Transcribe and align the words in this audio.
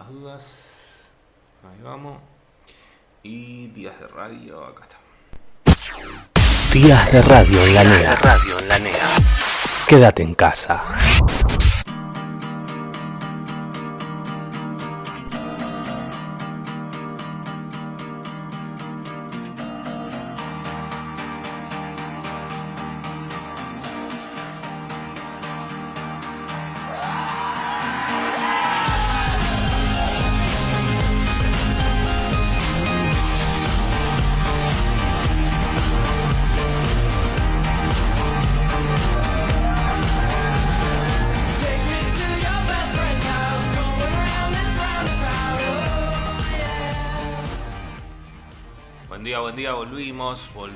las 0.00 0.08
dudas. 0.08 0.42
Ahí 1.62 1.82
vamos. 1.82 2.18
Y 3.22 3.66
días 3.68 3.98
de 4.00 4.06
radio, 4.06 4.64
acá 4.64 4.84
está. 4.84 4.96
Días 6.72 7.12
de 7.12 7.22
radio 7.22 7.66
en 7.66 7.74
la 7.74 7.82
Días 7.82 7.92
de 7.92 7.98
NEA. 7.98 8.10
radio 8.16 8.58
en 8.60 8.68
la 8.68 8.78
NEA. 8.78 9.08
Quédate 9.86 10.22
en 10.22 10.34
casa. 10.34 10.82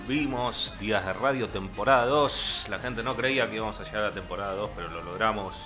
Volvimos. 0.06 0.74
Días 0.78 1.06
de 1.06 1.14
radio, 1.14 1.48
temporada 1.48 2.04
2. 2.04 2.66
La 2.68 2.78
gente 2.78 3.02
no 3.02 3.16
creía 3.16 3.48
que 3.48 3.56
íbamos 3.56 3.80
a 3.80 3.84
llegar 3.84 4.04
a 4.04 4.10
temporada 4.10 4.52
2, 4.52 4.70
pero 4.76 4.88
lo 4.88 5.02
logramos. 5.02 5.56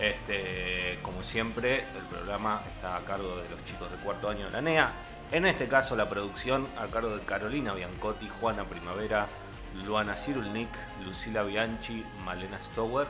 Este, 0.00 0.98
como 1.02 1.22
siempre, 1.22 1.84
el 1.96 2.04
programa 2.10 2.60
está 2.74 2.96
a 2.96 3.00
cargo 3.00 3.36
de 3.36 3.48
los 3.48 3.64
chicos 3.66 3.88
de 3.88 3.96
cuarto 3.98 4.28
año 4.30 4.46
de 4.46 4.50
la 4.50 4.60
NEA. 4.62 4.92
En 5.30 5.46
este 5.46 5.68
caso, 5.68 5.94
la 5.94 6.08
producción 6.08 6.66
a 6.76 6.88
cargo 6.88 7.16
de 7.16 7.24
Carolina 7.24 7.72
Biancotti, 7.72 8.28
Juana 8.40 8.64
Primavera, 8.64 9.28
Luana 9.86 10.16
Cirulnik, 10.16 10.70
Lucila 11.04 11.44
Bianchi, 11.44 12.04
Malena 12.24 12.58
Stower 12.72 13.06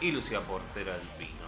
y 0.00 0.12
Lucía 0.12 0.40
Portera 0.40 0.92
del 0.92 1.08
Pino. 1.18 1.46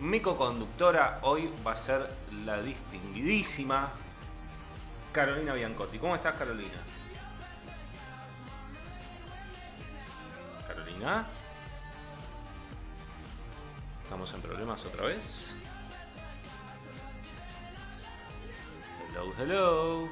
Mi 0.00 0.20
co-conductora 0.20 1.20
hoy 1.22 1.50
va 1.66 1.72
a 1.72 1.76
ser 1.76 2.10
la 2.44 2.60
distinguidísima 2.60 3.90
Carolina 5.12 5.54
Biancotti. 5.54 5.98
¿Cómo 5.98 6.14
estás, 6.14 6.34
Carolina? 6.34 6.76
¿Estamos 14.04 14.32
en 14.34 14.40
problemas 14.40 14.86
otra 14.86 15.06
vez? 15.06 15.52
Hello, 19.10 19.32
hello. 19.36 20.08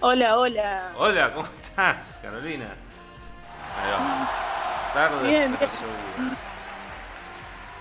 Hola, 0.00 0.38
hola. 0.38 0.92
Hola, 0.96 1.32
¿cómo 1.34 1.48
estás, 1.60 2.18
Carolina? 2.22 2.66
Ahí 3.76 3.90
va. 3.90 4.30
Tarde, 4.94 5.28
Bien, 5.28 5.56
bien. 5.58 5.70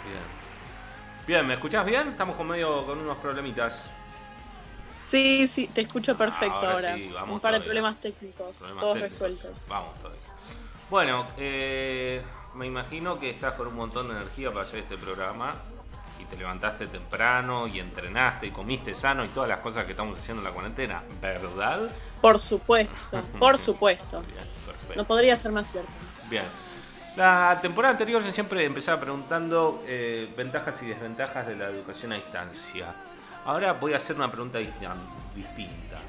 Bien. 0.04 0.24
Bien, 1.28 1.48
¿me 1.48 1.54
escuchás 1.54 1.86
bien? 1.86 2.08
Estamos 2.08 2.36
con 2.36 2.48
medio 2.48 2.88
con 2.88 2.98
unos 2.98 3.18
problemitas. 3.20 3.86
Sí, 5.08 5.48
sí, 5.48 5.68
te 5.68 5.82
escucho 5.82 6.18
perfecto 6.18 6.56
Ahora 6.56 6.72
ahora. 6.74 6.96
sí, 6.96 7.10
vamos 7.14 7.36
Un 7.36 7.40
par 7.40 7.54
de 7.54 7.62
problemas 7.62 8.00
técnicos, 8.00 8.58
Problemas 8.58 8.80
todos 8.82 8.94
técnicos. 8.96 9.02
resueltos. 9.14 9.68
Vamos 9.70 10.00
todavía. 10.00 10.22
Bueno, 10.90 11.28
eh, 11.38 12.22
me 12.56 12.66
imagino 12.68 13.20
que 13.20 13.30
estás 13.30 13.54
con 13.54 13.68
un 13.68 13.76
montón 13.76 14.08
de 14.08 14.16
energía 14.16 14.52
para 14.52 14.66
hacer 14.66 14.80
este 14.80 14.98
programa 14.98 15.56
y 16.20 16.26
te 16.26 16.38
levantaste 16.38 16.88
temprano 16.88 17.68
y 17.68 17.80
entrenaste 17.80 18.48
y 18.48 18.52
comiste 18.52 18.96
sano 18.96 19.26
y 19.26 19.28
todas 19.30 19.50
las 19.50 19.60
cosas 19.60 19.86
que 19.86 19.92
estamos 19.92 20.18
haciendo 20.18 20.42
en 20.42 20.48
la 20.48 20.54
cuarentena, 20.54 21.04
¿verdad? 21.22 21.90
Por 22.22 22.40
supuesto, 22.40 22.96
por 23.40 23.58
supuesto. 23.58 24.22
Bien, 24.22 24.46
perfecto. 24.66 24.96
No 24.96 25.06
podría 25.06 25.36
ser 25.36 25.52
más 25.52 25.72
cierto. 25.72 25.92
Bien. 26.30 26.46
La 27.16 27.60
temporada 27.62 27.94
anterior 27.94 28.22
yo 28.24 28.32
siempre 28.32 28.66
empezaba 28.66 29.00
preguntando 29.00 29.84
eh, 29.88 30.34
ventajas 30.36 30.82
y 30.84 30.88
desventajas 30.88 31.48
de 31.48 31.56
la 31.56 31.66
educación 31.70 32.12
a 32.12 32.16
distancia. 32.16 32.94
Ahora 33.46 33.74
voy 33.74 33.94
a 33.94 33.98
hacer 33.98 34.16
una 34.16 34.32
pregunta 34.32 34.60
distin- 34.60 35.36
distinta. 35.36 36.00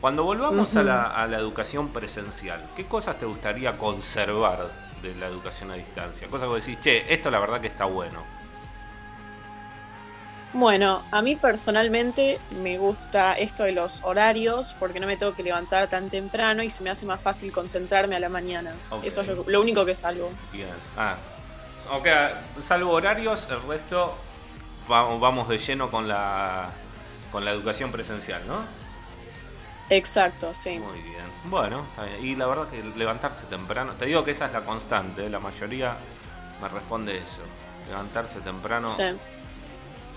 Cuando 0.00 0.24
volvamos 0.24 0.74
a, 0.74 0.82
la, 0.82 1.02
a 1.04 1.26
la 1.28 1.38
educación 1.38 1.90
presencial, 1.90 2.68
¿qué 2.74 2.86
cosas 2.86 3.18
te 3.18 3.24
gustaría 3.24 3.78
conservar 3.78 4.68
de 5.00 5.14
la 5.14 5.26
educación 5.26 5.70
a 5.70 5.74
distancia? 5.74 6.26
Cosas 6.26 6.48
que 6.48 6.54
decís, 6.56 6.80
che, 6.80 7.14
esto 7.14 7.30
la 7.30 7.38
verdad 7.38 7.60
que 7.60 7.68
está 7.68 7.84
bueno. 7.84 8.24
Bueno, 10.54 11.02
a 11.12 11.22
mí 11.22 11.36
personalmente 11.36 12.38
me 12.60 12.76
gusta 12.78 13.34
esto 13.34 13.62
de 13.62 13.72
los 13.72 14.02
horarios 14.02 14.74
porque 14.78 14.98
no 15.00 15.06
me 15.06 15.16
tengo 15.16 15.34
que 15.34 15.42
levantar 15.44 15.88
tan 15.88 16.08
temprano 16.10 16.62
y 16.64 16.68
se 16.68 16.82
me 16.82 16.90
hace 16.90 17.06
más 17.06 17.20
fácil 17.20 17.52
concentrarme 17.52 18.16
a 18.16 18.20
la 18.20 18.28
mañana. 18.28 18.72
Eso 19.04 19.22
es 19.22 19.28
lo, 19.28 19.44
lo 19.46 19.60
único 19.62 19.86
que 19.86 19.94
salvo. 19.94 20.30
Bien. 20.52 20.68
Ah, 20.96 21.14
ok, 21.92 22.06
salvo 22.60 22.90
horarios, 22.90 23.48
el 23.50 23.62
resto 23.62 24.14
vamos, 24.88 25.20
vamos 25.20 25.48
de 25.48 25.58
lleno 25.58 25.90
con 25.90 26.08
la, 26.08 26.70
con 27.30 27.44
la 27.44 27.50
educación 27.52 27.90
presencial, 27.92 28.42
¿no? 28.46 28.64
Exacto, 29.90 30.54
sí. 30.54 30.78
Muy 30.78 31.00
bien. 31.02 31.22
Bueno, 31.44 31.84
está 31.90 32.04
bien. 32.04 32.24
Y 32.24 32.36
la 32.36 32.46
verdad 32.46 32.68
que 32.68 32.82
levantarse 32.96 33.44
temprano, 33.46 33.92
te 33.98 34.06
digo 34.06 34.24
que 34.24 34.30
esa 34.30 34.46
es 34.46 34.52
la 34.52 34.62
constante, 34.62 35.26
¿eh? 35.26 35.30
la 35.30 35.38
mayoría 35.40 35.96
me 36.62 36.68
responde 36.68 37.18
eso. 37.18 37.40
Levantarse 37.88 38.40
temprano. 38.40 38.88
Sí. 38.88 39.02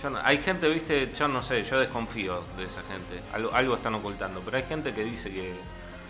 Yo 0.03 0.09
no- 0.11 0.19
hay 0.23 0.37
gente, 0.37 0.69
viste, 0.69 1.11
yo 1.17 1.27
no 1.27 1.41
sé, 1.41 1.63
yo 1.63 1.79
desconfío 1.79 2.43
de 2.57 2.65
esa 2.65 2.81
gente. 2.83 3.21
Algo, 3.33 3.53
algo 3.53 3.75
están 3.75 3.95
ocultando, 3.95 4.41
pero 4.45 4.57
hay 4.57 4.63
gente 4.63 4.93
que 4.93 5.03
dice 5.03 5.29
que 5.31 5.53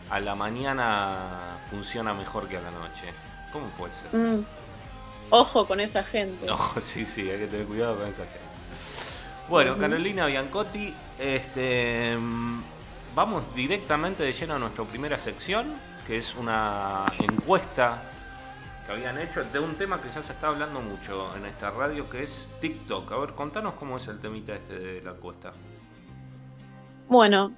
a 0.10 0.20
la 0.20 0.36
mañana 0.36 1.58
funciona 1.72 2.14
mejor 2.14 2.48
que 2.48 2.58
a 2.58 2.62
la 2.62 2.72
noche. 2.72 3.14
¿Cómo 3.52 3.68
puede 3.70 3.94
ser? 3.94 4.14
Mm. 4.14 4.46
Ojo 5.32 5.66
con 5.66 5.80
esa 5.80 6.04
gente. 6.04 6.46
No, 6.46 6.60
sí, 6.82 7.06
sí, 7.06 7.22
hay 7.32 7.40
que 7.40 7.48
tener 7.48 7.66
cuidado 7.66 7.96
con 7.98 8.08
esa 8.10 8.24
gente. 8.26 8.45
Bueno. 9.50 9.78
Carolina 9.78 10.26
Biancotti, 10.26 10.94
este, 11.20 12.18
vamos 13.14 13.44
directamente 13.56 14.24
de 14.24 14.34
lleno 14.34 14.56
a 14.56 14.60
nuestra 14.60 14.84
primera 14.86 15.20
sección, 15.20 15.74
que 16.08 16.18
es 16.18 16.36
una 16.36 17.06
encuesta 17.20 18.02
que 18.86 18.92
habían 18.92 19.20
hecho 19.20 19.44
de 19.44 19.60
un 19.60 19.76
tema 19.76 20.02
que 20.02 20.10
ya 20.10 20.24
se 20.24 20.34
está 20.34 20.48
hablando 20.48 20.82
mucho 20.82 21.36
en 21.38 21.46
esta 21.46 21.70
radio, 21.70 22.10
que 22.10 22.24
es 22.24 22.48
TikTok. 22.60 23.12
A 23.12 23.18
ver, 23.18 23.34
contanos 23.34 23.76
cómo 23.76 23.98
es 23.98 24.08
el 24.08 24.20
temita 24.20 24.56
este 24.56 24.80
de 24.80 25.02
la 25.02 25.12
encuesta. 25.12 25.54
Bueno, 27.08 27.54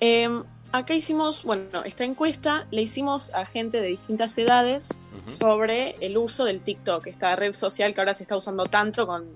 em, 0.00 0.42
acá 0.72 0.94
hicimos, 0.94 1.44
bueno, 1.44 1.84
esta 1.84 2.04
encuesta 2.04 2.66
la 2.72 2.80
hicimos 2.80 3.32
a 3.32 3.46
gente 3.46 3.80
de 3.80 3.88
distintas 3.88 4.36
edades 4.38 4.98
sobre 5.24 5.96
el 6.00 6.16
uso 6.16 6.44
del 6.44 6.60
TikTok, 6.62 7.06
esta 7.06 7.36
red 7.36 7.52
social 7.52 7.94
que 7.94 8.00
ahora 8.00 8.14
se 8.14 8.22
está 8.22 8.36
usando 8.36 8.64
tanto 8.64 9.06
con, 9.06 9.26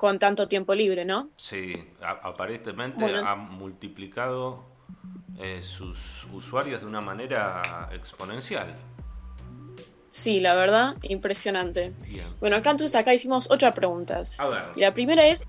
con 0.00 0.18
tanto 0.18 0.48
tiempo 0.48 0.74
libre, 0.74 1.04
¿no? 1.04 1.28
Sí, 1.36 1.74
aparentemente 2.00 2.98
Bueno. 2.98 3.20
ha 3.22 3.36
multiplicado 3.36 4.64
eh, 5.38 5.60
sus 5.62 6.26
usuarios 6.32 6.80
de 6.80 6.86
una 6.86 7.02
manera 7.02 7.90
exponencial. 7.92 8.74
Sí, 10.08 10.40
la 10.40 10.54
verdad, 10.54 10.96
impresionante. 11.02 11.92
Bien. 12.08 12.24
Bueno, 12.40 12.56
acá 12.56 12.70
entonces 12.70 12.96
acá 12.96 13.12
hicimos 13.12 13.48
ocho 13.50 13.70
preguntas. 13.72 14.40
A 14.40 14.48
ver. 14.48 14.64
Y 14.74 14.80
la 14.80 14.90
primera 14.90 15.26
es, 15.26 15.46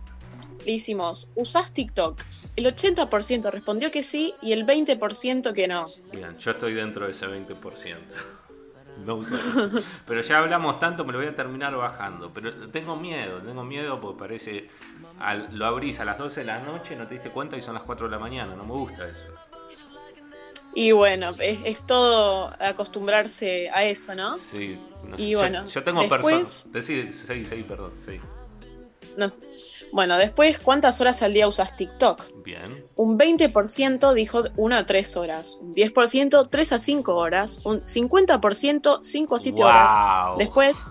le 0.65 0.73
hicimos, 0.73 1.29
¿usás 1.35 1.71
TikTok? 1.71 2.21
El 2.57 2.65
80% 2.65 3.51
respondió 3.51 3.89
que 3.89 4.03
sí 4.03 4.35
y 4.41 4.51
el 4.51 4.65
20% 4.65 5.53
que 5.53 5.69
no. 5.69 5.85
Bien, 6.13 6.37
yo 6.37 6.51
estoy 6.51 6.73
dentro 6.73 7.05
de 7.05 7.13
ese 7.13 7.25
20%. 7.25 7.95
No 9.05 9.15
uso. 9.15 9.35
Pero 10.07 10.21
ya 10.21 10.39
hablamos 10.39 10.79
tanto, 10.79 11.03
me 11.05 11.11
lo 11.13 11.19
voy 11.19 11.27
a 11.27 11.35
terminar 11.35 11.75
bajando. 11.75 12.31
Pero 12.33 12.69
tengo 12.69 12.95
miedo, 12.95 13.39
tengo 13.41 13.63
miedo 13.63 13.99
porque 14.01 14.19
parece. 14.19 14.69
al- 15.19 15.49
lo 15.57 15.65
abrís 15.65 15.99
a 15.99 16.05
las 16.05 16.17
12 16.17 16.41
de 16.41 16.45
la 16.47 16.59
noche, 16.59 16.95
no 16.95 17.07
te 17.07 17.15
diste 17.15 17.29
cuenta 17.31 17.57
y 17.57 17.61
son 17.61 17.73
las 17.73 17.83
4 17.83 18.07
de 18.07 18.11
la 18.11 18.19
mañana. 18.19 18.55
No 18.55 18.65
me 18.65 18.73
gusta 18.73 19.07
eso. 19.07 19.33
Y 20.73 20.91
bueno, 20.93 21.31
es, 21.39 21.59
es 21.65 21.81
todo 21.85 22.53
acostumbrarse 22.59 23.69
a 23.71 23.83
eso, 23.83 24.15
¿no? 24.15 24.37
Sí, 24.37 24.79
no 25.03 25.15
Y 25.17 25.31
Yo- 25.31 25.39
bueno, 25.39 25.67
yo, 25.67 25.83
tengo 25.83 26.01
después- 26.01 26.67
personas. 26.71 26.85
Sí, 26.85 27.11
sí, 27.45 27.63
perdón, 27.67 27.91
sí. 28.05 28.19
No. 29.17 29.27
Bueno, 29.91 30.17
después, 30.17 30.59
¿cuántas 30.59 31.01
horas 31.01 31.21
al 31.21 31.33
día 31.33 31.47
usas 31.47 31.75
TikTok? 31.75 32.43
Bien. 32.43 32.85
Un 32.95 33.17
20% 33.19 34.13
dijo 34.13 34.43
1 34.55 34.75
a 34.75 34.85
3 34.85 35.17
horas, 35.17 35.57
un 35.61 35.73
10% 35.73 36.47
3 36.49 36.73
a 36.73 36.79
5 36.79 37.15
horas, 37.15 37.59
un 37.65 37.81
50% 37.83 38.99
5 39.01 39.35
a 39.35 39.39
7 39.39 39.63
horas. 39.63 39.91
Wow. 40.29 40.37
Después, 40.37 40.87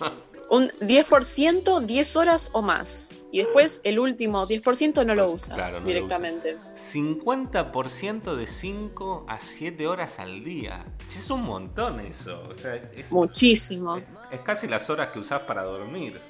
un 0.50 0.68
10% 0.80 1.80
10 1.86 2.16
horas 2.16 2.50
o 2.52 2.62
más. 2.62 3.12
Y 3.32 3.38
después 3.38 3.80
el 3.84 4.00
último 4.00 4.46
10% 4.46 5.06
no 5.06 5.14
lo 5.14 5.28
Pues, 5.30 5.44
usa 5.44 5.54
claro, 5.54 5.74
no 5.78 5.86
lo 5.86 5.86
directamente. 5.86 6.56
50% 6.92 8.34
de 8.34 8.46
5 8.46 9.24
a 9.28 9.38
7 9.40 9.86
horas 9.86 10.18
al 10.18 10.42
día. 10.44 10.84
Es 11.16 11.30
un 11.30 11.42
montón 11.42 12.00
eso. 12.00 12.42
O 12.50 12.54
sea, 12.54 12.74
es, 12.74 13.10
Muchísimo. 13.12 13.96
es- 13.96 14.04
es 14.32 14.40
casi 14.40 14.66
las 14.66 14.90
horas 14.90 15.08
que 15.08 15.20
usás 15.20 15.42
para 15.42 15.62
dormir. 15.62 16.20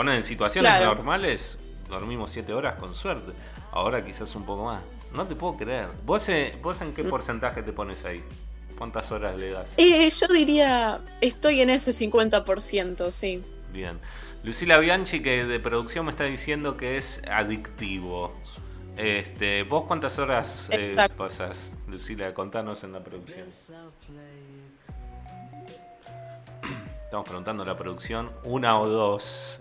Ponen 0.00 0.14
en 0.14 0.24
situaciones 0.24 0.72
Claro. 0.72 0.94
normales, 0.94 1.58
dormimos 1.86 2.30
7 2.30 2.54
horas 2.54 2.76
con 2.76 2.94
suerte. 2.94 3.32
Ahora 3.70 4.02
quizás 4.02 4.34
un 4.34 4.44
poco 4.46 4.64
más. 4.64 4.80
No 5.14 5.26
te 5.26 5.34
puedo 5.34 5.52
creer. 5.58 5.88
¿Vos, 6.06 6.26
eh, 6.30 6.56
vos 6.62 6.80
en 6.80 6.94
qué 6.94 7.02
Mm. 7.04 7.10
porcentaje 7.10 7.62
te 7.62 7.70
pones 7.74 8.02
ahí? 8.06 8.24
¿Cuántas 8.78 9.12
horas 9.12 9.36
le 9.36 9.50
das? 9.52 9.66
Eh, 9.76 10.08
yo 10.08 10.26
diría, 10.28 11.00
estoy 11.20 11.60
en 11.60 11.68
ese 11.68 11.92
50%, 11.92 13.12
sí. 13.12 13.42
Bien. 13.74 13.98
Lucila 14.42 14.78
Bianchi, 14.78 15.20
que 15.20 15.44
de 15.44 15.60
producción 15.60 16.06
me 16.06 16.12
está 16.12 16.24
diciendo 16.24 16.78
que 16.78 16.96
es 16.96 17.20
adictivo. 17.30 18.34
Este, 18.96 19.64
¿Vos 19.64 19.84
cuántas 19.86 20.18
horas 20.18 20.66
eh, 20.70 20.96
pasas, 21.18 21.58
Lucila? 21.88 22.32
Contanos 22.32 22.84
en 22.84 22.92
la 22.94 23.04
producción. 23.04 23.48
Estamos 27.04 27.26
preguntando 27.26 27.64
a 27.64 27.66
la 27.66 27.76
producción, 27.76 28.30
una 28.44 28.80
o 28.80 28.88
dos. 28.88 29.60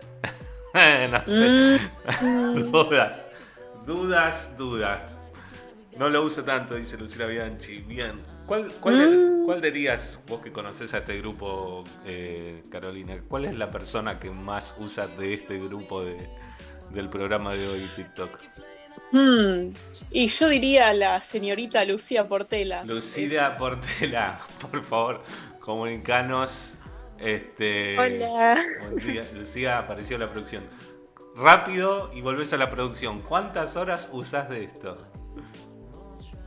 No 0.73 1.19
sé. 1.25 1.79
Mm, 2.21 2.71
dudas, 2.71 3.19
dudas, 3.85 4.57
dudas. 4.57 4.99
No 5.97 6.07
lo 6.09 6.23
uso 6.23 6.43
tanto, 6.43 6.75
dice 6.75 6.95
Lucila 6.97 7.25
Bianchi. 7.25 7.79
Bien. 7.79 8.21
¿Cuál, 8.45 8.71
cuál, 8.79 8.95
Mm. 9.41 9.45
cuál 9.45 9.61
dirías, 9.61 10.19
vos 10.27 10.41
que 10.41 10.51
conoces 10.51 10.93
a 10.93 10.99
este 10.99 11.17
grupo, 11.17 11.83
eh, 12.05 12.63
Carolina, 12.71 13.21
cuál 13.27 13.45
es 13.45 13.55
la 13.55 13.69
persona 13.69 14.17
que 14.17 14.29
más 14.29 14.73
usa 14.79 15.07
de 15.07 15.33
este 15.33 15.57
grupo 15.59 16.03
de, 16.03 16.15
del 16.91 17.09
programa 17.09 17.53
de 17.53 17.67
hoy, 17.67 17.81
TikTok? 17.95 18.29
mm. 19.11 19.73
Y 20.11 20.27
yo 20.27 20.47
diría 20.47 20.93
la 20.93 21.19
señorita 21.21 21.83
Lucía 21.85 22.27
Portela. 22.27 22.83
Lucila 22.85 23.49
Es- 23.49 23.53
Portela, 23.55 24.39
por 24.71 24.83
favor, 24.85 25.23
comunicanos. 25.59 26.75
Este, 27.21 27.97
Hola. 27.99 28.57
Día. 28.95 29.27
Lucía 29.33 29.79
apareció 29.79 30.15
en 30.15 30.21
la 30.21 30.31
producción. 30.31 30.63
Rápido 31.35 32.11
y 32.13 32.21
volvés 32.21 32.53
a 32.53 32.57
la 32.57 32.69
producción. 32.69 33.21
¿Cuántas 33.21 33.75
horas 33.77 34.09
usás 34.11 34.49
de 34.49 34.63
esto? 34.65 34.97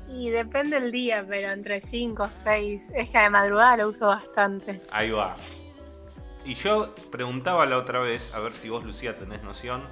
Y 0.08 0.30
depende 0.30 0.76
el 0.76 0.92
día, 0.92 1.24
pero 1.26 1.50
entre 1.50 1.80
5 1.80 2.22
o 2.24 2.28
6. 2.30 2.92
Es 2.94 3.10
que 3.10 3.18
de 3.18 3.30
madrugada 3.30 3.78
lo 3.78 3.88
uso 3.88 4.06
bastante. 4.08 4.80
Ahí 4.90 5.10
va. 5.10 5.36
Y 6.44 6.54
yo 6.54 6.94
preguntaba 7.10 7.64
la 7.66 7.78
otra 7.78 8.00
vez, 8.00 8.34
a 8.34 8.40
ver 8.40 8.52
si 8.52 8.68
vos, 8.68 8.84
Lucía, 8.84 9.16
tenés 9.16 9.42
noción, 9.42 9.84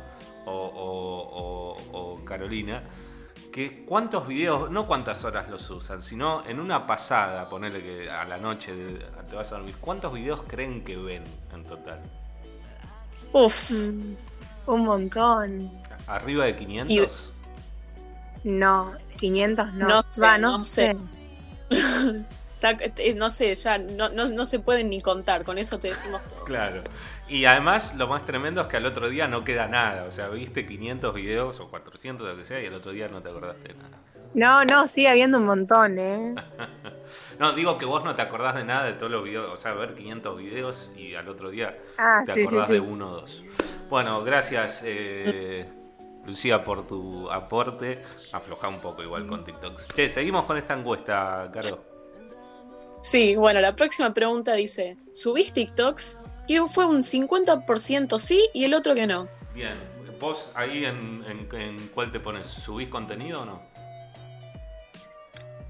o, 0.46 0.52
o- 0.52 1.76
o- 1.92 2.12
o 2.12 2.24
Carolina, 2.24 2.82
que 3.52 3.84
cuántos 3.84 4.26
videos, 4.28 4.70
no 4.70 4.86
cuántas 4.86 5.24
horas 5.24 5.48
los 5.50 5.68
usan, 5.70 6.02
sino 6.02 6.44
en 6.46 6.60
una 6.60 6.86
pasada, 6.86 7.48
ponerle 7.48 7.82
que 7.82 8.10
a 8.10 8.24
la 8.24 8.38
noche 8.38 8.74
de- 8.74 8.98
te 9.28 9.34
vas 9.36 9.50
a 9.52 9.56
dormir, 9.56 9.74
¿cuántos 9.80 10.12
videos 10.12 10.42
creen 10.46 10.84
que 10.84 10.96
ven 10.96 11.24
en 11.52 11.64
total? 11.64 12.00
Uf, 13.32 13.70
Un 14.66 14.84
montón. 14.84 15.70
¿Arriba 16.06 16.44
de 16.44 16.56
500? 16.56 17.30
No, 18.44 18.92
500 19.18 19.72
no. 19.74 19.88
No 19.88 20.04
sé, 20.08 20.20
Va, 20.20 20.38
no, 20.38 20.58
no 20.58 20.64
sé. 20.64 20.96
sé. 21.70 22.24
eh, 22.62 23.14
no 23.16 23.30
sé, 23.30 23.54
ya 23.54 23.78
no, 23.78 24.08
no, 24.08 24.28
no 24.28 24.44
se 24.44 24.58
pueden 24.58 24.90
ni 24.90 25.00
contar, 25.00 25.44
con 25.44 25.58
eso 25.58 25.78
te 25.78 25.88
decimos 25.88 26.22
todo. 26.28 26.44
Claro. 26.44 26.82
Y 27.28 27.44
además 27.44 27.94
lo 27.96 28.08
más 28.08 28.26
tremendo 28.26 28.62
es 28.62 28.66
que 28.66 28.76
al 28.76 28.86
otro 28.86 29.08
día 29.08 29.28
no 29.28 29.44
queda 29.44 29.66
nada. 29.68 30.04
O 30.04 30.10
sea, 30.10 30.28
viste 30.28 30.66
500 30.66 31.14
videos 31.14 31.60
o 31.60 31.68
400, 31.68 32.28
lo 32.28 32.36
que 32.36 32.44
sea, 32.44 32.60
y 32.60 32.66
al 32.66 32.74
otro 32.74 32.92
día 32.92 33.08
no 33.08 33.22
te 33.22 33.28
acordaste 33.28 33.68
de 33.68 33.74
nada. 33.74 33.98
No, 34.32 34.64
no, 34.64 34.86
sigue 34.86 35.08
habiendo 35.08 35.38
un 35.38 35.46
montón, 35.46 35.98
¿eh? 35.98 36.34
No, 37.40 37.52
digo 37.52 37.78
que 37.78 37.84
vos 37.84 38.04
no 38.04 38.14
te 38.14 38.22
acordás 38.22 38.54
de 38.54 38.64
nada 38.64 38.84
de 38.84 38.92
todos 38.92 39.10
los 39.10 39.24
videos. 39.24 39.52
O 39.52 39.56
sea, 39.56 39.72
ver 39.72 39.94
500 39.94 40.38
videos 40.38 40.92
y 40.96 41.14
al 41.14 41.28
otro 41.28 41.50
día 41.50 41.76
Ah, 41.98 42.22
te 42.24 42.34
sí, 42.34 42.42
acordás 42.42 42.68
sí. 42.68 42.74
de 42.74 42.80
uno 42.80 43.10
o 43.10 43.14
dos. 43.22 43.42
Bueno, 43.88 44.22
gracias, 44.22 44.82
eh, 44.84 45.68
Lucía, 46.24 46.62
por 46.62 46.86
tu 46.86 47.28
aporte. 47.30 48.02
Aflojá 48.32 48.68
un 48.68 48.80
poco 48.80 49.02
igual 49.02 49.26
con 49.26 49.44
TikToks. 49.44 49.88
Che, 49.88 50.08
seguimos 50.08 50.44
con 50.44 50.58
esta 50.58 50.74
encuesta, 50.74 51.50
Caro. 51.52 51.89
Sí, 53.00 53.34
bueno, 53.34 53.60
la 53.60 53.74
próxima 53.74 54.12
pregunta 54.12 54.54
dice, 54.54 54.96
¿subís 55.12 55.52
TikToks? 55.52 56.18
Y 56.46 56.58
fue 56.58 56.84
un 56.86 57.02
50% 57.02 58.18
sí 58.18 58.48
y 58.52 58.64
el 58.64 58.74
otro 58.74 58.94
que 58.94 59.06
no. 59.06 59.28
Bien, 59.54 59.78
vos 60.18 60.50
ahí 60.54 60.84
en, 60.84 61.24
en- 61.24 61.48
en 61.60 61.88
cuál 61.88 62.12
te 62.12 62.20
pones? 62.20 62.46
¿Subís 62.48 62.88
contenido 62.88 63.42
o 63.42 63.44
no? 63.44 63.62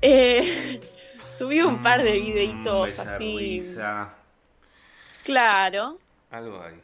Eh, 0.02 0.80
subí 1.28 1.60
un 1.60 1.82
par 1.82 2.02
de 2.02 2.18
Mm, 2.18 2.24
videitos 2.24 2.98
así. 2.98 3.58
risa. 3.60 4.14
Claro. 5.24 5.98
Algo 6.30 6.62
hay. 6.62 6.74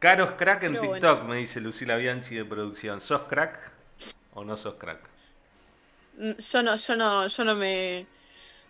Caro 0.00 0.24
es 0.24 0.32
crack 0.32 0.64
en 0.64 0.72
Pero 0.72 0.92
TikTok, 0.92 1.24
me 1.24 1.36
dice 1.36 1.60
Lucila 1.60 1.96
Bianchi 1.96 2.34
de 2.34 2.44
producción. 2.44 3.00
¿Sos 3.00 3.22
crack 3.22 3.70
o 4.34 4.44
no 4.44 4.56
sos 4.56 4.74
crack? 4.74 5.00
Mm, 6.18 6.32
Yo 6.38 6.62
no, 6.62 6.76
yo 6.76 6.96
no, 6.96 7.26
yo 7.26 7.44
no 7.44 7.54
me, 7.54 8.06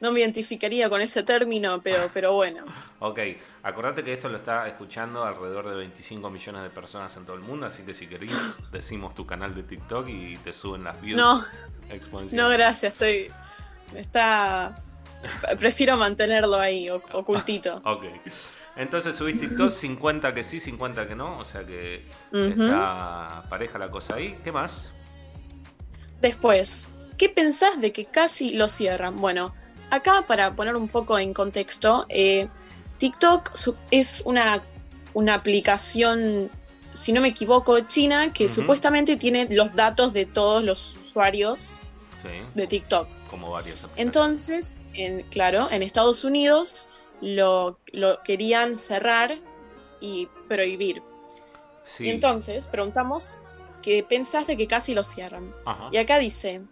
no 0.00 0.12
me 0.12 0.20
identificaría 0.20 0.88
con 0.88 1.00
ese 1.00 1.22
término, 1.22 1.80
pero, 1.82 2.10
pero 2.14 2.32
bueno. 2.34 2.64
Ok, 3.00 3.20
acordate 3.62 4.02
que 4.02 4.12
esto 4.12 4.28
lo 4.28 4.36
está 4.36 4.66
escuchando 4.66 5.24
alrededor 5.24 5.68
de 5.68 5.76
25 5.76 6.30
millones 6.30 6.62
de 6.62 6.70
personas 6.70 7.16
en 7.16 7.24
todo 7.24 7.36
el 7.36 7.42
mundo, 7.42 7.66
así 7.66 7.82
que 7.82 7.94
si 7.94 8.06
querés 8.06 8.34
decimos 8.72 9.14
tu 9.14 9.26
canal 9.26 9.54
de 9.54 9.62
TikTok 9.62 10.08
y 10.08 10.36
te 10.38 10.52
suben 10.52 10.84
las 10.84 11.00
views 11.00 11.18
No, 11.18 11.44
no, 12.32 12.48
gracias, 12.48 12.92
estoy. 12.92 13.30
Está. 13.94 14.82
Prefiero 15.58 15.96
mantenerlo 15.96 16.56
ahí, 16.56 16.88
ocultito. 16.90 17.80
Ok. 17.84 18.04
Entonces 18.76 19.16
subís 19.16 19.40
TikTok 19.40 19.70
50 19.70 20.32
que 20.32 20.44
sí, 20.44 20.60
50 20.60 21.08
que 21.08 21.16
no, 21.16 21.36
o 21.38 21.44
sea 21.44 21.64
que 21.64 22.04
está 22.30 23.42
pareja 23.48 23.76
la 23.76 23.90
cosa 23.90 24.14
ahí. 24.14 24.38
¿Qué 24.44 24.52
más? 24.52 24.92
Después, 26.20 26.88
¿qué 27.16 27.28
pensás 27.28 27.80
de 27.80 27.92
que 27.92 28.04
casi 28.04 28.54
lo 28.54 28.68
cierran? 28.68 29.16
Bueno, 29.16 29.52
acá 29.90 30.24
para 30.26 30.54
poner 30.54 30.76
un 30.76 30.88
poco 30.88 31.18
en 31.18 31.32
contexto, 31.34 32.06
eh, 32.08 32.48
TikTok 32.98 33.52
es 33.90 34.22
una, 34.26 34.62
una 35.14 35.34
aplicación, 35.34 36.50
si 36.94 37.12
no 37.12 37.20
me 37.20 37.28
equivoco, 37.28 37.78
china, 37.80 38.32
que 38.32 38.48
supuestamente 38.48 39.16
tiene 39.16 39.46
los 39.50 39.74
datos 39.74 40.12
de 40.12 40.26
todos 40.26 40.62
los 40.64 40.96
usuarios 40.96 41.80
Sí, 42.20 42.28
de 42.54 42.66
TikTok. 42.66 43.06
como 43.30 43.50
varios. 43.52 43.78
Entonces, 43.96 44.76
en, 44.94 45.22
claro, 45.30 45.68
en 45.70 45.82
Estados 45.82 46.24
Unidos 46.24 46.88
lo, 47.20 47.78
lo 47.92 48.22
querían 48.24 48.74
cerrar 48.74 49.38
y 50.00 50.26
prohibir. 50.48 51.02
Sí. 51.84 52.04
Y 52.06 52.10
entonces 52.10 52.66
preguntamos 52.66 53.38
qué 53.82 54.02
pensás 54.02 54.46
de 54.48 54.56
que 54.56 54.66
casi 54.66 54.94
lo 54.94 55.04
cierran. 55.04 55.52
Ajá. 55.64 55.88
Y 55.92 55.96
acá 55.98 56.18
dice, 56.18 56.62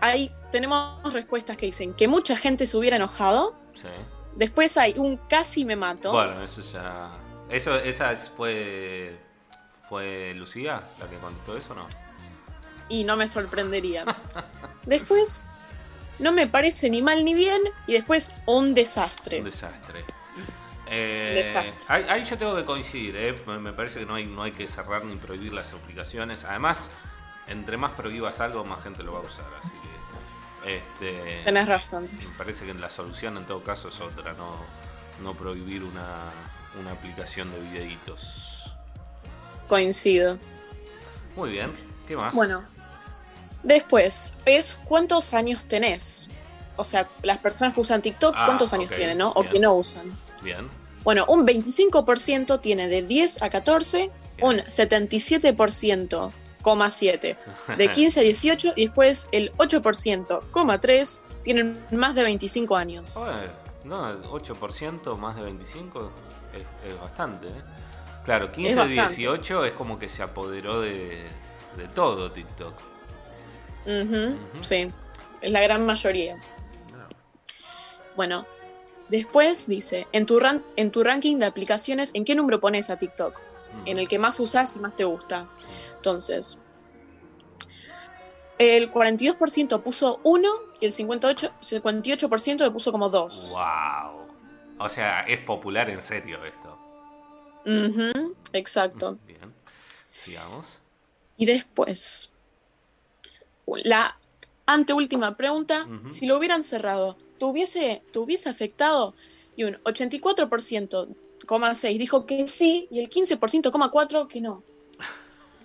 hay, 0.00 0.32
tenemos 0.50 1.12
respuestas 1.12 1.56
que 1.56 1.66
dicen 1.66 1.94
que 1.94 2.08
mucha 2.08 2.36
gente 2.36 2.66
se 2.66 2.76
hubiera 2.76 2.96
enojado, 2.96 3.54
Sí. 3.74 3.88
después 4.36 4.76
hay 4.76 4.94
un 4.96 5.16
casi 5.16 5.64
me 5.64 5.76
mato, 5.76 6.12
Bueno, 6.12 6.42
eso 6.42 6.60
ya. 6.72 7.10
Eso, 7.48 7.74
esa 7.76 8.12
es- 8.12 8.30
fue. 8.30 9.18
¿Fue 9.88 10.34
Lucía 10.36 10.80
la 11.00 11.08
que 11.08 11.16
contestó 11.16 11.56
eso 11.56 11.72
o 11.72 11.74
no? 11.76 11.86
y 12.88 13.04
no 13.04 13.16
me 13.16 13.26
sorprendería. 13.28 14.04
después, 14.86 15.46
no 16.18 16.32
me 16.32 16.46
parece 16.48 16.90
ni 16.90 17.02
mal 17.02 17.24
ni 17.24 17.34
bien, 17.34 17.60
y 17.86 17.92
después 17.92 18.32
un 18.46 18.74
desastre. 18.74 19.38
Un 19.38 19.44
desastre. 19.44 20.04
Eh. 20.92 21.72
Ahí, 21.88 22.04
ahí 22.08 22.24
yo 22.24 22.36
tengo 22.36 22.56
que 22.56 22.64
coincidir, 22.64 23.14
¿eh? 23.16 23.34
me 23.46 23.58
me 23.60 23.72
parece 23.72 24.00
que 24.00 24.06
no 24.06 24.14
hay, 24.16 24.26
no 24.26 24.42
hay 24.42 24.50
que 24.52 24.66
cerrar 24.66 25.04
ni 25.04 25.14
prohibir 25.16 25.52
las 25.52 25.72
aplicaciones. 25.72 26.42
Además, 26.44 26.90
entre 27.46 27.76
más 27.76 27.92
prohíbas 27.92 28.40
algo, 28.40 28.64
más 28.64 28.82
gente 28.82 29.02
lo 29.04 29.12
va 29.12 29.20
a 29.20 29.22
usar. 29.22 29.44
Así 29.62 29.70
que. 29.82 29.89
Este, 30.66 31.42
Tenés 31.44 31.68
razón. 31.68 32.08
Me 32.18 32.36
parece 32.36 32.66
que 32.66 32.74
la 32.74 32.90
solución 32.90 33.36
en 33.36 33.44
todo 33.44 33.62
caso 33.62 33.88
es 33.88 34.00
otra, 34.00 34.34
no, 34.34 34.56
no 35.22 35.34
prohibir 35.34 35.82
una, 35.82 36.30
una 36.80 36.92
aplicación 36.92 37.50
de 37.50 37.60
videitos. 37.60 38.20
Coincido. 39.68 40.36
Muy 41.36 41.50
bien, 41.50 41.70
¿qué 42.06 42.16
más? 42.16 42.34
Bueno, 42.34 42.62
después 43.62 44.34
es 44.44 44.78
cuántos 44.84 45.32
años 45.32 45.64
tenés. 45.64 46.28
O 46.76 46.84
sea, 46.84 47.08
las 47.22 47.38
personas 47.38 47.74
que 47.74 47.80
usan 47.80 48.02
TikTok, 48.02 48.34
Ah, 48.36 48.46
¿cuántos 48.46 48.72
años 48.72 48.90
tienen, 48.94 49.18
no? 49.18 49.30
O 49.30 49.44
que 49.48 49.60
no 49.60 49.74
usan. 49.74 50.16
Bien. 50.42 50.68
Bueno, 51.04 51.24
un 51.28 51.46
25% 51.46 52.60
tiene 52.60 52.88
de 52.88 53.02
10 53.02 53.42
a 53.42 53.50
14, 53.50 54.10
un 54.42 54.56
77%, 54.58 56.08
coma 56.08 56.32
7, 56.90 57.36
de 57.76 57.90
15 57.92 58.20
a 58.20 58.22
18 58.22 58.72
y 58.76 58.86
después 58.86 59.26
el 59.32 59.52
8%, 59.56 60.50
coma 60.50 60.80
3 60.80 61.22
tienen 61.42 61.84
más 61.90 62.14
de 62.14 62.22
25 62.22 62.76
años. 62.76 63.18
No, 63.84 64.10
el 64.10 64.22
8% 64.24 65.16
más 65.16 65.36
de 65.36 65.42
25 65.42 66.10
es, 66.54 66.90
es 66.92 67.00
bastante, 67.00 67.48
¿eh? 67.48 67.62
Claro, 68.24 68.52
15 68.52 68.70
Es 68.70 68.76
a 68.76 68.80
bastante. 68.80 69.14
18 69.16 69.64
es 69.64 69.72
como 69.72 69.98
que 69.98 70.08
se 70.10 70.22
apoderó 70.22 70.82
de, 70.82 71.24
de 71.78 71.88
todo 71.94 72.30
TikTok. 72.30 72.74
Ujú, 73.86 74.34
Ujú. 74.34 74.62
Sí, 74.62 74.92
es 75.40 75.52
la 75.52 75.60
gran 75.62 75.86
mayoría. 75.86 76.36
Bueno, 78.16 78.44
después 79.08 79.66
dice, 79.66 80.06
en 80.12 80.26
tu, 80.26 80.38
ran- 80.40 80.62
en 80.76 80.90
tu 80.90 81.02
ranking 81.02 81.38
de 81.38 81.46
aplicaciones, 81.46 82.10
¿en 82.14 82.24
qué 82.26 82.34
número 82.34 82.60
pones 82.60 82.90
a 82.90 82.96
TikTok? 82.96 83.40
en 83.86 83.98
el 83.98 84.08
que 84.08 84.18
más 84.18 84.40
usás 84.40 84.74
y 84.74 84.80
más 84.80 84.96
te 84.96 85.04
gusta. 85.04 85.46
Entonces, 86.00 86.58
el 88.58 88.90
42% 88.90 89.82
puso 89.82 90.18
1 90.22 90.48
y 90.80 90.86
el 90.86 90.92
58, 90.92 91.52
58% 91.60 92.64
le 92.64 92.70
puso 92.70 92.90
como 92.90 93.10
2. 93.10 93.52
¡Wow! 93.52 94.26
O 94.78 94.88
sea, 94.88 95.20
es 95.28 95.40
popular 95.40 95.90
en 95.90 96.00
serio 96.00 96.38
esto. 96.42 96.78
Ujú, 97.66 98.34
exacto. 98.54 99.18
Bien. 99.26 99.52
Sigamos. 100.24 100.80
Y 101.36 101.44
después, 101.44 102.32
la 103.84 104.16
anteúltima 104.64 105.36
pregunta, 105.36 105.86
si 106.06 106.24
lo 106.24 106.38
hubieran 106.38 106.62
cerrado, 106.62 107.18
¿te 107.38 107.44
hubiese, 107.44 108.02
te 108.10 108.18
hubiese 108.18 108.48
afectado? 108.48 109.14
Y 109.54 109.64
un 109.64 109.74
84%, 109.84 111.14
coma 111.46 111.74
6 111.74 111.98
dijo 111.98 112.24
que 112.24 112.48
sí, 112.48 112.88
y 112.90 113.00
el 113.00 113.10
15%, 113.10 113.70
coma 113.70 113.90
4 113.90 114.28
que 114.28 114.40
no. 114.40 114.62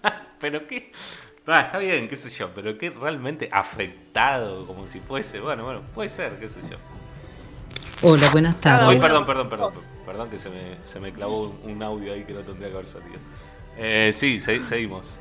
Pero 0.39 0.67
qué. 0.67 0.91
Ah, 1.47 1.61
está 1.61 1.77
bien, 1.77 2.07
qué 2.09 2.17
sé 2.17 2.31
yo, 2.31 2.49
pero 2.55 2.75
qué 2.75 2.89
realmente 2.89 3.47
afectado, 3.51 4.65
como 4.65 4.87
si 4.87 4.99
fuese. 4.99 5.39
Bueno, 5.39 5.63
bueno, 5.63 5.81
puede 5.93 6.09
ser, 6.09 6.39
qué 6.39 6.49
sé 6.49 6.59
yo. 6.61 6.77
Hola, 8.01 8.29
buenas 8.31 8.55
Uy, 8.55 8.61
tardes. 8.61 8.99
perdón, 8.99 9.25
perdón, 9.27 9.49
perdón. 9.49 9.71
Perdón 10.05 10.29
que 10.31 10.39
se 10.39 10.49
me, 10.49 10.77
se 10.85 10.99
me 10.99 11.11
clavó 11.11 11.55
un, 11.63 11.83
audio 11.83 12.13
ahí 12.13 12.23
que 12.23 12.33
no 12.33 12.41
tendría 12.41 12.69
que 12.69 12.73
haber 12.73 12.87
salido. 12.87 13.19
Eh, 13.77 14.11
sí, 14.15 14.39
se- 14.39 14.59
seguimos. 14.65 15.19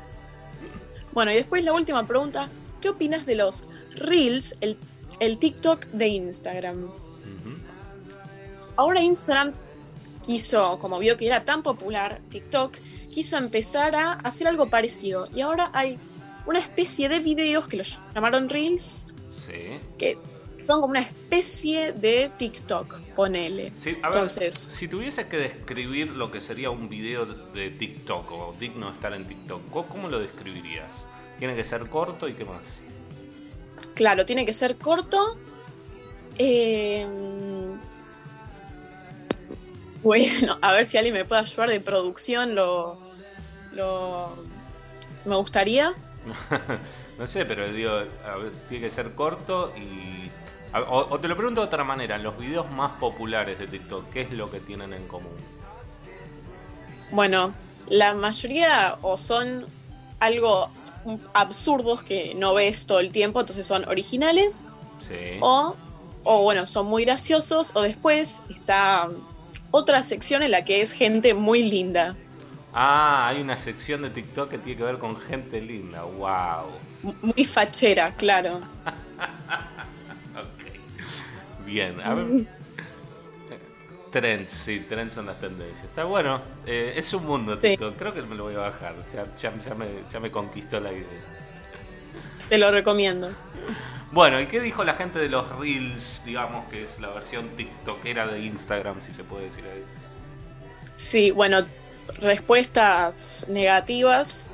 Bueno, 1.11 1.31
y 1.31 1.35
después 1.35 1.63
la 1.63 1.73
última 1.73 2.05
pregunta, 2.07 2.49
¿qué 2.81 2.89
opinas 2.89 3.25
de 3.27 3.35
los 3.35 3.63
Reels, 3.95 4.57
el, 4.61 4.77
el 5.19 5.37
TikTok 5.37 5.85
de 5.87 6.07
Instagram? 6.07 6.89
Ahora 8.77 8.99
Instagram 9.01 9.53
quiso, 10.23 10.77
como 10.79 10.99
vio 10.99 11.17
que 11.17 11.27
era 11.27 11.45
tan 11.45 11.63
popular 11.63 12.19
TikTok, 12.29 12.75
quiso 13.15 13.37
empezar 13.37 13.95
a 13.95 14.11
hacer 14.11 14.45
algo 14.45 14.69
parecido. 14.69 15.29
Y 15.33 15.39
ahora 15.39 15.69
hay 15.71 15.97
una 16.45 16.59
especie 16.59 17.07
de 17.07 17.19
videos 17.19 17.65
que 17.69 17.77
los 17.77 17.97
llamaron 18.13 18.49
Reels, 18.49 19.07
Sí. 19.47 19.79
que 19.97 20.17
son 20.59 20.81
como 20.81 20.91
una 20.91 20.99
especie 20.99 21.93
de 21.93 22.29
TikTok, 22.37 22.99
ponele. 23.15 23.71
Sí, 23.79 23.91
a 24.03 24.09
ver, 24.09 24.17
Entonces, 24.17 24.55
si 24.55 24.89
tuvieses 24.89 25.27
que 25.27 25.37
describir 25.37 26.09
lo 26.09 26.29
que 26.29 26.41
sería 26.41 26.71
un 26.71 26.89
video 26.89 27.25
de 27.25 27.69
TikTok 27.69 28.29
o 28.33 28.55
digno 28.59 28.87
de 28.87 28.95
estar 28.95 29.13
en 29.13 29.25
TikTok, 29.25 29.61
¿cómo, 29.69 30.09
lo 30.09 30.19
describirías? 30.19 30.91
Tiene 31.39 31.55
que 31.55 31.63
ser 31.63 31.89
corto 31.89 32.27
y 32.27 32.33
qué 32.33 32.43
más. 32.43 32.63
claro, 33.93 34.25
tiene 34.25 34.45
que 34.45 34.51
ser 34.51 34.75
corto. 34.75 35.37
Eh, 36.37 37.07
bueno, 40.03 40.57
a 40.61 40.73
ver 40.73 40.83
si 40.85 40.97
alguien 40.97 41.15
me 41.15 41.23
puede 41.23 41.41
ayudar 41.41 41.69
de 41.69 41.79
producción, 41.79 42.55
lo, 42.55 43.04
lo 43.75 44.33
me 45.25 45.35
gustaría. 45.35 45.93
no 47.19 47.27
sé, 47.27 47.45
pero 47.45 47.71
digo, 47.71 47.91
a 47.91 48.35
ver, 48.37 48.51
tiene 48.69 48.85
que 48.87 48.91
ser 48.91 49.13
corto 49.13 49.73
y... 49.77 50.31
O, 50.89 51.07
o 51.09 51.19
te 51.19 51.27
lo 51.29 51.37
pregunto 51.37 51.61
de 51.61 51.67
otra 51.67 51.83
manera, 51.85 52.17
en 52.17 52.23
los 52.23 52.37
videos 52.37 52.69
más 52.71 52.91
populares 52.99 53.57
de 53.57 53.67
TikTok, 53.67 54.09
¿qué 54.11 54.21
es 54.21 54.31
lo 54.31 54.51
que 54.51 54.59
tienen 54.59 54.91
en 54.93 55.07
común? 55.07 55.31
Bueno, 57.11 57.53
la 57.87 58.13
mayoría 58.13 58.97
o 59.01 59.17
son 59.17 59.65
algo 60.19 60.69
absurdos 61.33 62.03
que 62.03 62.33
no 62.35 62.53
ves 62.55 62.85
todo 62.87 62.99
el 62.99 63.11
tiempo, 63.11 63.39
entonces 63.39 63.65
son 63.65 63.87
originales, 63.87 64.65
Sí. 65.07 65.37
o, 65.39 65.75
o 66.23 66.41
bueno, 66.41 66.65
son 66.65 66.87
muy 66.87 67.05
graciosos, 67.05 67.75
o 67.75 67.81
después 67.81 68.41
está 68.49 69.07
otra 69.71 70.01
sección 70.03 70.41
en 70.43 70.51
la 70.51 70.65
que 70.65 70.81
es 70.81 70.91
gente 70.91 71.33
muy 71.35 71.63
linda, 71.69 72.15
Ah, 72.77 73.29
hay 73.29 73.39
una 73.41 73.57
sección 73.57 74.01
de 74.01 74.09
TikTok 74.09 74.49
que 74.49 74.57
tiene 74.57 74.77
que 74.77 74.83
ver 74.83 74.97
con 74.97 75.15
gente 75.15 75.61
linda. 75.61 76.03
Wow. 76.03 77.13
muy 77.21 77.45
fachera, 77.45 78.13
claro. 78.15 78.59
Ok. 80.35 81.65
Bien, 81.65 81.95
a 82.01 82.13
ver. 82.13 82.27
Trends, 84.11 84.51
sí, 84.51 84.85
trends 84.89 85.13
son 85.13 85.25
las 85.27 85.39
tendencias. 85.39 85.85
Está 85.85 86.03
bueno, 86.03 86.41
eh, 86.65 86.93
es 86.97 87.13
un 87.13 87.25
mundo 87.25 87.53
Sí. 87.55 87.69
TikTok, 87.69 87.95
creo 87.97 88.13
que 88.13 88.21
me 88.23 88.35
lo 88.35 88.43
voy 88.43 88.55
a 88.55 88.59
bajar, 88.59 88.93
ya, 89.13 89.25
ya, 89.41 89.57
ya 89.57 89.73
me, 89.75 89.87
ya 90.11 90.19
me 90.19 90.29
conquistó 90.29 90.79
la 90.81 90.91
idea. 90.91 91.05
Te 92.49 92.57
lo 92.57 92.71
recomiendo. 92.71 93.29
Bueno, 94.11 94.39
¿y 94.41 94.47
qué 94.47 94.59
dijo 94.59 94.83
la 94.83 94.95
gente 94.95 95.19
de 95.19 95.29
los 95.29 95.49
Reels, 95.57 96.23
digamos, 96.25 96.65
que 96.69 96.83
es 96.83 96.99
la 96.99 97.09
versión 97.11 97.47
TikTokera 97.55 98.27
de 98.27 98.39
Instagram, 98.41 99.01
si 99.01 99.13
se 99.13 99.23
puede 99.23 99.45
decir 99.45 99.63
ahí? 99.63 99.83
Sí, 100.95 101.31
bueno, 101.31 101.65
respuestas 102.19 103.45
negativas. 103.49 104.51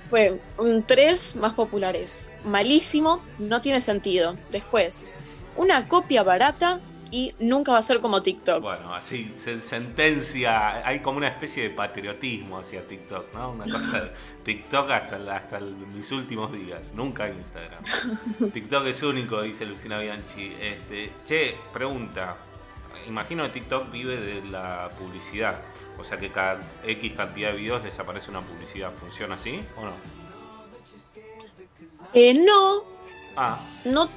Fue 0.00 0.40
un 0.58 0.82
3 0.82 1.36
más 1.36 1.54
populares. 1.54 2.30
Malísimo, 2.44 3.22
no 3.38 3.60
tiene 3.60 3.80
sentido. 3.80 4.34
Después, 4.50 5.12
una 5.56 5.88
copia 5.88 6.22
barata 6.22 6.80
y 7.10 7.32
nunca 7.38 7.70
va 7.70 7.78
a 7.78 7.82
ser 7.82 8.00
como 8.00 8.22
TikTok. 8.22 8.60
Bueno, 8.60 8.92
así, 8.92 9.32
se 9.38 9.60
sentencia, 9.60 10.84
hay 10.84 10.98
como 10.98 11.18
una 11.18 11.28
especie 11.28 11.62
de 11.62 11.70
patriotismo 11.70 12.58
hacia 12.58 12.86
TikTok, 12.86 13.32
¿no? 13.34 13.52
Una 13.52 13.64
cosa 13.72 14.10
TikTok 14.42 14.90
hasta, 14.90 15.36
hasta 15.36 15.60
mis 15.60 16.10
últimos 16.10 16.52
días, 16.52 16.92
nunca 16.92 17.28
Instagram. 17.28 17.80
TikTok 18.52 18.86
es 18.86 19.02
único, 19.04 19.42
dice 19.42 19.64
Lucina 19.64 20.00
Bianchi. 20.00 20.56
Este, 20.60 21.12
che, 21.24 21.54
pregunta, 21.72 22.36
imagino 23.06 23.44
que 23.44 23.60
TikTok 23.60 23.92
vive 23.92 24.16
de 24.16 24.44
la 24.50 24.90
publicidad, 24.98 25.60
o 25.98 26.04
sea 26.04 26.18
que 26.18 26.30
cada 26.30 26.58
X 26.84 27.12
cantidad 27.16 27.50
de 27.52 27.56
videos 27.58 27.82
les 27.84 27.98
aparece 27.98 28.30
una 28.30 28.40
publicidad, 28.40 28.92
¿funciona 28.92 29.34
así 29.36 29.64
o 29.76 29.84
no? 29.84 29.92
Eh, 32.12 32.34
no, 32.34 32.84
Ah, 33.36 33.58
no. 33.84 34.08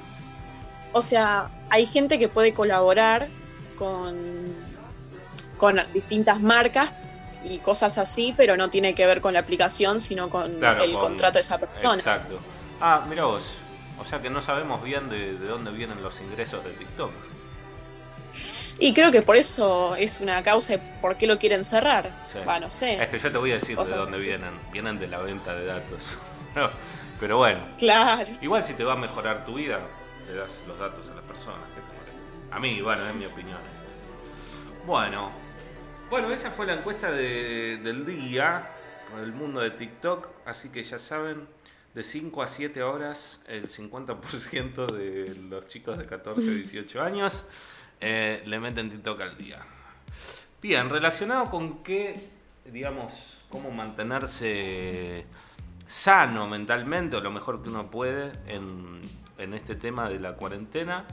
O 0.92 1.02
sea, 1.02 1.48
hay 1.70 1.86
gente 1.86 2.18
que 2.20 2.28
puede 2.28 2.52
colaborar 2.54 3.28
con, 3.76 4.54
con 5.56 5.80
distintas 5.92 6.40
marcas 6.40 6.90
y 7.44 7.58
cosas 7.58 7.98
así, 7.98 8.32
pero 8.36 8.56
no 8.56 8.70
tiene 8.70 8.94
que 8.94 9.06
ver 9.06 9.20
con 9.20 9.34
la 9.34 9.40
aplicación, 9.40 10.00
sino 10.00 10.30
con 10.30 10.58
Claro, 10.60 10.84
el 10.84 10.92
con- 10.92 11.00
contrato 11.02 11.34
de 11.34 11.40
esa 11.40 11.58
persona. 11.58 11.96
exacto. 11.96 12.38
Ah, 12.80 13.04
mira 13.08 13.24
vos, 13.24 13.44
o 14.00 14.04
sea 14.04 14.22
que 14.22 14.30
no 14.30 14.40
sabemos 14.40 14.82
bien 14.84 15.08
de, 15.08 15.36
de 15.36 15.46
dónde 15.48 15.72
vienen 15.72 16.00
los 16.02 16.20
ingresos 16.20 16.62
de 16.64 16.70
TikTok. 16.70 17.10
Y 18.80 18.92
creo 18.94 19.10
que 19.10 19.22
por 19.22 19.36
eso 19.36 19.96
es 19.96 20.20
una 20.20 20.42
causa 20.42 20.74
de 20.74 20.78
por 21.00 21.16
qué 21.16 21.26
lo 21.26 21.38
quieren 21.38 21.64
cerrar. 21.64 22.10
Sí. 22.32 22.38
Va, 22.46 22.60
no 22.60 22.70
sé. 22.70 23.02
Es 23.02 23.08
que 23.08 23.18
yo 23.18 23.32
te 23.32 23.38
voy 23.38 23.50
a 23.50 23.54
decir 23.54 23.76
de 23.76 23.84
dónde 23.96 24.16
así. 24.18 24.26
vienen. 24.26 24.50
Vienen 24.72 24.98
de 24.98 25.08
la 25.08 25.18
venta 25.18 25.52
de 25.54 25.66
datos. 25.66 26.16
Pero 27.20 27.38
bueno, 27.38 27.58
Claro. 27.78 28.30
igual 28.40 28.62
si 28.62 28.74
te 28.74 28.84
va 28.84 28.92
a 28.92 28.96
mejorar 28.96 29.44
tu 29.44 29.54
vida, 29.54 29.80
le 30.28 30.34
das 30.34 30.62
los 30.68 30.78
datos 30.78 31.08
a 31.10 31.14
las 31.14 31.24
personas. 31.24 31.58
¿qué 31.74 31.80
te 31.80 31.86
molesta? 31.98 32.56
A 32.56 32.58
mí, 32.60 32.80
bueno, 32.80 33.02
es 33.08 33.14
mi 33.16 33.26
opinión. 33.26 33.58
Bueno, 34.86 35.30
bueno, 36.10 36.32
esa 36.32 36.50
fue 36.50 36.66
la 36.66 36.74
encuesta 36.74 37.10
de- 37.10 37.78
del 37.82 38.06
día 38.06 38.66
con 39.10 39.20
el 39.20 39.32
mundo 39.32 39.60
de 39.60 39.70
TikTok. 39.72 40.28
Así 40.46 40.68
que 40.70 40.82
ya 40.82 40.98
saben, 40.98 41.46
de 41.94 42.02
5 42.02 42.42
a 42.42 42.46
7 42.46 42.82
horas, 42.82 43.40
el 43.48 43.68
50% 43.68 44.86
de 44.86 45.34
los 45.50 45.66
chicos 45.66 45.98
de 45.98 46.06
14 46.06 46.48
a 46.48 46.54
18 46.54 47.02
años 47.02 47.44
eh, 48.00 48.42
le 48.46 48.60
meten 48.60 48.90
TikTok 48.90 49.20
al 49.20 49.36
día. 49.36 49.60
Bien, 50.60 50.88
relacionado 50.88 51.50
con 51.50 51.82
qué, 51.82 52.30
digamos, 52.64 53.38
cómo 53.48 53.70
mantenerse 53.70 55.24
sano 55.86 56.46
mentalmente 56.46 57.16
o 57.16 57.20
lo 57.20 57.30
mejor 57.30 57.62
que 57.62 57.70
uno 57.70 57.90
puede 57.90 58.32
en, 58.46 59.00
en 59.38 59.54
este 59.54 59.74
tema 59.74 60.08
de 60.08 60.20
la 60.20 60.34
cuarentena, 60.34 61.06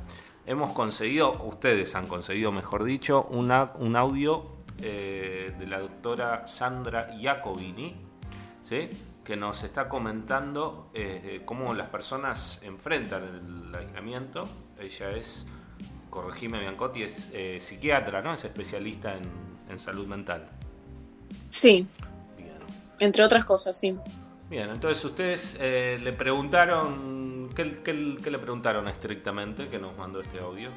hemos 0.45 0.73
conseguido, 0.73 1.43
ustedes 1.43 1.95
han 1.95 2.07
conseguido, 2.07 2.51
mejor 2.51 2.83
dicho, 2.83 3.23
una, 3.29 3.71
un 3.75 3.95
audio 3.95 4.55
eh, 4.81 5.55
de 5.57 5.67
la 5.67 5.79
doctora 5.79 6.47
Sandra 6.47 7.15
Iacobini, 7.15 7.95
¿sí? 8.63 8.89
que 9.23 9.35
nos 9.35 9.63
está 9.63 9.87
comentando 9.89 10.91
eh, 10.93 11.21
eh, 11.23 11.41
cómo 11.45 11.73
las 11.73 11.89
personas 11.89 12.61
enfrentan 12.63 13.23
el 13.69 13.75
aislamiento. 13.75 14.47
Ella 14.79 15.11
es, 15.11 15.45
corregime 16.15 16.59
Biancotti, 16.59 17.03
es 17.03 17.29
eh, 17.33 17.59
psiquiatra, 17.61 18.21
¿no? 18.21 18.33
Es 18.33 18.45
especialista 18.45 19.15
en, 19.15 19.29
en 19.69 19.77
salud 19.77 20.07
mental. 20.07 20.47
Sí, 21.49 21.85
Bien. 22.37 22.53
entre 22.99 23.23
otras 23.23 23.43
cosas, 23.43 23.77
sí. 23.77 23.95
Bien, 24.49 24.69
entonces 24.69 25.03
ustedes 25.03 25.57
eh, 25.59 25.99
le 26.01 26.13
preguntaron, 26.13 27.49
¿qué, 27.55 27.81
qué, 27.83 28.17
qué 28.23 28.31
le 28.31 28.39
preguntaron 28.39 28.87
estrictamente 28.87 29.67
que 29.67 29.77
nos 29.77 29.97
mandó 29.97 30.21
este 30.21 30.39
audio? 30.39 30.69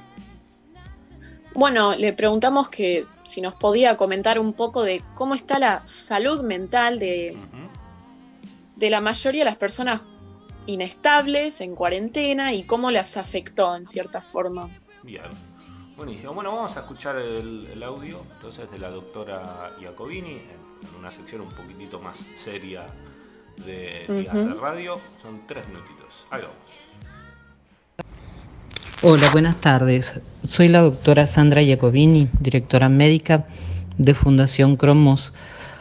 Bueno, 1.55 1.95
le 1.95 2.13
preguntamos 2.13 2.69
que 2.69 3.07
si 3.23 3.41
nos 3.41 3.55
podía 3.55 3.97
comentar 3.97 4.39
un 4.39 4.53
poco 4.53 4.83
de 4.83 5.03
cómo 5.15 5.35
está 5.35 5.59
la 5.59 5.87
salud 5.87 6.43
mental 6.43 6.99
de, 6.99 7.37
de 8.77 8.91
la 8.91 9.01
mayoría 9.01 9.43
de 9.43 9.51
las 9.51 9.57
personas 9.57 10.03
inestables 10.67 11.61
en 11.61 11.75
cuarentena 11.75 12.53
y 12.53 12.65
cómo 12.65 12.91
las 12.91 13.17
afectó 13.17 13.75
en 13.77 13.87
cierta 13.87 14.21
forma. 14.21 14.69
Bien, 15.09 15.23
buenísimo. 15.97 16.35
Bueno, 16.35 16.55
vamos 16.55 16.77
a 16.77 16.81
escuchar 16.81 17.17
el, 17.17 17.67
el 17.73 17.83
audio 17.83 18.21
entonces 18.37 18.71
de 18.71 18.79
la 18.79 18.91
doctora 18.91 19.71
Iacobini 19.81 20.33
en 20.33 20.69
en 20.83 20.99
una 20.99 21.11
sección 21.11 21.41
un 21.41 21.49
poquitito 21.49 21.99
más 21.99 22.19
seria 22.37 22.87
de 23.65 24.05
Radio. 24.61 25.01
Son 25.23 25.41
tres 25.47 25.67
minutitos. 25.69 26.27
Ahí 26.31 26.43
vamos. 26.43 26.57
Hola, 29.01 29.31
buenas 29.31 29.59
tardes. 29.63 30.21
Soy 30.47 30.69
la 30.69 30.81
doctora 30.81 31.27
Sandra 31.27 31.63
Jacobini, 31.65 32.29
directora 32.39 32.91
médica 32.91 33.47
de 33.97 34.13
Fundación 34.13 34.77
Cromos. 34.77 35.33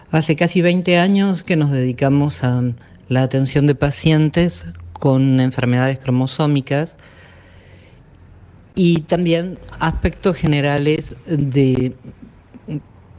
Hace 0.10 0.38
casi 0.38 0.62
20 0.62 1.00
años 1.00 1.44
que 1.44 1.58
nos 1.58 1.70
dedicamos 1.70 2.46
a 2.46 2.64
la 3.10 3.24
atención 3.24 3.68
de 3.68 3.76
pacientes 3.76 4.66
con 4.94 5.42
enfermedades 5.42 6.00
cromosómicas 6.00 6.98
y 8.78 9.02
también 9.02 9.58
aspectos 9.80 10.38
generales 10.38 11.16
de 11.26 11.96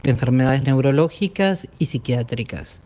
enfermedades 0.03 0.63
neurológicas 0.63 1.67
y 1.77 1.85
psiquiátricas. 1.85 2.81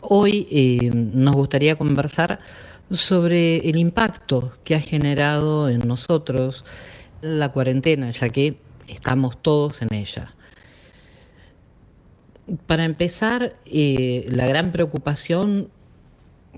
Hoy 0.00 0.48
eh, 0.50 0.90
nos 0.92 1.36
gustaría 1.36 1.76
conversar 1.76 2.40
sobre 2.90 3.58
el 3.58 3.76
impacto 3.76 4.52
que 4.64 4.74
ha 4.74 4.80
generado 4.80 5.68
en 5.68 5.86
nosotros 5.86 6.64
la 7.20 7.52
cuarentena, 7.52 8.10
ya 8.10 8.30
que 8.30 8.56
estamos 8.88 9.40
todos 9.40 9.80
en 9.80 9.94
ella. 9.94 10.34
Para 12.66 12.84
empezar, 12.84 13.54
eh, 13.64 14.26
la 14.28 14.48
gran 14.48 14.72
preocupación 14.72 15.70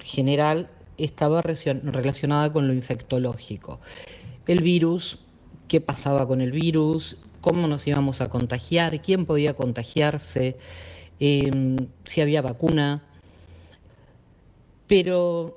general 0.01 0.71
estaba 0.97 1.43
relacionada 1.43 2.51
con 2.51 2.67
lo 2.67 2.73
infectológico. 2.73 3.79
El 4.47 4.63
virus, 4.63 5.19
qué 5.69 5.81
pasaba 5.81 6.27
con 6.27 6.41
el 6.41 6.53
virus, 6.53 7.17
cómo 7.41 7.67
nos 7.67 7.87
íbamos 7.87 8.21
a 8.21 8.29
contagiar, 8.29 9.01
quién 9.03 9.27
podía 9.27 9.55
contagiarse, 9.55 10.57
eh, 11.21 11.77
si 12.05 12.21
había 12.21 12.43
vacuna. 12.43 13.03
Pero 14.87 15.57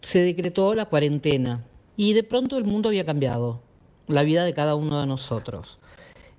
se 0.00 0.20
decretó 0.20 0.74
la 0.74 0.86
cuarentena 0.86 1.64
y 1.96 2.12
de 2.12 2.22
pronto 2.22 2.58
el 2.58 2.64
mundo 2.64 2.90
había 2.90 3.04
cambiado, 3.04 3.60
la 4.06 4.22
vida 4.22 4.44
de 4.44 4.54
cada 4.54 4.74
uno 4.74 5.00
de 5.00 5.06
nosotros. 5.06 5.78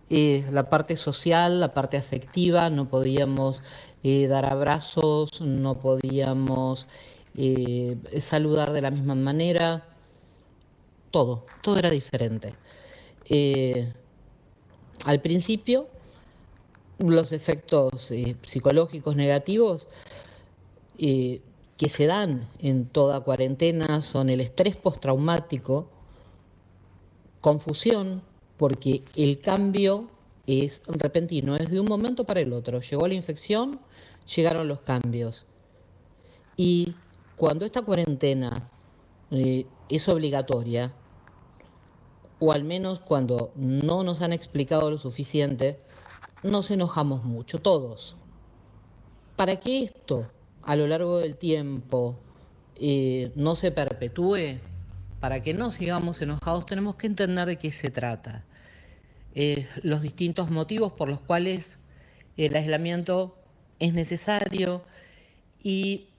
Eh, 0.10 0.46
la 0.52 0.70
parte 0.70 0.96
social, 0.96 1.60
la 1.60 1.74
parte 1.74 1.98
afectiva, 1.98 2.70
no 2.70 2.88
podíamos 2.88 3.62
eh, 4.04 4.28
dar 4.28 4.46
abrazos, 4.46 5.42
no 5.42 5.76
podíamos 5.80 6.88
eh, 7.36 7.98
saludar 8.22 8.72
de 8.72 8.82
la 8.82 8.92
misma 8.92 9.16
manera, 9.16 9.84
todo, 11.18 11.46
todo 11.64 11.80
era 11.80 11.90
diferente. 11.90 12.54
Eh, 13.26 13.92
al 15.04 15.20
principio, 15.20 15.88
los 17.00 17.32
efectos 17.32 18.12
eh, 18.12 18.36
psicológicos 18.44 19.16
negativos 19.16 19.88
eh, 21.00 21.42
que 21.76 21.90
se 21.90 22.06
dan 22.06 22.48
en 22.60 22.86
toda 22.86 23.22
cuarentena 23.22 24.04
son 24.04 24.30
el 24.30 24.42
estrés 24.42 24.76
postraumático, 24.76 25.90
confusión, 27.42 28.22
porque 28.58 29.02
el 29.16 29.42
cambio 29.42 30.12
es 30.46 30.84
repentino, 30.86 31.56
es 31.56 31.72
de 31.72 31.80
un 31.80 31.88
momento 31.88 32.26
para 32.26 32.42
el 32.42 32.54
otro. 32.54 32.80
Llegó 32.80 33.08
la 33.08 33.16
infección, 33.16 33.80
llegaron 34.36 34.68
los 34.68 34.82
cambios. 34.82 35.48
Y 36.56 36.94
cuando 37.36 37.66
esta 37.66 37.82
cuarentena 37.82 38.70
es 39.90 40.08
obligatoria, 40.08 40.94
o 42.40 42.52
al 42.52 42.64
menos 42.64 43.00
cuando 43.00 43.52
no 43.56 44.04
nos 44.04 44.22
han 44.22 44.34
explicado 44.34 44.92
lo 44.92 44.98
suficiente, 44.98 45.80
nos 46.44 46.70
enojamos 46.72 47.24
mucho, 47.24 47.60
todos. 47.60 48.16
Para 49.36 49.58
que 49.60 49.84
esto 49.84 50.28
a 50.64 50.76
lo 50.76 50.88
largo 50.88 51.20
del 51.20 51.36
tiempo 51.38 52.20
eh, 52.76 53.32
no 53.36 53.56
se 53.56 53.72
perpetúe, 53.72 54.60
para 55.20 55.42
que 55.42 55.54
no 55.54 55.72
sigamos 55.72 56.22
enojados, 56.22 56.66
tenemos 56.66 56.96
que 56.96 57.08
entender 57.08 57.48
de 57.48 57.58
qué 57.58 57.72
se 57.72 57.90
trata. 57.90 58.46
Eh, 59.34 59.68
los 59.84 60.02
distintos 60.02 60.50
motivos 60.50 60.94
por 60.94 61.10
los 61.10 61.20
cuales 61.20 61.80
el 62.38 62.56
aislamiento 62.56 63.36
es 63.80 63.94
necesario 63.94 64.84
y 65.62 66.10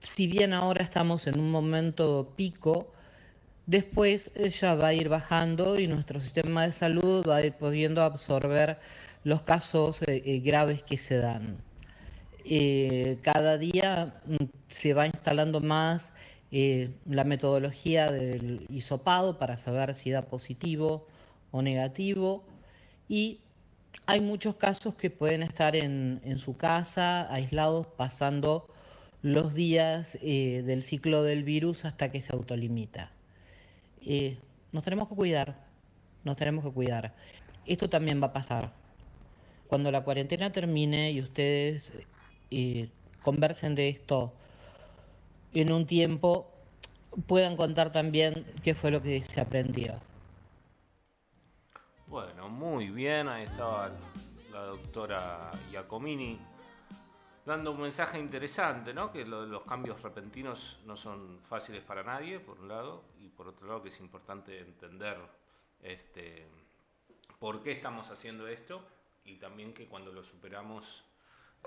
si 0.00 0.26
bien 0.26 0.52
ahora 0.52 0.82
estamos 0.82 1.26
en 1.26 1.38
un 1.38 1.50
momento 1.50 2.32
pico, 2.36 2.92
después 3.68 4.30
eh, 4.34 4.50
ya 4.50 4.74
va 4.74 4.88
a 4.88 4.94
ir 4.94 5.08
bajando 5.08 5.78
y 5.78 5.86
nuestro 5.86 6.18
sistema 6.20 6.66
de 6.66 6.72
salud 6.72 7.24
va 7.28 7.36
a 7.36 7.46
ir 7.46 7.52
pudiendo 7.54 8.02
absorber 8.02 8.78
los 9.24 9.42
casos 9.42 10.02
eh, 10.02 10.22
eh, 10.24 10.40
graves 10.40 10.82
que 10.82 10.96
se 10.96 11.18
dan. 11.18 11.58
Eh, 12.50 13.18
cada 13.22 13.58
día 13.58 14.14
mm, 14.26 14.36
se 14.68 14.94
va 14.94 15.06
instalando 15.06 15.60
más 15.60 16.14
eh, 16.50 16.90
la 17.04 17.24
metodología 17.24 18.10
del 18.10 18.64
hisopado 18.70 19.38
para 19.38 19.58
saber 19.58 19.94
si 19.94 20.10
da 20.10 20.22
positivo 20.22 21.06
o 21.50 21.60
negativo 21.60 22.44
y 23.06 23.40
hay 24.06 24.20
muchos 24.22 24.56
casos 24.56 24.94
que 24.94 25.10
pueden 25.10 25.42
estar 25.42 25.76
en, 25.76 26.38
su 26.38 26.56
casa, 26.56 27.30
aislados, 27.32 27.86
pasando 27.86 28.66
los 29.22 29.52
días 29.54 30.18
eh, 30.22 30.62
del 30.64 30.82
ciclo 30.82 31.22
del 31.22 31.44
virus 31.44 31.84
hasta 31.84 32.10
que 32.10 32.22
se 32.22 32.34
autolimita. 32.34 33.12
Eh, 34.10 34.38
nos 34.72 34.82
tenemos 34.84 35.06
que 35.06 35.14
cuidar, 35.14 35.54
nos 36.24 36.34
tenemos 36.34 36.64
que 36.64 36.72
cuidar. 36.72 37.14
Esto 37.66 37.90
también 37.90 38.22
va 38.22 38.28
a 38.28 38.32
pasar. 38.32 38.72
Cuando 39.66 39.92
la 39.92 40.02
cuarentena 40.02 40.50
termine 40.50 41.12
y 41.12 41.20
ustedes 41.20 41.92
eh, 42.50 42.88
conversen 43.22 43.74
de 43.74 43.90
esto 43.90 44.32
en 45.52 45.70
un 45.70 45.84
tiempo, 45.84 46.50
puedan 47.26 47.54
contar 47.54 47.92
también 47.92 48.46
qué 48.62 48.74
fue 48.74 48.90
lo 48.90 49.02
que 49.02 49.20
se 49.20 49.42
aprendió. 49.42 50.00
Bueno, 52.06 52.48
muy 52.48 52.88
bien. 52.88 53.28
Ahí 53.28 53.44
estaba 53.44 53.90
la 54.50 54.60
doctora 54.62 55.50
Giacomini 55.70 56.38
dando 57.48 57.72
un 57.72 57.80
mensaje 57.80 58.18
interesante, 58.20 58.94
¿no? 58.94 59.10
Que 59.10 59.24
lo 59.24 59.44
los 59.46 59.64
cambios 59.64 60.00
repentinos 60.02 60.78
no 60.84 60.96
son 60.96 61.40
fáciles 61.48 61.82
para 61.82 62.04
nadie, 62.04 62.38
por 62.38 62.60
un 62.60 62.68
lado, 62.68 63.02
y 63.18 63.28
por 63.30 63.48
otro 63.48 63.66
lado 63.66 63.82
que 63.82 63.88
es 63.88 63.98
importante 64.00 64.60
entender 64.60 65.16
este, 65.82 66.46
por 67.40 67.62
qué 67.62 67.72
estamos 67.72 68.10
haciendo 68.10 68.46
esto 68.46 68.86
y 69.24 69.36
también 69.36 69.72
que 69.74 69.88
cuando 69.88 70.12
lo 70.12 70.22
superamos 70.22 71.04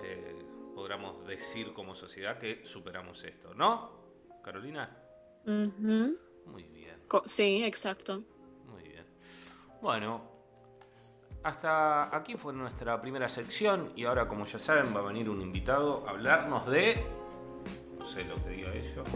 eh, 0.02 0.42
podamos 0.74 1.26
decir 1.26 1.72
como 1.74 1.94
sociedad 1.94 2.38
que 2.38 2.64
superamos 2.64 3.22
esto, 3.24 3.52
¿no? 3.54 4.00
Carolina, 4.42 4.96
Ujú. 5.44 6.16
muy 6.46 6.62
bien. 6.64 7.00
Co- 7.08 7.22
Sí, 7.26 7.62
exacto. 7.64 8.22
Muy 8.66 8.82
bien. 8.84 9.04
Bueno, 9.80 10.22
hasta 11.44 12.14
aquí 12.14 12.34
fue 12.34 12.52
nuestra 12.52 13.00
primera 13.00 13.28
sección 13.28 13.92
y 13.96 14.04
ahora 14.04 14.28
como 14.28 14.46
ya 14.46 14.58
saben 14.58 14.94
va 14.94 15.00
a 15.00 15.02
venir 15.02 15.28
un 15.28 15.40
invitado 15.40 16.04
a 16.06 16.10
hablarnos 16.10 16.66
de... 16.66 17.04
No 17.98 18.06
sé 18.06 18.24
lo 18.24 18.36
que 18.36 18.50
diga 18.50 18.70
ellos. 18.70 19.06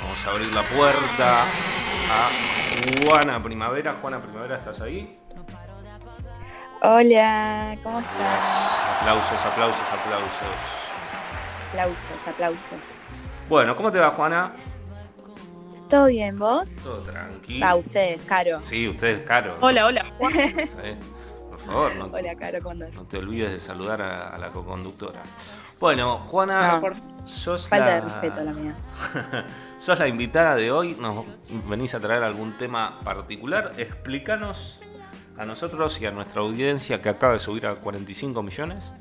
Vamos 0.00 0.26
a 0.26 0.30
abrir 0.30 0.54
la 0.54 0.62
puerta 0.62 1.42
a 2.12 2.30
Juana 3.02 3.42
Primavera. 3.42 3.94
Juana 4.00 4.20
Primavera, 4.20 4.56
¿estás 4.56 4.80
ahí? 4.80 5.18
Hola, 6.82 7.76
¿cómo 7.82 7.98
estás? 8.00 9.00
Aplausos, 9.00 9.46
aplausos, 9.46 9.86
aplausos. 9.92 10.56
Aplausos, 11.70 12.28
aplausos. 12.28 12.94
Bueno, 13.48 13.74
¿cómo 13.74 13.90
te 13.90 13.98
va 13.98 14.10
Juana? 14.10 14.52
¿Todo 15.88 16.06
bien, 16.06 16.38
vos? 16.38 16.76
Todo 16.82 16.98
tranquilo. 17.02 17.64
Va, 17.64 17.74
ustedes, 17.76 18.20
Caro. 18.24 18.60
Sí, 18.62 18.88
usted 18.88 19.20
es 19.20 19.26
caro. 19.26 19.56
Hola, 19.60 19.86
hola. 19.86 20.04
Sí. 20.32 20.96
Por 21.48 21.60
favor, 21.60 21.96
no, 21.96 22.04
Hola, 22.06 22.34
Caro, 22.36 22.58
¿cómo 22.58 22.70
andás? 22.72 22.94
No 22.96 23.04
te 23.04 23.18
olvides 23.18 23.50
de 23.52 23.60
saludar 23.60 24.02
a, 24.02 24.34
a 24.34 24.38
la 24.38 24.48
coconductora. 24.48 25.22
Bueno, 25.80 26.18
Juana, 26.28 26.72
No, 26.74 26.80
por- 26.80 26.94
sos 27.26 27.68
Falta 27.68 27.86
la, 27.86 27.94
de 27.96 28.00
respeto 28.02 28.40
la 28.42 28.52
mía. 28.52 28.74
sos 29.78 29.98
la 29.98 30.08
invitada 30.08 30.54
de 30.56 30.70
hoy. 30.72 30.96
Nos 30.98 31.24
venís 31.68 31.94
a 31.94 32.00
traer 32.00 32.22
algún 32.24 32.56
tema 32.58 32.98
particular. 33.04 33.72
Explícanos 33.76 34.78
a 35.38 35.44
nosotros 35.44 36.00
y 36.00 36.06
a 36.06 36.10
nuestra 36.12 36.40
audiencia 36.40 37.00
que 37.02 37.08
acaba 37.10 37.34
de 37.34 37.38
subir 37.40 37.66
a 37.66 37.74
45 37.76 38.42
millones. 38.42 38.92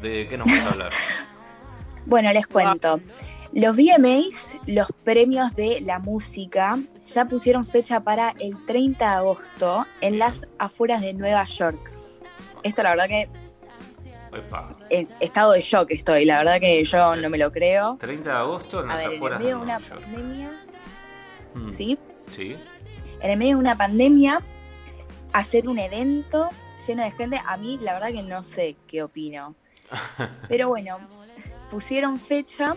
¿De 0.00 0.26
qué 0.28 0.38
nos 0.38 0.46
vas 0.48 0.66
a 0.66 0.70
hablar? 0.72 0.90
Bueno, 2.06 2.32
les 2.32 2.46
cuento. 2.46 3.00
Los 3.52 3.76
VMAs, 3.76 4.56
los 4.66 4.88
premios 5.04 5.54
de 5.54 5.80
la 5.80 5.98
música, 5.98 6.78
ya 7.04 7.24
pusieron 7.24 7.64
fecha 7.64 8.00
para 8.00 8.34
el 8.38 8.64
30 8.66 9.04
de 9.10 9.16
agosto 9.16 9.86
en 10.00 10.18
las 10.18 10.46
afueras 10.58 11.00
de 11.00 11.14
Nueva 11.14 11.44
York. 11.44 11.92
Esto 12.62 12.82
la 12.82 12.90
verdad 12.90 13.06
que 13.08 13.28
Epa, 14.34 14.76
en 14.90 15.08
estado 15.20 15.52
de 15.52 15.62
shock 15.62 15.90
estoy, 15.90 16.26
la 16.26 16.38
verdad 16.38 16.60
que 16.60 16.84
yo 16.84 17.16
no 17.16 17.30
me 17.30 17.38
lo 17.38 17.50
creo. 17.50 17.96
30 18.00 18.28
de 18.30 18.36
agosto 18.36 18.82
en 18.84 18.90
A 18.90 18.94
las 18.94 18.98
ver, 18.98 19.06
en 19.06 19.12
el 19.12 19.16
afueras 19.16 19.38
de 19.38 19.44
medio 19.44 19.56
de 19.56 19.62
una 19.62 19.78
York. 19.78 20.00
pandemia, 20.02 20.50
Mm, 21.54 21.72
¿sí? 21.72 21.98
Sí. 22.36 22.56
En 23.20 23.30
el 23.30 23.38
medio 23.38 23.54
de 23.56 23.60
una 23.60 23.76
pandemia, 23.76 24.42
hacer 25.32 25.66
un 25.66 25.78
evento 25.78 26.50
lleno 26.86 27.02
de 27.02 27.10
gente. 27.12 27.40
A 27.46 27.56
mí, 27.56 27.78
la 27.80 27.94
verdad 27.94 28.12
que 28.12 28.22
no 28.22 28.42
sé 28.42 28.76
qué 28.86 29.02
opino. 29.02 29.54
Pero 30.48 30.68
bueno, 30.68 30.98
pusieron 31.70 32.18
fecha 32.18 32.76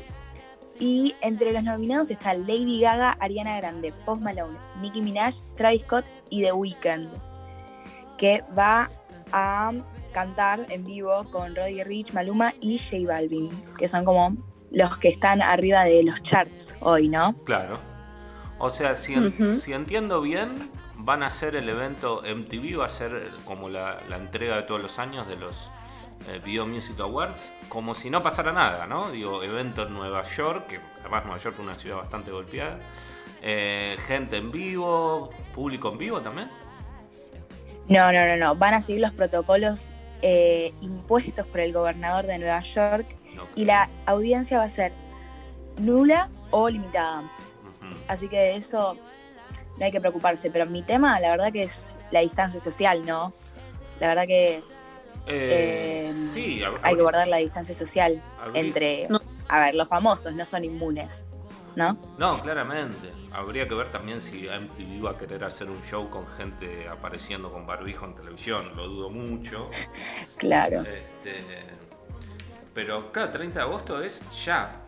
y 0.81 1.13
entre 1.21 1.51
los 1.53 1.63
nominados 1.63 2.09
está 2.09 2.33
Lady 2.33 2.79
Gaga, 2.81 3.11
Ariana 3.19 3.55
Grande, 3.57 3.93
Post 4.03 4.23
Malone, 4.23 4.57
Nicki 4.81 4.99
Minaj, 5.01 5.35
Travis 5.55 5.83
Scott 5.83 6.05
y 6.31 6.41
The 6.41 6.53
Weeknd, 6.53 7.07
que 8.17 8.43
va 8.57 8.89
a 9.31 9.71
cantar 10.11 10.65
en 10.69 10.83
vivo 10.83 11.23
con 11.31 11.55
Roddy 11.55 11.83
Rich, 11.83 12.13
Maluma 12.13 12.53
y 12.59 12.79
J 12.79 12.97
Balvin, 13.07 13.49
que 13.77 13.87
son 13.87 14.03
como 14.05 14.35
los 14.71 14.97
que 14.97 15.09
están 15.09 15.41
arriba 15.43 15.83
de 15.83 16.03
los 16.03 16.21
charts 16.23 16.75
hoy, 16.79 17.09
¿no? 17.09 17.35
Claro. 17.45 17.77
O 18.57 18.69
sea, 18.71 18.95
si, 18.95 19.13
en- 19.13 19.27
Ujú. 19.27 19.53
si 19.53 19.73
entiendo 19.73 20.19
bien, 20.21 20.71
van 20.97 21.23
a 21.23 21.27
hacer 21.27 21.55
el 21.55 21.69
evento 21.69 22.23
MTV, 22.25 22.77
va 22.79 22.85
a 22.85 22.89
ser 22.89 23.29
como 23.45 23.69
la, 23.69 23.99
la 24.09 24.17
entrega 24.17 24.55
de 24.57 24.63
todos 24.63 24.81
los 24.81 24.97
años 24.99 25.27
de 25.27 25.35
los 25.35 25.55
eh, 26.27 26.39
Video 26.43 26.65
Music 26.65 26.99
Awards, 26.99 27.51
como 27.69 27.93
si 27.93 28.09
no 28.09 28.21
pasara 28.21 28.51
nada, 28.51 28.85
¿no? 28.85 29.11
Digo, 29.11 29.43
evento 29.43 29.87
en 29.87 29.93
Nueva 29.93 30.23
York, 30.23 30.67
que 30.67 30.79
además 31.01 31.25
Nueva 31.25 31.41
York 31.41 31.55
es 31.57 31.63
una 31.63 31.75
ciudad 31.75 31.97
bastante 31.97 32.31
golpeada. 32.31 32.77
Eh, 33.41 33.97
gente 34.07 34.37
en 34.37 34.51
vivo, 34.51 35.31
público 35.53 35.89
en 35.91 35.97
vivo 35.97 36.21
también. 36.21 36.49
No, 37.87 38.11
no, 38.11 38.27
no, 38.27 38.37
no. 38.37 38.55
Van 38.55 38.73
a 38.73 38.81
seguir 38.81 39.01
los 39.01 39.11
protocolos 39.11 39.91
eh, 40.21 40.73
impuestos 40.81 41.47
por 41.47 41.59
el 41.59 41.73
gobernador 41.73 42.27
de 42.27 42.37
Nueva 42.37 42.61
York 42.61 43.15
y 43.55 43.65
la 43.65 43.89
audiencia 44.05 44.59
va 44.59 44.65
a 44.65 44.69
ser 44.69 44.93
nula 45.77 46.29
o 46.51 46.69
limitada. 46.69 47.23
Así 48.07 48.27
que 48.27 48.37
de 48.37 48.55
eso 48.55 48.95
no 49.77 49.85
hay 49.85 49.91
que 49.91 49.99
preocuparse. 49.99 50.51
Pero 50.51 50.67
mi 50.67 50.83
tema, 50.83 51.19
la 51.19 51.31
verdad 51.31 51.51
que 51.51 51.63
es 51.63 51.95
la 52.11 52.19
distancia 52.19 52.59
social, 52.59 53.03
¿no? 53.05 53.33
La 53.99 54.09
verdad 54.09 54.27
que 54.27 54.63
Eh, 55.27 56.09
Eh, 56.09 56.29
sí, 56.33 56.61
hay 56.81 56.95
que 56.95 57.01
guardar 57.01 57.27
la 57.27 57.37
distancia 57.37 57.73
social 57.75 58.21
habría- 58.41 58.61
entre... 58.61 59.07
No. 59.09 59.21
A 59.49 59.59
ver, 59.59 59.75
los 59.75 59.87
famosos 59.87 60.33
no 60.33 60.45
son 60.45 60.63
inmunes, 60.63 61.25
¿no? 61.75 61.97
No, 62.17 62.39
claramente. 62.41 63.11
Habría 63.33 63.67
que 63.67 63.75
ver 63.75 63.91
también 63.91 64.21
si 64.21 64.47
MTV 64.47 65.03
va 65.05 65.11
a 65.11 65.17
querer 65.17 65.43
hacer 65.43 65.69
un 65.69 65.81
show 65.83 66.09
con 66.09 66.25
gente 66.27 66.87
apareciendo 66.87 67.51
con 67.51 67.65
barbijo 67.67 68.05
en 68.05 68.15
televisión. 68.15 68.75
Lo 68.75 68.87
dudo 68.87 69.09
mucho. 69.09 69.69
Claro. 70.37 70.81
Este, 70.81 71.43
pero 72.73 73.11
claro, 73.11 73.31
30 73.31 73.59
de 73.59 73.65
agosto 73.65 74.01
es 74.01 74.21
ya. 74.45 74.81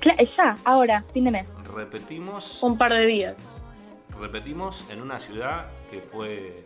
Cla- 0.00 0.22
ya, 0.36 0.58
ahora, 0.64 1.02
fin 1.12 1.24
de 1.24 1.30
mes. 1.30 1.56
Repetimos, 1.74 2.62
Un 2.62 2.76
par 2.76 2.92
de 2.92 3.06
días. 3.06 3.60
repetimos 4.20 4.82
en 4.90 5.00
una 5.02 5.18
ciudad 5.20 5.66
que 5.90 6.00
fue 6.00 6.64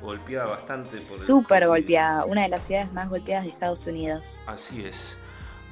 golpeada 0.00 0.46
bastante 0.46 0.96
por 1.08 1.18
el 1.18 1.26
Súper 1.26 1.62
COVID. 1.64 1.68
golpeada, 1.68 2.24
una 2.24 2.42
de 2.42 2.48
las 2.48 2.62
ciudades 2.64 2.92
más 2.92 3.08
golpeadas 3.08 3.44
de 3.44 3.50
Estados 3.50 3.86
Unidos. 3.86 4.38
Así 4.46 4.84
es. 4.84 5.16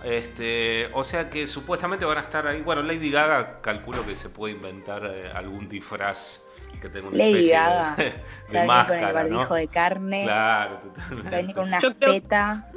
Este, 0.04 0.88
o 0.92 1.02
sea 1.04 1.30
que 1.30 1.46
supuestamente 1.46 2.04
van 2.04 2.18
a 2.18 2.20
estar 2.20 2.46
ahí. 2.46 2.60
Bueno, 2.62 2.82
Lady 2.82 3.10
Gaga 3.10 3.60
calculo 3.60 4.04
que 4.06 4.14
se 4.14 4.28
puede 4.28 4.54
inventar 4.54 5.02
eh, 5.06 5.30
algún 5.34 5.68
disfraz 5.68 6.40
que 6.80 6.88
tenga 6.90 7.08
una 7.08 7.16
Lady 7.16 7.46
de- 7.46 7.50
Gaga, 7.52 7.94
de, 7.96 8.14
Se 8.44 8.66
va 8.66 8.80
a 8.82 8.84
venir 8.84 8.86
con 8.86 8.96
el 8.96 9.02
máscara, 9.02 9.12
barbijo 9.12 9.48
¿no? 9.48 9.54
de 9.54 9.68
carne, 9.68 10.22
Claro, 10.24 10.80
se 10.82 10.88
va 10.88 10.92
a 10.92 11.08
venir 11.08 11.16
totalmente. 11.24 11.54
con 11.54 11.64
una 11.68 11.78
Yo 11.80 11.94
creo- 11.94 12.12
feta. 12.12 12.70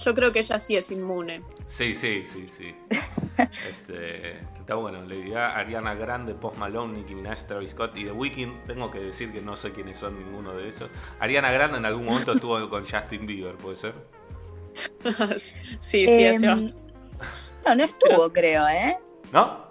Yo 0.00 0.12
creo 0.12 0.32
que 0.32 0.40
ella 0.40 0.58
sí 0.60 0.76
es 0.76 0.90
inmune. 0.90 1.40
Sí, 1.68 1.94
sí, 1.94 2.24
sí, 2.26 2.46
sí. 2.48 2.74
Este, 3.38 4.38
está 4.58 4.74
bueno, 4.76 5.02
Lady 5.02 5.30
Gaga, 5.30 5.56
Ariana 5.56 5.94
Grande, 5.94 6.34
Post 6.34 6.56
Malone, 6.58 6.98
Nicki 6.98 7.14
Minaj, 7.14 7.46
Travis 7.46 7.70
Scott 7.70 7.96
y 7.96 8.04
The 8.04 8.12
Weeknd. 8.12 8.66
Tengo 8.66 8.90
que 8.90 9.00
decir 9.00 9.32
que 9.32 9.40
no 9.40 9.56
sé 9.56 9.72
quiénes 9.72 9.98
son 9.98 10.18
ninguno 10.18 10.52
de 10.54 10.68
esos. 10.68 10.90
Ariana 11.20 11.50
Grande 11.52 11.78
en 11.78 11.84
algún 11.86 12.04
momento 12.06 12.32
estuvo 12.32 12.68
con 12.70 12.86
Justin 12.86 13.26
Bieber, 13.26 13.54
¿puede 13.56 13.76
ser? 13.76 13.94
sí, 15.38 15.54
sí, 15.78 16.26
hace 16.26 16.46
bastante. 16.46 16.74
no, 17.66 17.74
no 17.74 17.84
estuvo, 17.84 18.08
Pero- 18.10 18.32
creo, 18.32 18.68
¿eh? 18.68 18.98
¿No? 19.32 19.64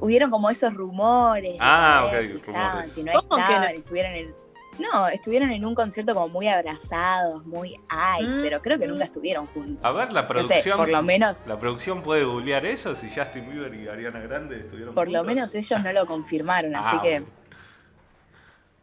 Hubieron 0.00 0.30
como 0.30 0.48
esos 0.48 0.72
rumores. 0.74 1.56
Ah, 1.60 2.04
ok, 2.06 2.12
rumores. 2.12 2.34
estaban, 2.46 2.88
si 2.88 3.02
no 3.02 3.12
¿Cómo 3.14 3.34
que 3.36 3.40
estaban, 3.42 3.62
no? 3.62 3.78
estuvieron 3.80 4.12
en... 4.12 4.34
No, 4.78 5.08
estuvieron 5.08 5.50
en 5.50 5.64
un 5.64 5.74
concierto 5.74 6.14
como 6.14 6.28
muy 6.28 6.46
abrazados, 6.48 7.44
muy 7.46 7.74
ay, 7.88 8.26
Mm. 8.26 8.42
pero 8.42 8.62
creo 8.62 8.78
que 8.78 8.86
nunca 8.86 9.04
estuvieron 9.04 9.46
juntos. 9.48 9.84
A 9.84 9.90
ver, 9.92 10.12
la 10.12 10.22
No 10.22 10.28
sé, 10.28 10.34
producción. 10.34 10.76
por 10.76 10.88
lo 10.88 11.02
menos, 11.02 11.46
¿La 11.46 11.58
producción 11.58 12.02
puede 12.02 12.24
googlear 12.24 12.64
eso? 12.66 12.94
Si 12.94 13.08
Justin 13.10 13.50
Bieber 13.50 13.74
y 13.74 13.88
Ariana 13.88 14.20
Grande 14.20 14.60
estuvieron 14.60 14.94
por 14.94 15.08
lo 15.08 15.24
menos 15.24 15.54
ellos 15.54 15.82
no 15.82 15.92
lo 15.92 16.06
confirmaron, 16.06 16.76
así 16.76 16.96
Ah, 16.98 17.02
que 17.02 17.18
ok. 17.20 17.28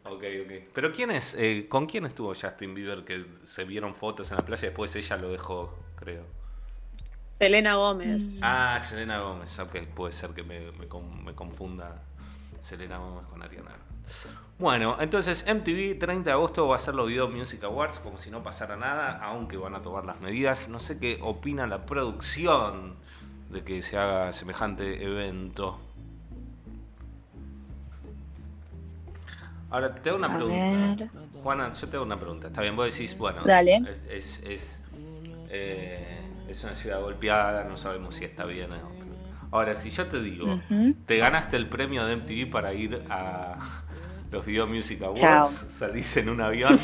Ok, 0.08 0.22
ok. 0.44 0.52
Pero 0.72 0.92
¿quién 0.92 1.10
es, 1.10 1.34
eh, 1.38 1.66
¿con 1.68 1.86
quién 1.86 2.06
estuvo 2.06 2.32
Justin 2.34 2.74
Bieber 2.74 3.04
que 3.04 3.26
se 3.44 3.64
vieron 3.64 3.94
fotos 3.94 4.30
en 4.30 4.36
la 4.36 4.44
playa 4.44 4.62
y 4.62 4.66
después 4.66 4.94
ella 4.94 5.16
lo 5.16 5.30
dejó, 5.30 5.76
creo? 5.96 6.24
Selena 7.38 7.74
Gómez. 7.74 8.38
Ah, 8.42 8.78
Selena 8.82 9.20
Gómez. 9.20 9.58
Ok, 9.58 9.76
puede 9.94 10.12
ser 10.12 10.30
que 10.30 10.42
me, 10.42 10.70
me 10.72 10.86
me 11.24 11.34
confunda 11.34 12.02
Selena 12.62 12.98
Gómez 12.98 13.26
con 13.26 13.42
Ariana. 13.42 13.72
Bueno, 14.58 14.96
entonces 15.00 15.44
MTV 15.46 15.98
30 15.98 16.30
de 16.30 16.32
agosto 16.32 16.66
va 16.66 16.76
a 16.76 16.78
ser 16.78 16.94
los 16.94 17.06
Video 17.08 17.28
Music 17.28 17.62
Awards 17.64 18.00
como 18.00 18.18
si 18.18 18.30
no 18.30 18.42
pasara 18.42 18.76
nada, 18.76 19.18
aunque 19.22 19.58
van 19.58 19.74
a 19.74 19.82
tomar 19.82 20.04
las 20.06 20.18
medidas. 20.20 20.68
No 20.70 20.80
sé 20.80 20.98
qué 20.98 21.18
opina 21.20 21.66
la 21.66 21.84
producción 21.84 22.94
de 23.50 23.62
que 23.62 23.82
se 23.82 23.98
haga 23.98 24.32
semejante 24.32 25.04
evento. 25.04 25.78
Ahora 29.68 29.94
te 29.94 30.08
hago 30.08 30.18
una 30.18 30.28
A 30.28 30.36
pregunta. 30.36 31.04
ver. 31.04 31.42
Juana, 31.42 31.72
yo 31.74 31.88
te 31.88 31.96
hago 31.96 32.06
una 32.06 32.18
pregunta. 32.18 32.46
Está 32.46 32.62
bien, 32.62 32.76
vos 32.76 32.90
decís, 32.90 33.18
bueno, 33.18 33.42
Dale. 33.44 33.76
es, 33.76 34.00
es, 34.08 34.42
es, 34.46 34.82
eh, 35.50 36.18
es 36.48 36.64
una 36.64 36.74
ciudad 36.74 37.00
golpeada, 37.02 37.64
no 37.64 37.76
sabemos 37.76 38.14
si 38.14 38.24
está 38.24 38.46
bien 38.46 38.72
o 38.72 38.76
no. 38.76 38.90
Ahora, 39.50 39.74
si 39.74 39.90
yo 39.90 40.06
te 40.06 40.22
digo, 40.22 40.58
te 41.06 41.18
ganaste 41.18 41.56
el 41.56 41.68
premio 41.68 42.04
de 42.06 42.16
MTV 42.16 42.50
para 42.50 42.72
ir 42.74 43.04
a 43.10 43.58
los 44.30 44.44
Video 44.44 44.66
Music 44.66 45.00
Awards, 45.02 45.20
Chao. 45.20 45.48
salís 45.48 46.16
en 46.16 46.28
un 46.28 46.40
avión 46.40 46.78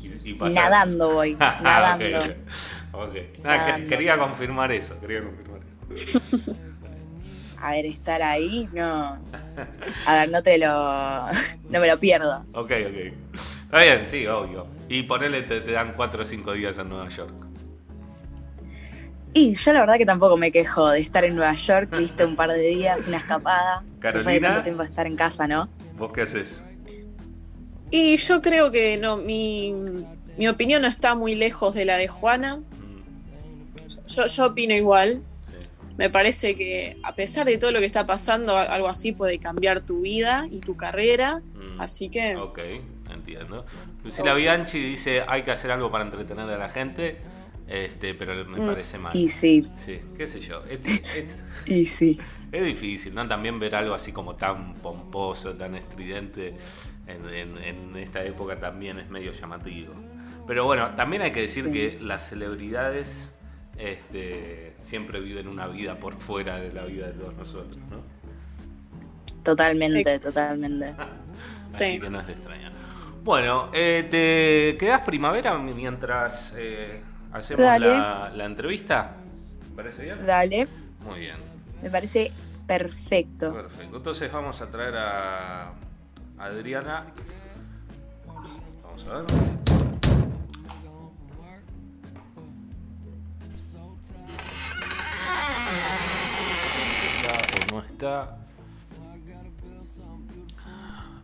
y, 0.00 0.30
y 0.30 0.34
pasás- 0.34 0.54
nadando 0.54 1.12
voy, 1.14 1.36
Ah, 1.40 1.60
nadando. 1.62 2.06
ok, 2.18 2.24
ok. 2.24 2.36
Ok. 2.92 3.14
Nada, 3.14 3.14
que- 3.14 3.42
Nadando. 3.42 3.88
quería 3.88 4.18
confirmar 4.18 4.72
eso, 4.72 4.98
quería 5.00 5.22
confirmar 5.22 5.60
eso. 5.94 6.56
A 7.60 7.72
ver, 7.72 7.86
estar 7.86 8.22
ahí, 8.22 8.68
no. 8.72 9.18
A 10.06 10.14
ver, 10.14 10.30
no 10.30 10.42
te 10.44 10.58
lo. 10.58 11.26
No 11.70 11.80
me 11.80 11.88
lo 11.88 11.98
pierdo. 12.00 12.38
Ok, 12.54 12.70
ok. 12.70 13.34
Está 13.64 13.82
bien, 13.82 14.06
sí, 14.08 14.26
obvio. 14.26 14.66
Y 14.88 15.02
ponele, 15.02 15.42
te, 15.42 15.60
te 15.60 15.72
dan 15.72 15.92
4 15.94 16.22
o 16.22 16.24
5 16.24 16.52
días 16.52 16.78
en 16.78 16.88
Nueva 16.88 17.08
York. 17.08 17.34
Y 19.34 19.54
yo 19.54 19.72
la 19.74 19.80
verdad 19.80 19.96
que 19.98 20.06
tampoco 20.06 20.36
me 20.38 20.50
quejo 20.50 20.88
de 20.88 21.00
estar 21.00 21.24
en 21.24 21.36
Nueva 21.36 21.52
York, 21.54 21.90
viste, 21.96 22.24
un 22.24 22.34
par 22.36 22.50
de 22.50 22.60
días, 22.60 23.06
una 23.06 23.18
escapada. 23.18 23.82
Después 24.00 24.00
de 24.14 24.22
Carolina. 24.22 24.48
tanto 24.48 24.62
tiempo 24.62 24.82
de 24.82 24.88
estar 24.88 25.06
en 25.06 25.16
casa, 25.16 25.46
¿no? 25.46 25.68
¿Vos 25.98 26.12
qué 26.12 26.22
haces? 26.22 26.64
Y 27.90 28.16
yo 28.16 28.40
creo 28.42 28.70
que 28.70 28.96
no, 28.98 29.16
mi, 29.16 29.72
mi 30.36 30.48
opinión 30.48 30.82
no 30.82 30.88
está 30.88 31.14
muy 31.14 31.34
lejos 31.34 31.74
de 31.74 31.84
la 31.84 31.96
de 31.96 32.06
Juana. 32.08 32.60
Yo, 34.08 34.26
yo 34.26 34.46
opino 34.46 34.74
igual. 34.74 35.22
sí. 35.46 35.68
Me 35.96 36.10
parece 36.10 36.54
que 36.54 36.96
a 37.02 37.14
pesar 37.14 37.46
de 37.46 37.58
todo 37.58 37.72
lo 37.72 37.80
que 37.80 37.86
está 37.86 38.06
pasando, 38.06 38.56
algo 38.56 38.88
así 38.88 39.12
puede 39.12 39.38
cambiar 39.38 39.80
tu 39.82 40.02
vida 40.02 40.46
y 40.50 40.60
tu 40.60 40.76
carrera. 40.76 41.40
Mm. 41.54 41.80
Así 41.80 42.08
que 42.10 42.36
Ok, 42.36 42.58
entiendo. 43.10 43.64
Lucila 44.04 44.34
Bianchi 44.34 44.78
dice 44.80 45.22
hay 45.26 45.42
que 45.42 45.50
hacer 45.50 45.70
algo 45.70 45.90
para 45.90 46.04
entretener 46.04 46.48
a 46.50 46.58
la 46.58 46.68
gente, 46.68 47.16
este, 47.66 48.14
pero 48.14 48.44
me 48.44 48.60
Mm. 48.60 48.66
parece 48.66 48.98
mal. 48.98 49.16
Y 49.16 49.28
sí, 49.28 49.66
Sí, 49.84 49.98
qué 50.16 50.26
sé 50.26 50.40
yo. 50.40 50.60
Y 51.66 51.84
sí. 51.84 52.18
Es 52.52 52.64
difícil, 52.64 53.14
¿no? 53.14 53.26
También 53.28 53.58
ver 53.60 53.74
algo 53.74 53.94
así 53.94 54.12
como 54.12 54.34
tan 54.36 54.72
pomposo, 54.74 55.54
tan 55.54 55.74
estridente 55.74 56.54
en, 57.06 57.28
en- 57.28 57.58
en 57.58 57.96
esta 57.96 58.22
época 58.24 58.58
también 58.58 58.98
es 58.98 59.08
medio 59.10 59.32
llamativo. 59.32 59.94
Pero 60.46 60.64
bueno, 60.64 60.90
también 60.96 61.22
hay 61.22 61.30
que 61.32 61.42
decir 61.42 61.66
Sí. 61.66 61.72
que 61.72 61.98
las 62.00 62.28
celebridades 62.28 63.34
este, 63.76 64.74
siempre 64.78 65.20
viven 65.20 65.46
una 65.46 65.66
vida 65.68 65.96
por 65.96 66.14
fuera 66.14 66.56
de 66.58 66.72
la 66.72 66.84
vida 66.84 67.06
de 67.08 67.12
todos 67.12 67.34
nosotros, 67.34 67.76
¿no? 67.90 67.98
Totalmente, 69.42 70.18
totalmente. 70.18 70.94
Así 71.74 71.84
Sí. 71.92 72.00
que 72.00 72.10
no 72.10 72.20
es 72.20 72.26
de 72.26 72.32
extrañar. 72.32 72.72
Bueno, 73.22 73.68
eh, 73.74 74.06
¿te 74.10 74.78
quedás 74.78 75.02
primavera 75.02 75.56
mientras 75.58 76.54
eh, 76.56 77.02
hacemos 77.32 77.60
la, 77.78 78.32
la 78.34 78.44
entrevista? 78.46 79.16
¿Te 79.68 79.74
parece 79.76 80.02
bien? 80.02 80.18
Dale, 80.26 80.66
Muy 81.04 81.20
bien, 81.20 81.36
me 81.82 81.90
parece 81.90 82.32
perfecto. 82.66 83.52
perfecto. 83.52 83.96
Entonces 83.96 84.32
vamos 84.32 84.60
a 84.60 84.70
traer 84.70 84.96
a 84.96 85.72
Adriana. 86.38 87.06
Vamos 88.82 89.06
a 89.06 89.20
ver. 89.20 89.24
¿Está 97.16 97.72
o 97.72 97.74
no 97.74 97.80
está? 97.82 98.38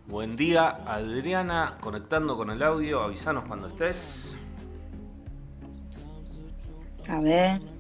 Buen 0.07 0.37
día, 0.37 0.69
Adriana, 0.87 1.79
conectando 1.81 2.37
con 2.37 2.51
el 2.51 2.63
audio, 2.63 3.03
avisanos 3.03 3.45
cuando 3.47 3.69
estés. 3.69 4.37
A 7.09 7.21
ver. 7.21 7.74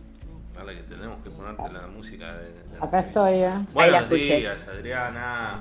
Que 0.54 0.82
tenemos 0.94 1.22
que 1.22 1.30
ponerte 1.30 1.70
la 1.72 1.86
música 1.88 2.32
de... 2.32 2.44
de- 2.48 2.78
Acá 2.80 3.00
estoy, 3.00 3.34
¿eh? 3.34 3.46
Ahí 3.48 3.56
la 3.56 3.72
Buenos 3.72 4.02
escuché. 4.02 4.36
días, 4.38 4.66
Adriana. 4.68 5.60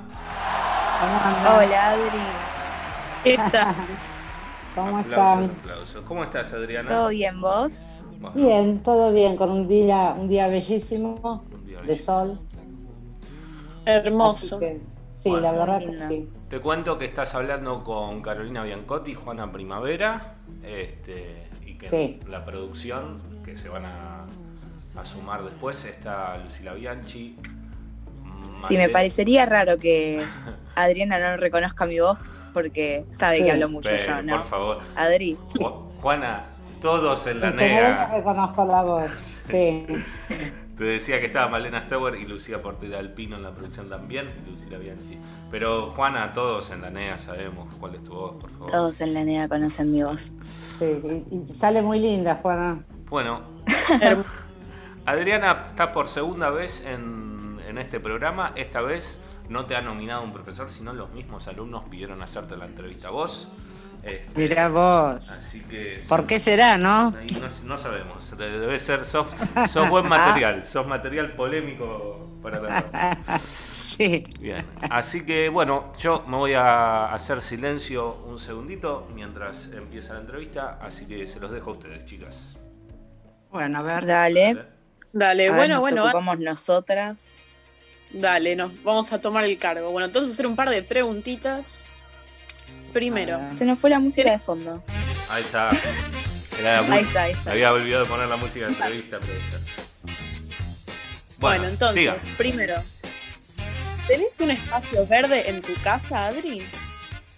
Hola, 1.58 1.90
Adri. 1.90 2.20
¿Qué 3.24 3.38
tal? 3.52 3.76
¿Cómo 4.76 4.98
Aplausos, 5.00 5.10
están? 5.10 5.44
aplausos. 5.60 6.06
¿Cómo 6.08 6.24
estás, 6.24 6.54
Adriana? 6.54 6.90
¿Todo 6.90 7.10
bien 7.10 7.42
vos? 7.42 7.82
Bueno, 8.20 8.36
Bien, 8.36 8.82
todo 8.84 9.12
bien, 9.12 9.36
con 9.36 9.52
un 9.52 9.68
día, 9.68 10.16
un 10.18 10.28
día 10.30 10.48
bellísimo, 10.48 11.44
un 11.52 11.66
día 11.66 11.82
de 11.82 11.98
sol. 11.98 12.40
Hermoso. 13.86 14.60
Que, 14.60 14.80
sí, 15.14 15.30
Bueno. 15.32 15.42
la 15.44 15.52
verdad 15.54 15.80
que 15.82 15.98
sí. 15.98 16.30
Te 16.50 16.62
cuento 16.62 16.98
que 16.98 17.06
estás 17.06 17.36
hablando 17.36 17.80
con 17.80 18.22
Carolina 18.22 18.64
Biancotti, 18.64 19.16
Juana 19.16 19.52
Primavera, 19.52 20.36
este, 20.64 21.48
y 21.66 21.78
que 21.78 21.90
Sí. 21.90 22.20
la 22.30 22.46
producción, 22.46 23.22
que 23.44 23.58
se 23.58 23.68
van 23.70 23.86
a, 23.86 24.26
a 24.96 25.06
sumar 25.06 25.44
después, 25.44 25.84
está 25.86 26.38
Lucila 26.38 26.74
Bianchi. 26.74 27.38
Sí, 28.68 28.78
me 28.78 28.90
parecería 28.90 29.46
raro 29.46 29.78
que 29.78 30.24
Adriana 30.76 31.20
no 31.20 31.38
reconozca 31.38 31.86
mi 31.86 32.00
voz 32.00 32.20
porque 32.54 33.06
sabe 33.10 33.38
Sí. 33.40 33.44
que 33.46 33.52
hablo 33.52 33.70
mucho 33.70 33.90
Pero, 33.90 34.16
yo, 34.18 34.22
¿no? 34.22 34.38
Por 34.38 34.46
favor. 34.50 34.78
Adri, 34.96 35.38
Ju- 35.56 35.92
Juana, 36.02 36.44
todos 36.82 37.26
en 37.28 37.40
la 37.42 37.50
NEA. 37.52 38.08
no 38.10 38.18
reconozco 38.18 38.66
la 38.66 38.84
voz, 38.84 39.12
sí. 39.46 39.86
Te 40.78 40.84
decía 40.86 41.20
que 41.20 41.28
estaba 41.28 41.48
Malena 41.50 41.84
Stauer 41.86 42.16
y 42.16 42.26
Lucía 42.26 42.62
Portela 42.62 42.98
Alpino 42.98 43.36
en 43.38 43.44
la 43.44 43.52
producción 43.52 43.90
también, 43.90 44.32
Lucila 44.50 44.78
Bianchi. 44.80 45.20
Pero 45.52 45.92
Juana, 45.92 46.34
todos 46.34 46.72
en 46.72 46.82
la 46.82 46.90
NEA 46.90 47.20
sabemos 47.20 47.72
cuál 47.80 47.96
es 47.96 48.04
tu 48.04 48.12
voz, 48.14 48.36
por 48.42 48.52
favor. 48.52 48.72
todos 48.72 49.00
en 49.02 49.14
la 49.14 49.24
NEA 49.24 49.48
conocen 49.48 49.92
mi 49.92 50.02
voz. 50.04 50.34
sí. 50.80 51.26
Y, 51.32 51.36
y 51.52 51.54
sale 51.54 51.82
muy 51.82 52.00
linda, 52.00 52.36
Juana. 52.42 52.84
Bueno. 53.10 53.42
Adriana 55.06 55.66
está 55.70 55.92
por 55.92 56.08
segunda 56.08 56.50
vez 56.50 56.84
en, 56.86 57.60
en 57.68 57.78
este 57.78 58.00
programa. 58.00 58.54
Esta 58.56 58.82
vez 58.82 59.20
no 59.50 59.66
te 59.66 59.76
ha 59.76 59.82
nominado 59.82 60.24
un 60.24 60.32
profesor, 60.34 60.70
sino 60.72 60.94
los 60.94 61.10
mismos 61.12 61.48
alumnos 61.48 61.84
pidieron 61.90 62.22
hacerte 62.22 62.56
la 62.56 62.66
entrevista 62.66 63.10
a 63.10 63.12
vos. 63.12 63.50
Este, 64.02 64.38
Mirá 64.38 64.68
vos. 64.70 65.30
Así 65.30 65.62
que. 65.62 66.04
¿Por 66.10 66.26
qué 66.28 66.40
será, 66.40 66.78
no? 66.78 67.12
No, 67.12 67.48
no 67.66 67.78
sabemos. 67.78 68.38
De- 68.38 68.60
Debe 68.60 68.78
ser. 68.80 69.06
Sos, 69.06 69.28
sos 69.70 69.90
buen 69.90 70.08
material. 70.10 70.64
Sos 70.66 70.86
material 70.88 71.34
polémico 71.36 72.30
para 72.42 72.60
la. 72.60 73.18
Sí. 73.94 74.24
Bien. 74.40 74.66
Así 74.90 75.24
que 75.24 75.50
bueno, 75.50 75.94
yo 76.00 76.24
me 76.28 76.36
voy 76.36 76.54
a 76.54 77.14
hacer 77.14 77.44
silencio 77.44 78.16
un 78.26 78.40
segundito 78.40 79.08
mientras 79.14 79.68
empieza 79.72 80.16
la 80.16 80.22
entrevista. 80.22 80.80
Así 80.82 81.06
que 81.06 81.28
se 81.28 81.40
los 81.40 81.52
dejo 81.52 81.70
a 81.70 81.74
ustedes, 81.74 82.04
chicas. 82.06 82.58
Bueno, 83.52 83.78
a 83.80 83.82
ver. 83.84 84.06
Dale, 84.08 84.54
Dale, 84.56 84.68
a 85.20 85.34
ver, 85.34 85.52
bueno, 85.52 85.76
nos 85.76 85.82
bueno, 85.82 86.04
ocupamos 86.06 86.40
nosotras. 86.40 87.30
dale, 88.12 88.56
nos 88.56 88.72
vamos 88.84 89.12
a 89.14 89.20
tomar 89.22 89.44
el 89.44 89.58
cargo. 89.58 89.92
Bueno, 89.92 90.08
entonces 90.08 90.34
hacer 90.34 90.48
un 90.48 90.56
par 90.56 90.70
de 90.70 90.84
preguntitas. 90.84 91.86
Primero, 92.94 93.38
Ah. 93.42 93.52
Se 93.56 93.66
nos 93.66 93.80
fue 93.80 93.90
la 93.90 94.00
música 94.00 94.32
de 94.32 94.40
fondo. 94.40 94.84
Ahí 95.30 95.44
está. 95.44 95.70
Era 96.60 96.82
la 96.82 96.94
Ahí 96.96 97.02
está, 97.04 97.24
ahí 97.24 97.34
Me 97.34 97.40
está. 97.40 97.52
había 97.52 97.74
olvidado 97.74 98.04
de 98.04 98.10
poner 98.10 98.28
la 98.28 98.38
música 98.38 98.66
de 98.68 98.72
entrevista, 98.74 99.18
pero 99.20 99.34
ahí 99.34 99.40
está. 99.48 99.58
bueno, 101.40 101.68
entonces, 101.68 102.02
siga. 102.26 102.38
primero, 102.38 102.76
¿tenés 104.08 104.40
un 104.40 104.52
espacio 104.52 105.06
verde 105.08 105.50
en 105.50 105.62
tu 105.62 105.74
casa, 105.84 106.28
Adri? 106.28 106.64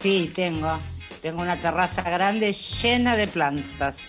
Sí, 0.01 0.31
tengo. 0.35 0.77
Tengo 1.21 1.41
una 1.41 1.55
terraza 1.55 2.01
grande 2.03 2.51
llena 2.53 3.15
de 3.15 3.27
plantas. 3.27 4.03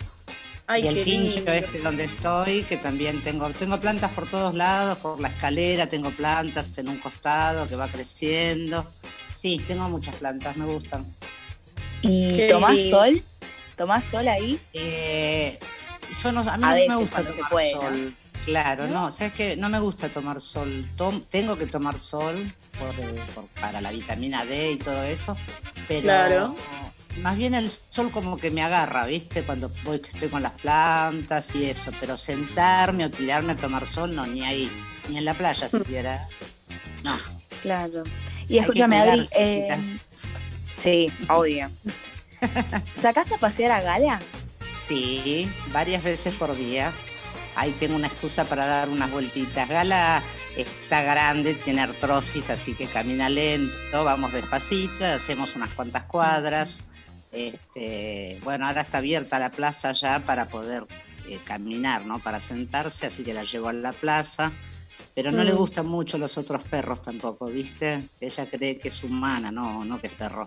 Ay, 0.68 0.82
y 0.84 0.88
el 0.88 1.04
quincho 1.04 1.36
lindo. 1.36 1.52
este 1.52 1.78
donde 1.80 2.04
estoy, 2.04 2.62
que 2.64 2.76
también 2.76 3.22
tengo, 3.22 3.48
tengo 3.50 3.78
plantas 3.78 4.10
por 4.12 4.26
todos 4.28 4.54
lados, 4.54 4.98
por 4.98 5.20
la 5.20 5.28
escalera 5.28 5.86
tengo 5.86 6.10
plantas 6.10 6.76
en 6.78 6.88
un 6.88 6.98
costado 6.98 7.68
que 7.68 7.76
va 7.76 7.86
creciendo. 7.88 8.84
Sí, 9.34 9.62
tengo 9.68 9.88
muchas 9.88 10.16
plantas, 10.16 10.56
me 10.56 10.64
gustan. 10.66 11.06
¿Y 12.02 12.36
Qué 12.36 12.48
tomás 12.48 12.74
lindo. 12.74 12.96
sol? 12.98 13.22
¿Tomás 13.76 14.04
sol 14.04 14.26
ahí? 14.26 14.58
Eh, 14.72 15.58
yo 16.22 16.32
no, 16.32 16.40
a 16.40 16.56
mí 16.56 16.64
A 16.64 16.68
no 16.68 16.72
veces, 16.74 16.88
me 16.88 16.96
gusta 16.96 17.24
tomar 17.24 17.50
puede, 17.50 17.74
¿no? 17.74 17.80
sol. 17.82 18.14
Claro, 18.46 18.86
¿No? 18.86 18.92
no, 19.06 19.12
sabes 19.12 19.32
que 19.32 19.56
no 19.56 19.68
me 19.68 19.78
gusta 19.80 20.08
tomar 20.08 20.40
sol. 20.40 20.86
Tom- 20.96 21.20
tengo 21.30 21.56
que 21.58 21.66
tomar 21.66 21.98
sol 21.98 22.50
por, 22.78 22.94
por- 23.34 23.48
para 23.60 23.80
la 23.80 23.90
vitamina 23.90 24.44
D 24.44 24.72
y 24.72 24.76
todo 24.78 25.02
eso, 25.02 25.36
pero 25.88 26.02
Claro. 26.02 26.56
Más 27.22 27.36
bien 27.36 27.54
el 27.54 27.70
sol 27.70 28.10
como 28.10 28.38
que 28.38 28.50
me 28.50 28.62
agarra, 28.62 29.06
¿viste? 29.06 29.42
Cuando 29.42 29.70
voy 29.84 30.00
que 30.00 30.08
estoy 30.08 30.28
con 30.28 30.42
las 30.42 30.52
plantas 30.52 31.54
y 31.54 31.64
eso, 31.64 31.92
pero 32.00 32.16
sentarme 32.16 33.04
o 33.04 33.10
tirarme 33.10 33.52
a 33.52 33.56
tomar 33.56 33.86
sol 33.86 34.14
no 34.14 34.26
ni 34.26 34.44
ahí, 34.44 34.70
ni 35.08 35.18
en 35.18 35.24
la 35.24 35.34
playa 35.34 35.68
siquiera. 35.68 36.26
No. 37.04 37.16
Claro. 37.62 38.04
Y 38.48 38.58
escúchame, 38.58 38.98
Adri, 38.98 39.26
eh, 39.36 39.76
sí, 40.70 41.12
obvio. 41.28 41.68
¿Sacás 43.00 43.32
a 43.32 43.38
pasear 43.38 43.72
a 43.72 43.80
Gala? 43.80 44.20
Sí, 44.86 45.50
varias 45.72 46.04
veces 46.04 46.34
por 46.34 46.56
día. 46.56 46.92
Ahí 47.56 47.72
tengo 47.72 47.96
una 47.96 48.06
excusa 48.06 48.44
para 48.44 48.66
dar 48.66 48.88
unas 48.88 49.10
vueltitas. 49.10 49.68
Gala 49.68 50.22
está 50.56 51.02
grande, 51.02 51.54
tiene 51.54 51.82
artrosis, 51.82 52.50
así 52.50 52.74
que 52.74 52.86
camina 52.86 53.28
lento, 53.28 54.04
vamos 54.04 54.32
despacito, 54.32 55.04
hacemos 55.04 55.56
unas 55.56 55.70
cuantas 55.70 56.04
cuadras. 56.04 56.82
Este, 57.36 58.40
bueno, 58.42 58.66
ahora 58.66 58.80
está 58.80 58.98
abierta 58.98 59.38
la 59.38 59.50
plaza 59.50 59.92
ya 59.92 60.20
para 60.20 60.48
poder 60.48 60.84
eh, 61.28 61.38
caminar, 61.44 62.06
¿no? 62.06 62.18
Para 62.18 62.40
sentarse, 62.40 63.06
así 63.06 63.22
que 63.24 63.34
la 63.34 63.44
llevo 63.44 63.68
a 63.68 63.72
la 63.74 63.92
plaza. 63.92 64.52
Pero 65.14 65.32
no 65.32 65.44
le 65.44 65.52
Mm. 65.52 65.56
gustan 65.56 65.86
mucho 65.86 66.16
los 66.18 66.38
otros 66.38 66.62
perros 66.64 67.02
tampoco, 67.02 67.46
¿viste? 67.46 68.08
Ella 68.20 68.46
cree 68.50 68.78
que 68.78 68.88
es 68.88 69.02
humana, 69.04 69.50
no, 69.52 69.84
no 69.84 70.00
que 70.00 70.06
es 70.06 70.12
perro. 70.14 70.46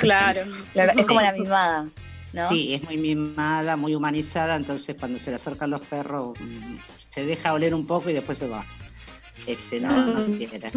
Claro. 0.00 0.44
Claro, 0.72 0.92
es 0.96 1.06
como 1.06 1.20
la 1.20 1.32
mimada, 1.32 1.86
¿no? 2.32 2.48
Sí, 2.48 2.74
es 2.74 2.82
muy 2.82 2.96
mimada, 2.96 3.76
muy 3.76 3.94
humanizada, 3.94 4.56
entonces 4.56 4.96
cuando 4.98 5.18
se 5.18 5.30
le 5.30 5.36
acercan 5.36 5.70
los 5.70 5.80
perros 5.82 6.38
mm, 6.40 6.76
se 6.94 7.24
deja 7.26 7.52
oler 7.52 7.74
un 7.74 7.86
poco 7.86 8.08
y 8.10 8.14
después 8.14 8.38
se 8.38 8.48
va. 8.48 8.64
Este, 9.46 9.80
no, 9.80 9.94
no 10.06 10.36
quiere. 10.36 10.72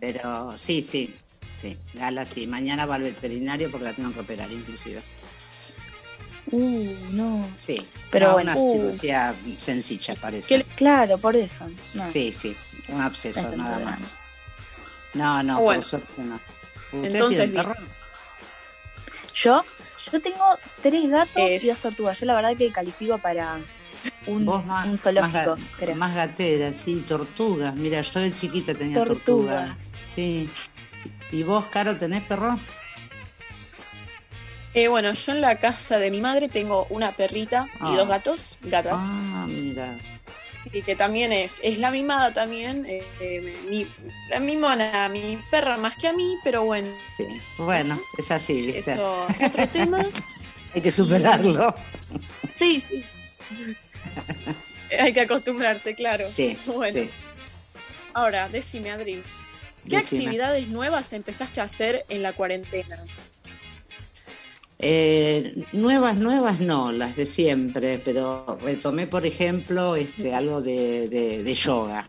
Pero 0.00 0.56
sí, 0.56 0.80
sí, 0.82 1.14
sí. 1.60 1.76
Gala 1.94 2.24
sí. 2.26 2.46
Mañana 2.46 2.86
va 2.86 2.96
al 2.96 3.02
veterinario 3.02 3.70
porque 3.70 3.84
la 3.86 3.92
tengo 3.92 4.12
que 4.12 4.20
operar 4.20 4.50
inclusive. 4.52 5.02
Uh, 6.50 6.94
no. 7.10 7.46
Sí. 7.58 7.86
Pero 8.10 8.28
No, 8.28 8.32
bueno. 8.34 8.52
una 8.52 8.60
Uh. 8.60 8.72
cirugía 8.72 9.34
sencilla 9.58 10.14
¿Qué 10.14 10.20
parece. 10.20 10.58
le- 10.58 10.64
Claro, 10.64 11.18
por 11.18 11.36
eso. 11.36 11.68
No. 11.94 12.10
Sí, 12.10 12.32
sí. 12.32 12.56
Un 12.88 13.00
absceso, 13.02 13.54
nada 13.54 13.78
más. 13.80 14.14
No, 15.14 15.42
no, 15.42 15.60
bueno. 15.60 15.80
por 15.80 15.88
suerte 15.88 16.22
no. 16.22 16.36
¿Usted 16.92 17.12
Entonces, 17.14 17.38
tiene 17.50 17.52
perro? 17.62 17.74
Yo, 19.34 19.64
yo 20.10 20.20
tengo 20.20 20.44
tres 20.82 21.10
gatos 21.10 21.36
Es- 21.36 21.64
y 21.64 21.68
dos 21.68 21.78
tortugas. 21.80 22.18
Yo 22.18 22.26
la 22.26 22.34
verdad 22.34 22.56
que 22.56 22.70
califico 22.72 23.18
para 23.18 23.58
un, 24.26 24.44
Vos 24.46 24.64
más, 24.64 24.84
un 24.86 24.92
más, 24.92 25.00
zoológico, 25.00 25.56
ga- 25.56 25.58
creo. 25.78 25.96
más 25.96 26.14
gateras, 26.14 26.76
sí, 26.76 27.04
tortugas. 27.06 27.74
Mira, 27.74 28.00
yo 28.00 28.20
de 28.20 28.32
chiquita 28.32 28.74
tenía 28.74 29.04
tortugas. 29.04 29.66
Tortugas. 29.76 29.92
Sí. 30.14 30.48
¿Y 31.30 31.42
vos, 31.42 31.66
Caro, 31.66 31.96
tenés 31.98 32.22
perro? 32.22 32.58
Eh, 34.74 34.88
bueno, 34.88 35.12
yo 35.12 35.32
en 35.32 35.40
la 35.40 35.56
casa 35.56 35.98
de 35.98 36.10
mi 36.10 36.20
madre 36.20 36.48
tengo 36.48 36.86
una 36.90 37.12
perrita 37.12 37.66
Ah. 37.80 37.90
y 37.92 37.96
dos 37.96 38.08
gatos, 38.08 38.58
gatas, 38.62 39.02
Ah, 39.10 39.46
mira. 39.48 39.96
y 40.72 40.82
que 40.82 40.94
también 40.94 41.32
es, 41.32 41.60
es 41.64 41.78
la 41.78 41.90
mimada 41.90 42.32
también, 42.32 42.84
eh, 42.86 43.02
eh, 43.20 43.56
mi, 43.70 43.86
la 44.30 44.38
mimona, 44.40 45.06
a 45.06 45.08
mi 45.08 45.38
perra 45.50 45.76
más 45.78 45.96
que 45.96 46.08
a 46.08 46.12
mí, 46.12 46.36
pero 46.44 46.64
bueno, 46.64 46.88
Sí. 47.16 47.24
Bueno, 47.56 47.98
es 48.18 48.30
así, 48.30 48.62
¿viste? 48.62 48.92
eso 48.92 49.26
es 49.30 49.42
otro 49.42 49.68
tema. 49.68 50.04
Hay 50.74 50.82
que 50.82 50.90
superarlo. 50.90 51.74
Sí, 52.54 52.80
sí. 52.80 53.02
Hay 55.00 55.12
que 55.12 55.22
acostumbrarse, 55.22 55.94
claro. 55.94 56.26
Sí. 56.30 56.58
Bueno, 56.66 57.00
sí. 57.02 57.10
ahora, 58.12 58.48
decime, 58.50 58.90
Adri, 58.90 59.22
¿qué 59.88 59.96
Decime. 59.96 60.22
actividades 60.24 60.68
nuevas 60.68 61.12
empezaste 61.12 61.60
a 61.60 61.64
hacer 61.64 62.04
en 62.08 62.22
la 62.22 62.32
cuarentena? 62.32 62.96
Eh, 64.80 65.64
nuevas, 65.72 66.16
nuevas 66.16 66.60
no, 66.60 66.92
las 66.92 67.16
de 67.16 67.26
siempre, 67.26 67.98
pero 67.98 68.58
retomé, 68.62 69.06
por 69.08 69.26
ejemplo, 69.26 69.96
este, 69.96 70.34
algo 70.34 70.62
de, 70.62 71.08
de- 71.08 71.42
de 71.42 71.54
yoga. 71.54 72.08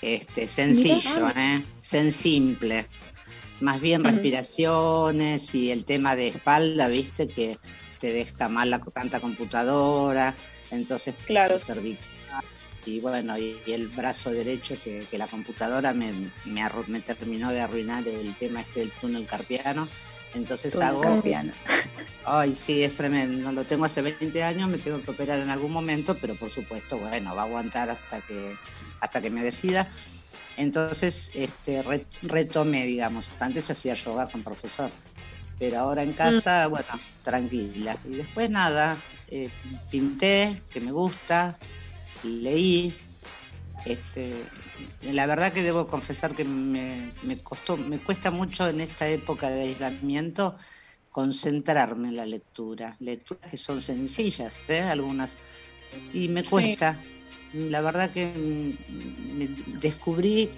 Este, 0.00 0.46
sencillo, 0.46 1.26
Mirá. 1.26 1.56
¿eh? 1.56 1.64
Sen 1.80 2.12
simple. 2.12 2.86
Más 3.60 3.80
bien 3.80 4.04
respiraciones 4.04 5.52
y 5.56 5.72
el 5.72 5.84
tema 5.84 6.14
de 6.14 6.28
espalda, 6.28 6.86
viste, 6.86 7.26
que 7.28 7.58
te 7.98 8.12
deja 8.12 8.48
mal 8.48 8.70
la 8.70 8.78
tanta 8.78 9.18
computadora, 9.18 10.36
entonces 10.70 11.16
Claro. 11.26 11.58
cervical 11.58 12.04
y 12.88 13.00
bueno, 13.00 13.38
y, 13.38 13.60
el 13.66 13.88
brazo 13.88 14.30
derecho 14.30 14.76
que, 14.82 15.06
la 15.12 15.26
computadora 15.26 15.92
me, 15.92 16.12
me, 16.44 17.00
terminó 17.00 17.50
de 17.50 17.60
arruinar 17.60 18.06
el 18.08 18.34
tema 18.36 18.62
este 18.62 18.80
del 18.80 18.92
túnel 18.92 19.26
carpiano. 19.26 19.88
Entonces 20.34 20.78
hago... 20.80 21.00
Carpiano. 21.00 21.52
Ay, 22.24 22.54
sí, 22.54 22.82
es 22.82 22.94
tremendo. 22.94 23.50
Lo 23.52 23.64
tengo 23.64 23.84
hace 23.84 24.02
20 24.02 24.42
años, 24.42 24.68
me 24.68 24.78
tengo 24.78 25.00
que 25.00 25.10
operar 25.10 25.38
en 25.38 25.50
algún 25.50 25.72
momento, 25.72 26.16
pero 26.20 26.34
por 26.34 26.50
supuesto, 26.50 26.98
bueno, 26.98 27.34
va 27.34 27.42
a 27.42 27.44
aguantar 27.46 27.90
hasta 27.90 28.20
que, 28.20 28.54
hasta 29.00 29.20
que 29.20 29.30
me 29.30 29.42
decida. 29.42 29.88
Entonces, 30.56 31.30
este, 31.34 31.82
retomé, 32.22 32.84
digamos. 32.84 33.30
Antes 33.38 33.70
hacía 33.70 33.94
yoga 33.94 34.28
con 34.28 34.42
profesor, 34.42 34.90
pero 35.58 35.78
ahora 35.78 36.02
en 36.02 36.12
casa, 36.12 36.66
mm. 36.66 36.70
bueno, 36.70 36.88
tranquila. 37.22 37.96
Y 38.04 38.16
después 38.16 38.50
nada, 38.50 38.98
eh, 39.30 39.50
pinté, 39.90 40.60
que 40.72 40.80
me 40.80 40.90
gusta, 40.90 41.56
leí. 42.22 42.94
Este, 43.84 44.44
la 45.02 45.26
verdad 45.26 45.52
que 45.52 45.62
debo 45.62 45.88
confesar 45.88 46.34
que 46.34 46.44
me, 46.44 47.12
costó, 47.42 47.76
me 47.76 47.98
cuesta 47.98 48.30
mucho 48.30 48.68
en 48.68 48.80
esta 48.80 49.08
época 49.08 49.50
de 49.50 49.62
aislamiento 49.62 50.56
concentrarme 51.10 52.08
en 52.08 52.16
la 52.16 52.26
lectura. 52.26 52.96
Lecturas 53.00 53.50
que 53.50 53.56
son 53.56 53.80
sencillas, 53.80 54.62
¿eh? 54.68 54.80
algunas, 54.80 55.38
y 56.12 56.28
me 56.28 56.44
cuesta. 56.44 56.98
La 57.54 57.80
verdad 57.80 58.10
que 58.10 58.26
mm, 58.26 59.80
descubrí 59.80 60.50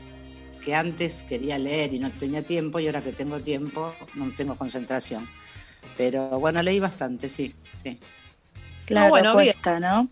que 0.65 0.75
antes 0.75 1.23
quería 1.23 1.59
leer 1.59 1.95
y 1.95 1.99
no 1.99 2.11
tenía 2.11 2.43
tiempo 2.43 2.81
y 2.81 2.87
ahora 2.87 3.03
que 3.03 3.13
tengo 3.13 3.41
tiempo 3.41 3.95
no 4.15 4.31
tengo 4.37 4.57
concentración. 4.57 5.29
Pero 5.97 6.39
bueno, 6.41 6.63
leí 6.63 6.81
bastante, 6.81 7.29
sí, 7.29 7.55
sí. 7.83 8.01
Claro, 8.87 9.11
bueno, 9.11 9.33
cuesta, 9.35 9.79
¿no? 9.79 10.09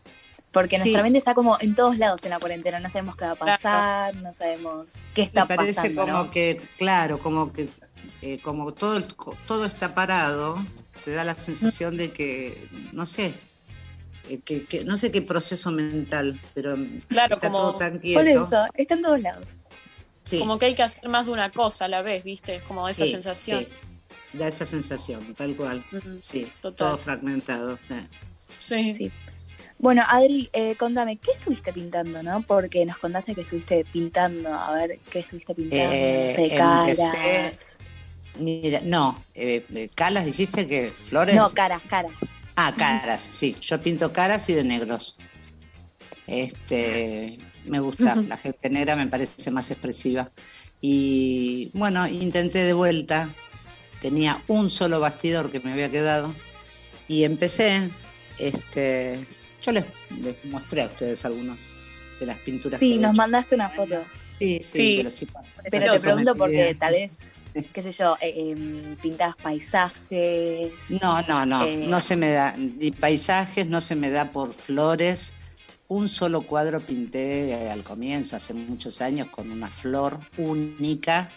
Porque 0.58 0.76
nuestra 0.76 1.04
mente 1.04 1.20
está 1.20 1.34
como 1.34 1.56
en 1.60 1.76
todos 1.76 1.98
lados 1.98 2.24
en 2.24 2.30
la 2.30 2.40
cuarentena, 2.40 2.80
no 2.80 2.88
sabemos 2.88 3.14
qué 3.14 3.26
va 3.26 3.30
a 3.30 3.36
pasar, 3.36 4.16
no 4.16 4.32
sabemos 4.32 4.94
qué 5.14 5.22
está 5.22 5.44
Me 5.44 5.54
parece 5.54 5.94
como 5.94 6.32
que, 6.32 6.60
claro, 6.76 7.20
como 7.20 7.52
que 7.52 7.68
eh, 8.22 8.40
como 8.42 8.74
todo, 8.74 9.04
todo 9.46 9.66
está 9.66 9.94
parado, 9.94 10.60
te 11.04 11.12
da 11.12 11.22
la 11.22 11.38
sensación 11.38 11.96
de 11.96 12.10
que, 12.10 12.66
no 12.92 13.06
sé, 13.06 13.34
eh, 14.28 14.40
que, 14.40 14.82
no 14.84 14.98
sé 14.98 15.12
qué 15.12 15.22
proceso 15.22 15.70
mental, 15.70 16.40
pero 16.54 16.76
claro, 17.06 17.36
está 17.36 17.46
como, 17.48 17.60
todo 17.60 17.78
tan 17.78 18.00
quieto. 18.00 18.18
Por 18.18 18.28
eso, 18.28 18.66
está 18.74 18.94
en 18.94 19.02
todos 19.02 19.20
lados. 19.20 19.50
Como 20.40 20.58
que 20.58 20.66
hay 20.66 20.74
que 20.74 20.82
hacer 20.82 21.08
más 21.08 21.26
de 21.26 21.32
una 21.32 21.50
cosa 21.50 21.84
a 21.84 21.88
la 21.88 22.02
vez, 22.02 22.24
¿viste? 22.24 22.56
Es 22.56 22.64
como 22.64 22.88
esa 22.88 23.06
sensación. 23.06 23.64
Da 24.32 24.48
esa 24.48 24.66
sensación, 24.66 25.34
tal 25.34 25.54
cual. 25.54 25.84
Sí, 26.20 26.50
todo 26.60 26.98
fragmentado. 26.98 27.78
Sí. 28.58 28.92
sí. 28.92 29.12
Bueno, 29.78 30.02
Adri, 30.08 30.50
eh, 30.52 30.74
contame, 30.74 31.16
¿qué 31.16 31.30
estuviste 31.32 31.72
pintando, 31.72 32.22
no? 32.22 32.42
Porque 32.42 32.84
nos 32.84 32.98
contaste 32.98 33.34
que 33.34 33.42
estuviste 33.42 33.84
pintando, 33.84 34.52
a 34.52 34.72
ver, 34.72 34.98
¿qué 35.10 35.20
estuviste 35.20 35.54
pintando? 35.54 35.84
no 35.84 36.30
sé, 36.30 36.56
caras. 36.56 37.78
Mira, 38.38 38.80
no, 38.84 39.22
eh, 39.34 39.88
calas 39.94 40.24
dijiste 40.24 40.66
que 40.66 40.92
flores. 41.08 41.34
No, 41.34 41.50
caras, 41.50 41.82
caras. 41.88 42.12
Ah, 42.56 42.74
caras, 42.76 43.28
sí. 43.30 43.56
Yo 43.60 43.80
pinto 43.80 44.12
caras 44.12 44.48
y 44.48 44.54
de 44.54 44.64
negros. 44.64 45.16
Este, 46.26 47.38
me 47.64 47.80
gusta. 47.80 48.16
La 48.16 48.36
gente 48.36 48.70
negra 48.70 48.96
me 48.96 49.06
parece 49.06 49.50
más 49.50 49.70
expresiva. 49.70 50.28
Y 50.80 51.70
bueno, 51.72 52.06
intenté 52.08 52.64
de 52.64 52.72
vuelta. 52.72 53.32
Tenía 54.00 54.42
un 54.48 54.70
solo 54.70 55.00
bastidor 55.00 55.50
que 55.50 55.60
me 55.60 55.72
había 55.72 55.90
quedado. 55.90 56.34
Y 57.06 57.24
empecé. 57.24 57.90
Este, 58.38 59.26
yo 59.62 59.72
les, 59.72 59.84
mostré 60.44 60.82
a 60.82 60.86
ustedes 60.86 61.24
algunas 61.24 61.58
de 62.20 62.26
las 62.26 62.38
pinturas. 62.38 62.80
Sí, 62.80 62.98
nos 62.98 63.14
mandaste 63.14 63.54
una 63.54 63.68
foto. 63.68 64.02
Sí, 64.38 64.60
sí, 64.62 65.04
Pero 65.70 65.92
te 65.94 66.00
pregunto 66.00 66.36
porque 66.36 66.76
tal 66.78 66.92
vez 66.92 67.22
qué 67.72 67.82
sé 67.82 67.92
yo, 67.92 68.16
eh, 68.20 68.52
em, 68.52 69.16
paisajes. 69.42 70.72
No, 71.00 71.22
no, 71.22 71.46
no, 71.46 71.64
eh, 71.64 71.86
no 71.88 72.00
se 72.00 72.16
me 72.16 72.30
da, 72.30 72.54
ni 72.56 72.90
paisajes, 72.90 73.68
no 73.68 73.80
se 73.80 73.96
me 73.96 74.10
da 74.10 74.30
por 74.30 74.52
flores. 74.52 75.34
Un 75.88 76.08
solo 76.08 76.42
cuadro 76.42 76.80
pinté 76.80 77.50
eh, 77.50 77.70
al 77.70 77.82
comienzo, 77.82 78.36
hace 78.36 78.52
muchos 78.52 79.00
años, 79.00 79.30
con 79.30 79.50
una 79.50 79.68
flor 79.68 80.18
única. 80.36 81.30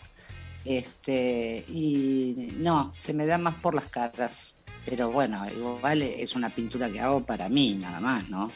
Este, 0.65 1.63
y 1.67 2.53
no, 2.57 2.93
se 2.95 3.13
me 3.13 3.25
da 3.25 3.37
más 3.37 3.55
por 3.55 3.73
las 3.73 3.87
caras. 3.87 4.55
Pero 4.85 5.11
bueno, 5.11 5.45
igual 5.49 6.01
es 6.01 6.35
una 6.35 6.49
pintura 6.49 6.89
que 6.89 6.99
hago 6.99 7.23
para 7.23 7.49
mí, 7.49 7.75
nada 7.75 7.99
más, 7.99 8.27
¿no? 8.29 8.51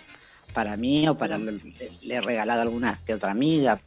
Para 0.54 0.76
mí 0.78 1.08
o 1.08 1.16
para. 1.16 1.38
Le, 1.38 1.60
le 2.02 2.16
he 2.16 2.22
regalado 2.22 2.60
a 2.62 2.64
alguna 2.64 3.00
que 3.06 3.14
otra 3.14 3.32
amiga 3.32 3.80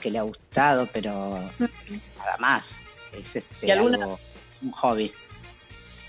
que 0.00 0.10
le 0.10 0.18
ha 0.18 0.22
gustado, 0.22 0.88
pero 0.92 1.40
nada 1.58 2.36
más 2.38 2.80
es 3.12 3.36
este, 3.36 3.72
un 3.80 4.70
hobby. 4.72 5.12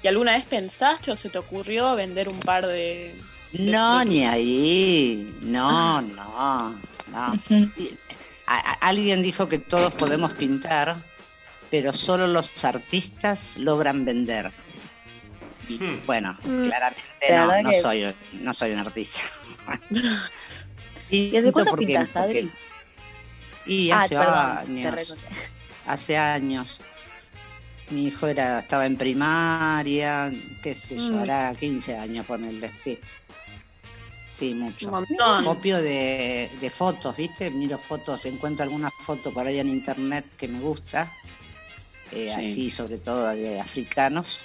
¿Y 0.03 0.07
alguna 0.07 0.33
vez 0.33 0.45
pensaste 0.45 1.11
o 1.11 1.15
se 1.15 1.29
te 1.29 1.37
ocurrió 1.37 1.95
vender 1.95 2.29
un 2.29 2.39
par 2.39 2.67
de... 2.67 3.15
no, 3.53 4.03
ni 4.03 4.25
ahí, 4.25 5.33
no, 5.41 6.01
no, 6.01 6.79
no. 7.07 7.39
alguien 8.81 9.23
dijo 9.23 9.47
que 9.47 9.59
todos 9.59 9.93
podemos 9.93 10.33
pintar, 10.33 10.95
pero 11.71 11.93
solo 11.93 12.27
los 12.27 12.63
artistas 12.63 13.57
logran 13.57 14.05
vender. 14.05 14.51
Y, 15.67 15.77
hmm. 15.77 16.05
bueno, 16.05 16.37
mm. 16.43 16.65
claramente 16.65 17.63
no, 17.63 17.71
soy, 17.73 18.15
no 18.33 18.53
soy 18.53 18.71
un 18.71 18.79
artista. 18.79 19.21
¿Y, 21.09 21.35
hace 21.35 21.51
cuánto 21.51 21.75
pintas, 21.75 22.15
Adri? 22.15 22.49
Y 23.65 23.91
ah, 23.91 24.01
hace 24.01 24.17
años. 24.17 25.17
Hace 25.85 26.17
años. 26.17 26.81
Mi 27.91 28.07
hijo 28.07 28.25
era, 28.25 28.59
estaba 28.59 28.87
en 28.87 28.97
primaria, 28.97 30.31
qué 30.63 30.73
sé 30.73 30.97
yo, 30.97 31.19
hará 31.19 31.51
mm. 31.51 31.57
15 31.57 31.95
años 31.95 32.25
ponerle, 32.25 32.71
sí. 32.75 32.97
Sí, 34.35 34.53
mucho. 34.53 34.91
Copio 35.43 35.81
de, 35.81 36.71
fotos, 36.73 37.15
¿viste? 37.15 37.49
Miro 37.51 37.77
fotos, 37.77 38.25
encuentro 38.25 38.63
alguna 38.63 38.91
foto 38.91 39.31
por 39.31 39.47
ahí 39.47 39.59
en 39.59 39.69
internet 39.69 40.25
que 40.35 40.47
me 40.47 40.59
gusta, 40.59 41.09
eh, 42.11 42.33
así 42.33 42.69
sobre 42.69 42.97
todo 42.97 43.27
de 43.29 43.61
africanos. 43.61 44.41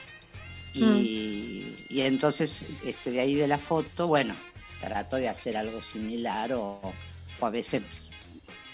Y, 0.72 0.84
mm. 0.84 1.84
y, 1.88 2.00
entonces, 2.02 2.64
este, 2.84 3.10
de 3.10 3.20
ahí 3.20 3.34
de 3.34 3.48
la 3.48 3.58
foto, 3.58 4.06
bueno, 4.06 4.34
trato 4.80 5.16
de 5.16 5.28
hacer 5.28 5.56
algo 5.56 5.80
similar 5.80 6.52
o, 6.52 6.80
o 7.40 7.46
a 7.46 7.50
veces, 7.50 8.10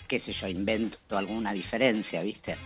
qué 0.06 0.18
sé 0.18 0.32
yo, 0.32 0.46
invento 0.46 0.98
alguna 1.16 1.52
diferencia, 1.52 2.22
¿viste? 2.22 2.56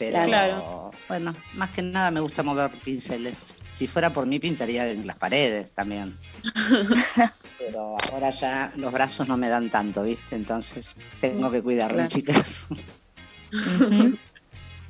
Pero 0.00 0.90
bueno, 1.08 1.36
más 1.54 1.70
que 1.70 1.82
nada 1.82 2.10
me 2.10 2.20
gusta 2.20 2.42
mover 2.42 2.70
pinceles. 2.70 3.54
Si 3.70 3.86
fuera 3.86 4.10
por 4.10 4.26
mí 4.26 4.38
pintaría 4.38 4.90
en 4.90 5.06
las 5.06 5.16
paredes 5.18 5.72
también. 5.72 6.16
Pero 7.58 7.98
ahora 8.10 8.30
ya 8.30 8.72
los 8.76 8.90
brazos 8.92 9.28
no 9.28 9.36
me 9.36 9.50
dan 9.50 9.68
tanto, 9.68 10.02
¿viste? 10.02 10.36
Entonces 10.36 10.96
tengo 11.20 11.50
que 11.50 11.60
cuidarme, 11.60 12.08
chicas. 12.08 12.66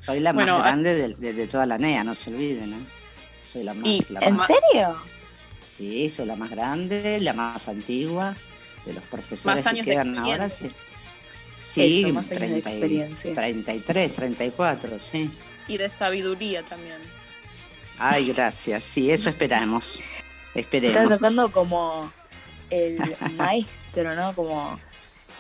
Soy 0.00 0.20
la 0.20 0.33
más 0.33 0.46
grande 0.46 1.09
de, 1.09 1.46
toda 1.48 1.66
la 1.66 1.76
NEA, 1.76 2.05
no 2.05 2.14
se 2.14 2.31
olviden, 2.31 2.74
¿eh? 2.74 2.87
Soy 3.51 3.65
la 3.65 3.75
más, 3.75 3.89
¿En 4.21 4.39
serio? 4.39 4.97
Sí, 5.75 6.09
soy 6.09 6.27
la 6.27 6.37
más 6.37 6.51
grande, 6.51 7.19
la 7.19 7.33
más 7.33 7.67
antigua 7.67 8.37
de 8.87 8.93
los 8.93 9.03
profesores 9.05 9.65
que 9.65 9.83
quedan 9.83 10.17
ahora, 10.17 10.49
sí. 10.49 10.71
Sí, 11.61 12.05
Eso, 12.07 13.35
33, 13.35 14.15
34, 14.15 14.99
sí. 15.01 15.31
Y 15.67 15.79
de 15.79 15.91
sabiduría 15.91 16.63
también. 16.63 16.99
Ay, 17.99 18.33
gracias. 18.33 18.85
Sí, 18.85 19.11
eso 19.11 19.31
esperamos. 19.31 19.99
Esperemos. 20.55 21.03
Estás 21.03 21.19
tratando 21.19 21.51
como 21.51 22.13
el 22.71 22.99
maestro, 23.37 24.15
¿no? 24.15 24.33
Como 24.35 24.79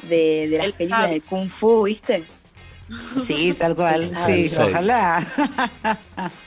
de, 0.02 0.48
de 0.48 0.58
las 0.58 0.72
películas 0.72 1.10
de 1.10 1.20
Kung 1.20 1.48
Fu, 1.48 1.84
¿viste? 1.84 2.24
Sí, 3.24 3.54
tal 3.54 3.76
cual. 3.76 4.04
Sí, 4.26 4.50
ojalá. 4.58 5.24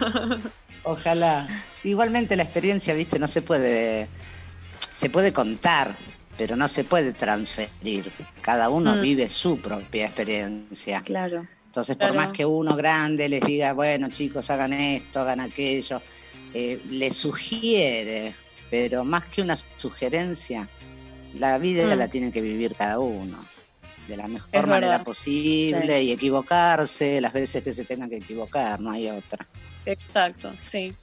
ojalá. 0.84 1.48
Igualmente 1.84 2.36
la 2.36 2.44
experiencia, 2.44 2.94
¿viste? 2.94 3.18
No 3.18 3.28
se 3.28 3.42
puede. 3.42 4.08
Se 4.92 5.10
puede 5.10 5.32
contar, 5.32 5.94
pero 6.36 6.56
no 6.56 6.68
se 6.68 6.84
puede 6.84 7.12
transferir. 7.12 8.10
Cada 8.40 8.68
uno 8.68 8.96
mm. 8.96 9.00
vive 9.00 9.28
su 9.28 9.60
propia 9.60 10.06
experiencia. 10.06 11.02
Claro. 11.02 11.46
Entonces, 11.66 11.96
por 11.96 12.14
más 12.14 12.32
que 12.32 12.44
uno 12.44 12.76
grande 12.76 13.28
les 13.30 13.40
diga, 13.40 13.72
bueno, 13.72 14.10
chicos, 14.10 14.50
hagan 14.50 14.74
esto, 14.74 15.20
hagan 15.20 15.40
aquello, 15.40 16.02
eh, 16.52 16.78
les 16.90 17.16
sugiere, 17.16 18.34
pero 18.70 19.04
más 19.04 19.24
que 19.24 19.40
una 19.40 19.56
sugerencia, 19.56 20.68
la 21.32 21.56
vida 21.56 21.86
mm. 21.86 21.98
la 21.98 22.08
tiene 22.08 22.30
que 22.30 22.42
vivir 22.42 22.74
cada 22.74 22.98
uno 22.98 23.42
de 24.06 24.16
la 24.16 24.28
mejor 24.28 24.66
manera 24.66 25.02
posible 25.02 26.02
y 26.02 26.12
equivocarse 26.12 27.20
las 27.20 27.32
veces 27.32 27.62
que 27.62 27.72
se 27.72 27.84
tengan 27.84 28.10
que 28.10 28.16
equivocar, 28.16 28.80
no 28.80 28.90
hay 28.90 29.08
otra. 29.08 29.46
Exacto, 29.86 30.52
sí. 30.60 30.94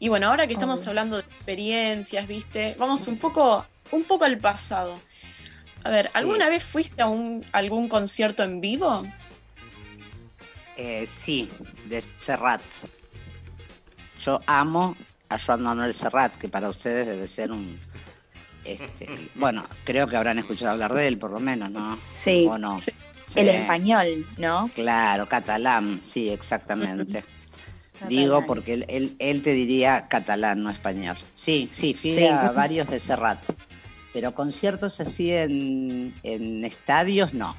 Y 0.00 0.08
bueno, 0.08 0.28
ahora 0.28 0.46
que 0.46 0.54
estamos 0.54 0.86
hablando 0.86 1.16
de 1.16 1.22
experiencias, 1.22 2.26
¿viste? 2.26 2.74
Vamos 2.78 3.06
un 3.06 3.18
poco 3.18 3.64
un 3.92 4.04
poco 4.04 4.24
al 4.24 4.38
pasado. 4.38 4.98
A 5.84 5.90
ver, 5.90 6.10
¿alguna 6.14 6.48
vez 6.48 6.64
fuiste 6.64 7.02
a 7.02 7.06
un, 7.06 7.44
algún 7.52 7.88
concierto 7.88 8.42
en 8.42 8.60
vivo? 8.60 9.02
Eh, 10.76 11.06
sí, 11.06 11.48
de 11.86 12.02
Serrat. 12.18 12.60
Yo 14.18 14.40
amo 14.46 14.96
a 15.28 15.38
Joan 15.38 15.62
Manuel 15.62 15.94
Serrat, 15.94 16.34
que 16.34 16.48
para 16.48 16.68
ustedes 16.68 17.06
debe 17.06 17.26
ser 17.28 17.52
un... 17.52 17.78
Este, 18.64 19.06
bueno, 19.36 19.64
creo 19.84 20.08
que 20.08 20.16
habrán 20.16 20.38
escuchado 20.38 20.72
hablar 20.72 20.92
de 20.92 21.06
él, 21.06 21.18
por 21.18 21.30
lo 21.30 21.38
menos, 21.38 21.70
¿no? 21.70 21.98
Sí. 22.12 22.46
¿O 22.48 22.58
no? 22.58 22.80
Sí. 22.80 22.90
El 23.36 23.46
Sí. 23.48 23.56
español, 23.56 24.26
¿no? 24.38 24.70
Claro, 24.74 25.28
catalán, 25.28 26.00
sí, 26.04 26.28
exactamente. 26.30 27.24
Digo 28.08 28.44
porque 28.46 28.74
él, 28.74 28.84
él, 28.88 29.16
él 29.18 29.42
te 29.42 29.52
diría 29.52 30.06
catalán, 30.08 30.62
no 30.62 30.70
español. 30.70 31.16
Sí, 31.34 31.68
sí, 31.72 31.94
fui 31.94 32.10
Sí. 32.10 32.24
a 32.24 32.50
varios 32.52 32.88
de 32.88 32.98
Serrat, 32.98 33.42
pero 34.12 34.34
conciertos 34.34 35.00
así 35.00 35.32
en, 35.32 36.14
en 36.22 36.64
estadios 36.64 37.32
no. 37.34 37.56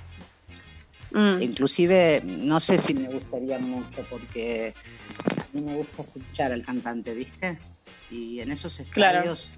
Mm, 1.12 1.42
Inclusive 1.42 2.22
no 2.26 2.60
sé 2.60 2.78
si 2.78 2.94
me 2.94 3.10
gustaría 3.10 3.58
mucho 3.60 4.02
porque 4.10 4.74
a 5.30 5.46
mí 5.58 5.62
me 5.62 5.76
gusta 5.76 6.02
escuchar 6.04 6.52
al 6.52 6.64
cantante, 6.64 7.14
¿viste? 7.14 7.58
Y 8.10 8.40
en 8.42 8.52
esos 8.52 8.78
Claro. 8.92 9.18
estadios, 9.20 9.52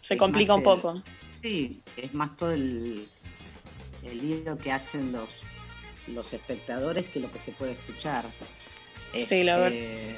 se 0.00 0.14
es 0.14 0.18
complica 0.18 0.54
un 0.54 0.62
poco. 0.62 1.02
sí, 1.40 1.82
es 1.96 2.14
más 2.14 2.36
todo 2.36 2.52
el, 2.52 3.06
el 4.04 4.18
lío 4.44 4.56
que 4.58 4.72
hacen 4.72 5.12
los, 5.12 5.42
los 6.08 6.32
espectadores 6.32 7.06
que 7.08 7.20
lo 7.20 7.30
que 7.30 7.38
se 7.38 7.52
puede 7.52 7.72
escuchar. 7.72 8.24
Sí, 9.26 9.44
la 9.44 9.56
verdad. 9.58 9.72
Este, 9.78 10.16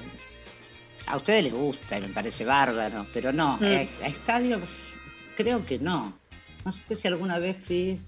A 1.07 1.17
ustedes 1.17 1.45
les 1.45 1.53
gusta 1.53 1.99
y 1.99 2.01
me 2.03 2.09
parece 2.09 2.45
bárbaro, 2.45 3.07
pero 3.13 3.33
no, 3.33 3.57
Mm. 3.59 3.65
a, 3.65 4.05
a 4.05 4.09
estadios 4.09 4.69
creo 5.37 5.65
que 5.67 5.79
no. 5.79 6.13
No 6.65 6.71
sé 6.73 6.95
si 6.95 7.09
alguna 7.09 7.39
vez 7.39 7.57
fui 7.65 8.01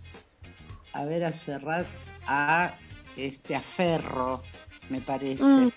a 0.93 1.05
ver 1.05 1.24
a 1.24 1.32
Serrat 1.32 1.87
a 2.26 2.72
este 3.16 3.57
a 3.57 3.61
Ferro, 3.62 4.43
me 4.91 5.01
parece. 5.01 5.43
Mm. 5.45 5.72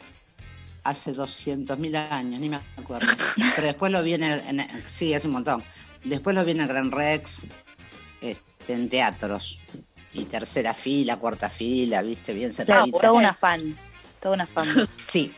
Hace 0.84 1.12
200.000 1.14 1.96
años, 2.12 2.40
ni 2.40 2.48
me 2.50 2.60
acuerdo. 2.78 3.08
Pero 3.56 3.68
después 3.68 3.92
lo 3.92 4.02
vi 4.04 4.14
en 4.14 4.24
el, 4.24 4.40
en 4.48 4.60
el- 4.62 4.84
Sí, 4.88 5.14
hace 5.14 5.28
un 5.28 5.34
montón. 5.34 5.62
Después 6.06 6.34
lo 6.36 6.46
vi 6.46 6.52
en 6.52 6.62
el 6.62 6.68
Gran 6.68 6.92
Rex, 6.92 7.46
este, 8.22 8.74
en 8.74 8.88
teatros. 8.90 9.60
Y 10.14 10.26
tercera 10.26 10.74
fila, 10.74 11.18
cuarta 11.18 11.50
fila, 11.50 12.02
viste, 12.04 12.34
bien 12.34 12.52
Claro, 12.54 12.84
cerquita. 12.86 13.00
toda 13.02 13.14
una 13.14 13.34
fan. 13.34 13.76
Toda 14.22 14.36
una 14.36 14.48
fan. 14.48 14.68
Sí, 15.08 15.34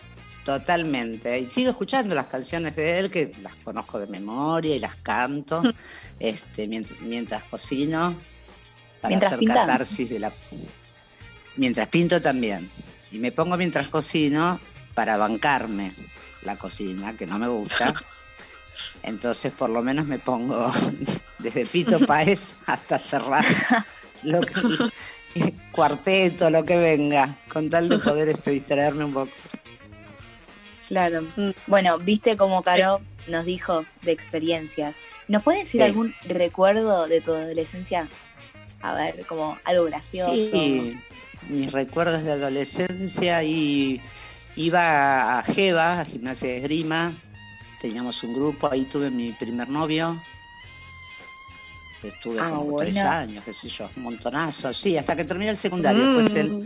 totalmente. 0.46 1.40
Y 1.40 1.50
sigo 1.52 1.72
escuchando 1.72 2.16
las 2.16 2.28
canciones 2.28 2.76
de 2.76 3.00
él, 3.00 3.12
que 3.12 3.34
las 3.42 3.56
conozco 3.56 4.00
de 4.00 4.08
memoria 4.08 4.76
y 4.76 4.80
las 4.80 4.96
canto 4.96 5.62
este, 6.20 6.68
mientras, 6.68 7.00
mientras 7.02 7.44
cocino. 7.46 8.16
Para 9.02 9.10
Mientras 9.10 9.32
hacer 9.32 9.40
pintás. 9.40 9.66
catarsis 9.66 10.10
de 10.10 10.20
la. 10.20 10.32
Mientras 11.56 11.88
pinto 11.88 12.22
también. 12.22 12.70
Y 13.12 13.18
me 13.20 13.32
pongo 13.32 13.56
mientras 13.56 13.88
cocino 13.88 14.60
para 14.94 15.16
bancarme 15.16 15.94
la 16.44 16.58
cocina, 16.58 17.14
que 17.16 17.26
no 17.26 17.40
me 17.40 17.48
gusta. 17.48 17.94
Entonces, 19.04 19.54
por 19.54 19.70
lo 19.70 19.82
menos 19.82 20.06
me 20.06 20.20
pongo 20.20 20.72
desde 21.38 21.66
Fito 21.66 22.00
Páez 22.06 22.56
hasta 22.66 23.00
cerrar 23.00 23.46
lo 24.24 24.42
que, 24.42 24.54
cuarteto, 25.72 26.50
lo 26.50 26.66
que 26.66 26.78
venga, 26.78 27.36
con 27.52 27.70
tal 27.70 27.90
de 27.90 28.00
poder 28.00 28.30
este, 28.30 28.52
distraerme 28.52 29.06
un 29.06 29.14
poco. 29.14 29.32
Claro. 30.88 31.22
Mm. 31.36 31.50
Bueno, 31.68 32.00
viste 32.00 32.36
como 32.36 32.64
Caro 32.64 33.00
nos 33.28 33.46
dijo 33.46 33.86
de 34.02 34.12
experiencias. 34.12 35.00
¿Nos 35.28 35.44
puedes 35.44 35.62
decir 35.66 35.82
Sí. 35.82 35.86
algún 35.86 36.14
recuerdo 36.28 37.08
de 37.08 37.22
tu 37.22 37.32
adolescencia? 37.32 38.10
A 38.82 38.94
ver, 38.96 39.26
como 39.28 39.58
algo 39.66 39.86
gracioso. 39.86 40.34
Sí, 40.34 40.98
mis 41.50 41.72
recuerdos 41.72 42.24
de 42.24 42.32
adolescencia 42.32 43.44
y 43.44 44.02
iba 44.56 45.38
a 45.40 45.44
Jeva, 45.44 46.00
a 46.02 46.06
gimnasia 46.06 46.50
de 46.50 46.58
esgrima, 46.58 47.14
teníamos 47.82 48.24
un 48.24 48.34
grupo, 48.34 48.70
ahí 48.72 48.86
tuve 48.86 49.12
mi 49.12 49.32
primer 49.34 49.70
novio. 49.70 50.20
Estuve 52.04 52.40
Ah, 52.40 52.52
como 52.56 52.78
tres 52.80 52.98
años, 52.98 53.44
qué 53.44 53.54
sé 53.54 53.68
yo, 53.68 53.90
un 53.98 54.04
montonazo, 54.04 54.74
sí, 54.74 54.98
hasta 54.98 55.16
que 55.16 55.26
terminé 55.26 55.52
el 55.52 55.58
secundario. 55.58 56.14
Después 56.14 56.46
Mm, 56.50 56.66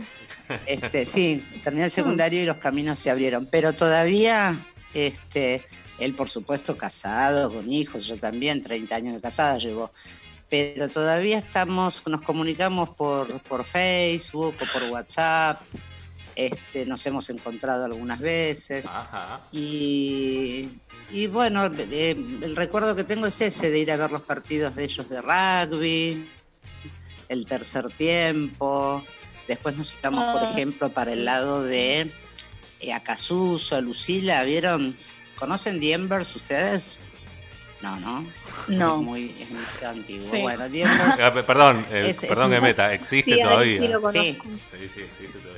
este, 0.66 1.06
sí, 1.06 1.44
terminé 1.62 1.86
el 1.86 1.90
secundario 1.90 2.42
y 2.42 2.46
los 2.46 2.58
caminos 2.58 2.98
se 2.98 3.10
abrieron. 3.10 3.46
Pero 3.46 3.72
todavía, 3.72 4.56
este, 4.92 5.62
él 5.98 6.14
por 6.14 6.28
supuesto 6.28 6.76
casado, 6.76 7.52
con 7.52 7.70
hijos, 7.70 8.06
yo 8.06 8.16
también, 8.16 8.62
30 8.62 8.94
años 8.94 9.14
de 9.14 9.20
casada 9.20 9.58
llevo. 9.58 9.90
Pero 10.50 10.88
todavía 10.88 11.38
estamos, 11.38 12.06
nos 12.06 12.20
comunicamos 12.20 12.90
por, 12.90 13.40
por 13.40 13.64
Facebook 13.64 14.54
o 14.60 14.72
por 14.72 14.92
WhatsApp. 14.92 15.60
Este, 16.36 16.84
nos 16.86 17.04
hemos 17.06 17.30
encontrado 17.30 17.84
algunas 17.84 18.20
veces. 18.20 18.86
Ajá. 18.86 19.40
Y, 19.52 20.68
y 21.10 21.26
bueno, 21.28 21.66
eh, 21.66 22.16
el 22.42 22.56
recuerdo 22.56 22.96
que 22.96 23.04
tengo 23.04 23.26
es 23.26 23.40
ese 23.40 23.70
de 23.70 23.78
ir 23.78 23.90
a 23.92 23.96
ver 23.96 24.10
los 24.10 24.22
partidos 24.22 24.74
de 24.74 24.84
ellos 24.84 25.08
de 25.08 25.20
rugby, 25.20 26.28
el 27.28 27.46
tercer 27.46 27.88
tiempo. 27.90 29.04
Después 29.46 29.76
nos 29.76 29.96
íbamos, 29.98 30.32
por 30.34 30.42
Ah. 30.44 30.50
ejemplo, 30.50 30.88
para 30.88 31.12
el 31.12 31.24
lado 31.24 31.62
de 31.62 32.10
eh, 32.80 32.92
Acasuso, 32.92 33.80
Lucila, 33.80 34.42
¿vieron? 34.44 34.96
¿Conocen 35.38 35.78
The 35.80 35.92
Embers 35.92 36.34
ustedes? 36.36 36.98
No, 37.82 38.00
no. 38.00 38.26
No. 38.68 38.96
Es 38.96 39.02
muy, 39.02 39.34
es 39.40 39.50
muy 39.50 39.62
antiguo. 39.86 40.20
Sí. 40.20 40.40
Bueno, 40.40 40.68
The 40.70 40.82
Embers. 40.82 41.18
Ah, 41.22 41.32
pe- 41.32 41.42
Perdón, 41.42 41.86
eh, 41.90 42.00
Es- 42.08 42.20
perdón 42.24 42.50
que 42.50 42.60
meta, 42.60 42.92
existe 42.94 43.34
sí, 43.34 43.40
todavía. 43.42 43.78
sí 43.78 43.88
lo 43.88 44.00
conozco. 44.00 44.20
Sí. 44.22 44.38
Sí, 44.40 44.88
sí, 44.94 45.00
existe 45.02 45.38
todavía. 45.38 45.53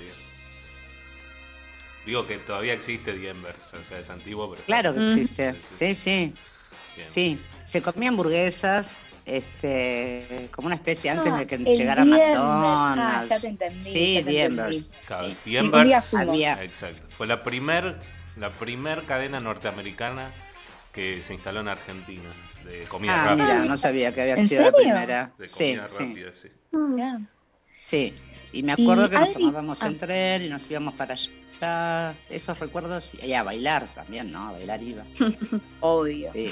Digo 2.07 2.27
que 2.27 2.39
todavía 2.39 2.73
existe 2.73 3.13
The 3.13 3.29
Embers, 3.31 3.75
o 3.75 3.85
sea, 3.89 3.99
es 3.99 4.09
antiguo, 4.09 4.49
pero... 4.51 4.63
Claro 4.65 4.95
que 4.95 5.01
Mm. 5.01 5.09
existe. 5.19 5.55
Sí, 5.77 5.95
sí. 5.95 6.35
Bien. 6.97 7.11
Sí, 7.11 7.41
se 7.65 7.83
comía 7.83 8.09
hamburguesas, 8.11 8.97
este, 9.27 10.49
como 10.55 10.67
una 10.67 10.77
especie 10.77 11.11
antes 11.11 11.33
Ah, 11.33 11.39
de 11.39 11.47
que 11.47 11.59
llegara 11.59 12.05
Diembers. 12.05 12.29
McDonald's. 12.39 13.03
Ah, 13.03 13.25
ya 13.29 13.41
te 13.41 13.49
entendí, 13.49 13.83
Sí, 13.83 14.17
entendí. 14.19 14.87
Claro, 15.07 15.27
sí. 15.27 15.37
Fuimos. 15.45 16.15
Había- 16.15 16.63
Exacto. 16.63 17.09
Fue 17.17 17.27
la 17.27 17.43
primer, 17.43 17.99
la 18.37 18.51
primer 18.51 19.05
cadena 19.05 19.41
norteamericana 19.41 20.31
que 20.93 21.21
se 21.23 21.35
instaló 21.35 21.61
en 21.61 21.69
Argentina 21.69 22.31
de 22.65 22.83
comida 22.85 23.13
Ah, 23.25 23.27
rápida. 23.29 23.45
mira, 23.45 23.65
no 23.67 23.77
sabía 23.77 24.15
que 24.15 24.23
había 24.23 24.35
¿En 24.35 24.49
sido 24.49 24.63
la 24.63 24.73
primera. 24.73 25.33
De 25.39 25.49
Sí, 25.49 25.75
comida 25.77 25.89
sí, 25.89 25.99
rápida, 25.99 26.31
sí. 26.41 26.49
Mirá. 26.73 27.21
Sí. 27.79 28.13
Y 28.53 28.63
me 28.63 28.73
acuerdo 28.73 29.07
Y 29.07 29.11
que 29.11 29.17
nos 29.19 29.33
tomábamos 29.33 29.83
ah. 29.83 29.89
el 29.89 29.99
tren 29.99 30.43
y 30.43 30.49
nos 30.49 30.71
íbamos 30.71 30.95
para 30.95 31.15
allá. 31.15 32.15
Esos 32.31 32.59
recuerdos, 32.59 33.13
y 33.23 33.33
a 33.33 33.43
bailar 33.43 33.87
también, 33.95 34.31
¿no? 34.31 34.49
A 34.49 34.53
bailar 34.53 34.83
iba. 34.83 35.03
Obvio. 35.81 36.33
Sí, 36.33 36.51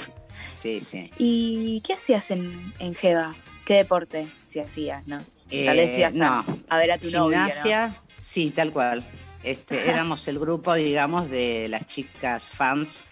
sí, 0.57 0.81
sí. 0.81 1.11
¿Y 1.19 1.81
qué 1.83 1.95
hacías 1.95 2.31
en, 2.31 2.73
en 2.79 2.95
Jeva? 2.95 3.35
¿Qué 3.65 3.75
deporte 3.75 4.27
si 4.47 4.61
hacías, 4.61 5.07
no? 5.07 5.19
Tal 5.19 5.77
vez 5.77 5.99
Eh, 5.99 6.05
a, 6.05 6.11
no, 6.11 6.45
a 6.69 6.79
ver 6.79 6.93
a 6.93 6.99
tu 6.99 7.11
novio, 7.11 7.39
¿no? 7.39 7.45
Gimnasia, 7.47 7.95
sí, 8.21 8.51
tal 8.51 8.73
cual. 8.73 9.05
Este, 9.43 9.89
éramos 9.91 10.27
el 10.29 10.39
grupo, 10.39 10.75
digamos, 10.75 11.31
de 11.31 11.69
las 11.69 11.87
chicas 11.87 12.51
fans 12.51 13.05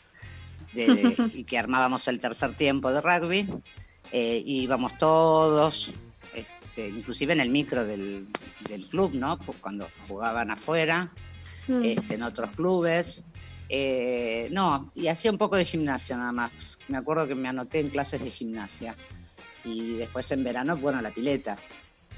de- 0.72 1.30
y 1.34 1.44
que 1.44 1.58
armábamos 1.58 2.08
el 2.08 2.20
tercer 2.20 2.54
tiempo 2.56 2.90
de 2.92 3.00
rugby. 3.00 3.48
Eh, 4.12 4.42
íbamos 4.44 4.96
todos, 4.98 5.90
este, 6.72 6.88
inclusive 6.88 7.34
en 7.34 7.40
el 7.40 7.50
micro 7.50 7.84
del, 7.84 8.26
del 8.66 8.86
club, 8.86 9.12
¿no? 9.12 9.36
Pues 9.36 9.58
Cuando 9.60 9.90
jugaban 10.08 10.50
afuera, 10.50 11.10
mm. 11.68 11.82
este, 11.84 12.14
en 12.14 12.22
otros 12.22 12.52
clubes. 12.52 13.24
Eh, 13.68 14.48
no, 14.52 14.90
y 14.94 15.08
hacía 15.08 15.30
un 15.30 15.36
poco 15.36 15.56
de 15.56 15.66
gimnasia 15.66 16.16
nada 16.16 16.32
más. 16.32 16.78
Me 16.88 16.96
acuerdo 16.96 17.28
que 17.28 17.34
me 17.34 17.50
anoté 17.50 17.80
en 17.80 17.90
clases 17.90 18.22
de 18.22 18.30
gimnasia. 18.30 18.96
Y 19.64 19.96
después 19.96 20.30
en 20.30 20.44
verano, 20.44 20.74
bueno, 20.78 21.02
la 21.02 21.10
pileta. 21.10 21.58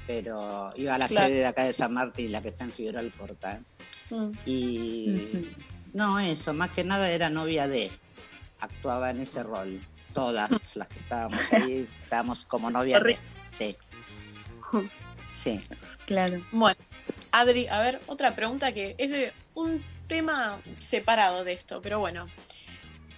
Pero 0.07 0.71
iba 0.77 0.95
a 0.95 0.97
la 0.99 1.07
Claro. 1.09 1.27
sede 1.27 1.37
de 1.39 1.45
acá 1.47 1.65
de 1.65 1.73
San 1.73 1.93
Martín, 1.93 2.31
la 2.31 2.41
que 2.41 2.49
está 2.49 2.63
en 2.63 2.71
Figueroa 2.71 3.01
Alcorta. 3.01 3.55
¿eh? 3.57 4.15
Mm. 4.15 4.31
Y 4.45 5.45
no, 5.93 6.17
eso, 6.19 6.53
más 6.53 6.69
que 6.71 6.85
nada 6.85 7.11
era 7.11 7.29
novia 7.29 7.67
de. 7.67 7.91
Actuaba 8.61 9.09
en 9.11 9.19
ese 9.19 9.43
rol. 9.43 9.81
Todas 10.13 10.49
las 10.77 10.87
que 10.87 10.99
estábamos 10.99 11.51
ahí, 11.51 11.85
estábamos 12.01 12.45
como 12.45 12.71
novia 12.71 13.01
de. 13.01 13.17
Sí. 13.57 13.75
Sí. 15.33 15.61
Claro. 16.05 16.41
Bueno, 16.51 16.77
Adri, 17.31 17.67
a 17.67 17.79
ver, 17.79 17.99
otra 18.07 18.35
pregunta 18.35 18.71
que 18.71 18.95
es 18.97 19.09
de 19.09 19.33
un 19.53 19.83
tema 20.07 20.57
separado 20.79 21.43
de 21.43 21.53
esto, 21.53 21.81
pero 21.81 21.99
bueno. 21.99 22.27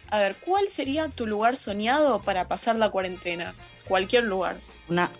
A 0.10 0.20
ver, 0.20 0.36
¿cuál 0.38 0.70
sería 0.70 1.10
tu 1.10 1.28
lugar 1.28 1.58
soñado 1.58 2.22
para 2.22 2.48
pasar 2.48 2.78
la 2.78 2.90
cuarentena? 2.90 3.54
Cualquier 3.86 4.24
lugar. 4.24 4.56
Una, 4.88 5.12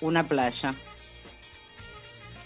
una 0.00 0.26
playa. 0.26 0.74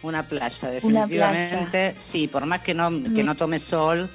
Una 0.03 0.27
playa, 0.27 0.59
Una 0.63 0.71
definitivamente. 1.07 1.95
Sí, 1.99 2.27
por 2.27 2.47
más 2.47 2.61
que 2.61 2.73
no, 2.73 2.91
que 3.15 3.23
no 3.23 3.35
tome 3.35 3.59
sol, 3.59 4.09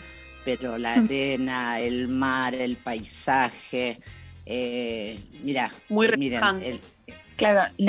pero 0.44 0.78
la 0.80 0.96
arena, 0.96 1.80
el 1.80 2.08
mar, 2.08 2.56
el 2.56 2.76
paisaje. 2.78 4.00
Eh, 4.48 5.24
mira, 5.44 5.72
Muy 5.90 6.08
eh, 6.08 6.18
miren, 6.18 6.40
relajante. 6.42 6.70
el- 6.72 6.82
Claro, 7.38 7.70
sí, 7.78 7.84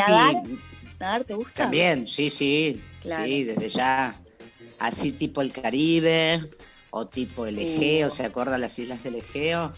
nadar 0.99 1.13
¿Nadar 1.13 1.25
te 1.25 1.35
gusta? 1.35 1.55
También, 1.65 2.07
sí, 2.09 2.31
sí, 2.31 2.81
Claro. 3.01 3.25
sí, 3.25 3.45
desde 3.45 3.69
ya. 3.69 4.15
Así 4.79 5.13
tipo 5.13 5.41
el 5.41 5.53
Caribe 5.53 6.41
o 6.91 7.07
tipo 7.07 7.47
el 7.47 7.59
Egeo, 7.59 8.11
¿se 8.11 8.25
acuerdan 8.25 8.61
las 8.61 8.79
islas 8.79 9.03
del 9.03 9.17
Egeo? 9.17 9.73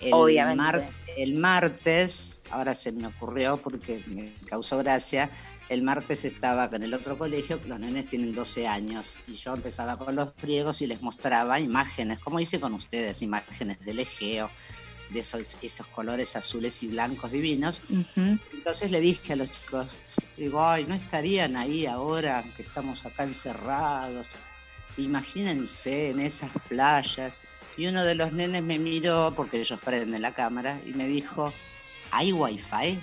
El, 0.00 0.14
Obviamente. 0.14 0.56
mar- 0.56 0.90
el 1.16 1.34
martes, 1.34 2.38
ahora 2.50 2.74
se 2.74 2.92
me 2.92 3.06
ocurrió 3.08 3.56
porque 3.56 4.00
me 4.06 4.32
causó 4.46 4.78
gracia, 4.78 5.30
el 5.68 5.82
martes 5.82 6.24
estaba 6.24 6.70
con 6.70 6.82
el 6.84 6.94
otro 6.94 7.18
colegio, 7.18 7.60
los 7.66 7.80
nenes 7.80 8.06
tienen 8.06 8.32
12 8.34 8.66
años, 8.68 9.18
y 9.26 9.34
yo 9.34 9.54
empezaba 9.54 9.96
con 9.98 10.14
los 10.14 10.34
griegos 10.40 10.80
y 10.80 10.86
les 10.86 11.02
mostraba 11.02 11.58
imágenes, 11.60 12.20
como 12.20 12.38
hice 12.38 12.60
con 12.60 12.72
ustedes, 12.74 13.20
imágenes 13.22 13.80
del 13.80 13.98
Egeo, 13.98 14.48
de 15.10 15.20
esos, 15.20 15.56
esos 15.62 15.86
colores 15.88 16.36
azules 16.36 16.82
y 16.82 16.88
blancos 16.88 17.30
divinos, 17.32 17.80
entonces 18.52 18.90
le 18.90 19.00
dije 19.00 19.32
a 19.32 19.36
los 19.36 19.50
chicos, 19.50 19.96
digo, 20.36 20.62
ay, 20.62 20.84
no 20.84 20.94
estarían 20.94 21.56
ahí 21.56 21.86
ahora 21.86 22.44
que 22.56 22.62
estamos 22.62 23.04
acá 23.06 23.24
encerrados. 23.24 24.26
Imagínense 24.98 26.10
en 26.10 26.20
esas 26.20 26.50
playas. 26.68 27.32
Y 27.76 27.86
uno 27.86 28.04
de 28.04 28.16
los 28.16 28.32
nenes 28.32 28.62
me 28.62 28.78
miró, 28.78 29.32
porque 29.36 29.60
ellos 29.60 29.78
prenden 29.84 30.20
la 30.20 30.34
cámara, 30.34 30.78
y 30.84 30.90
me 30.94 31.06
dijo, 31.06 31.52
¿hay 32.10 32.32
wifi? 32.32 32.98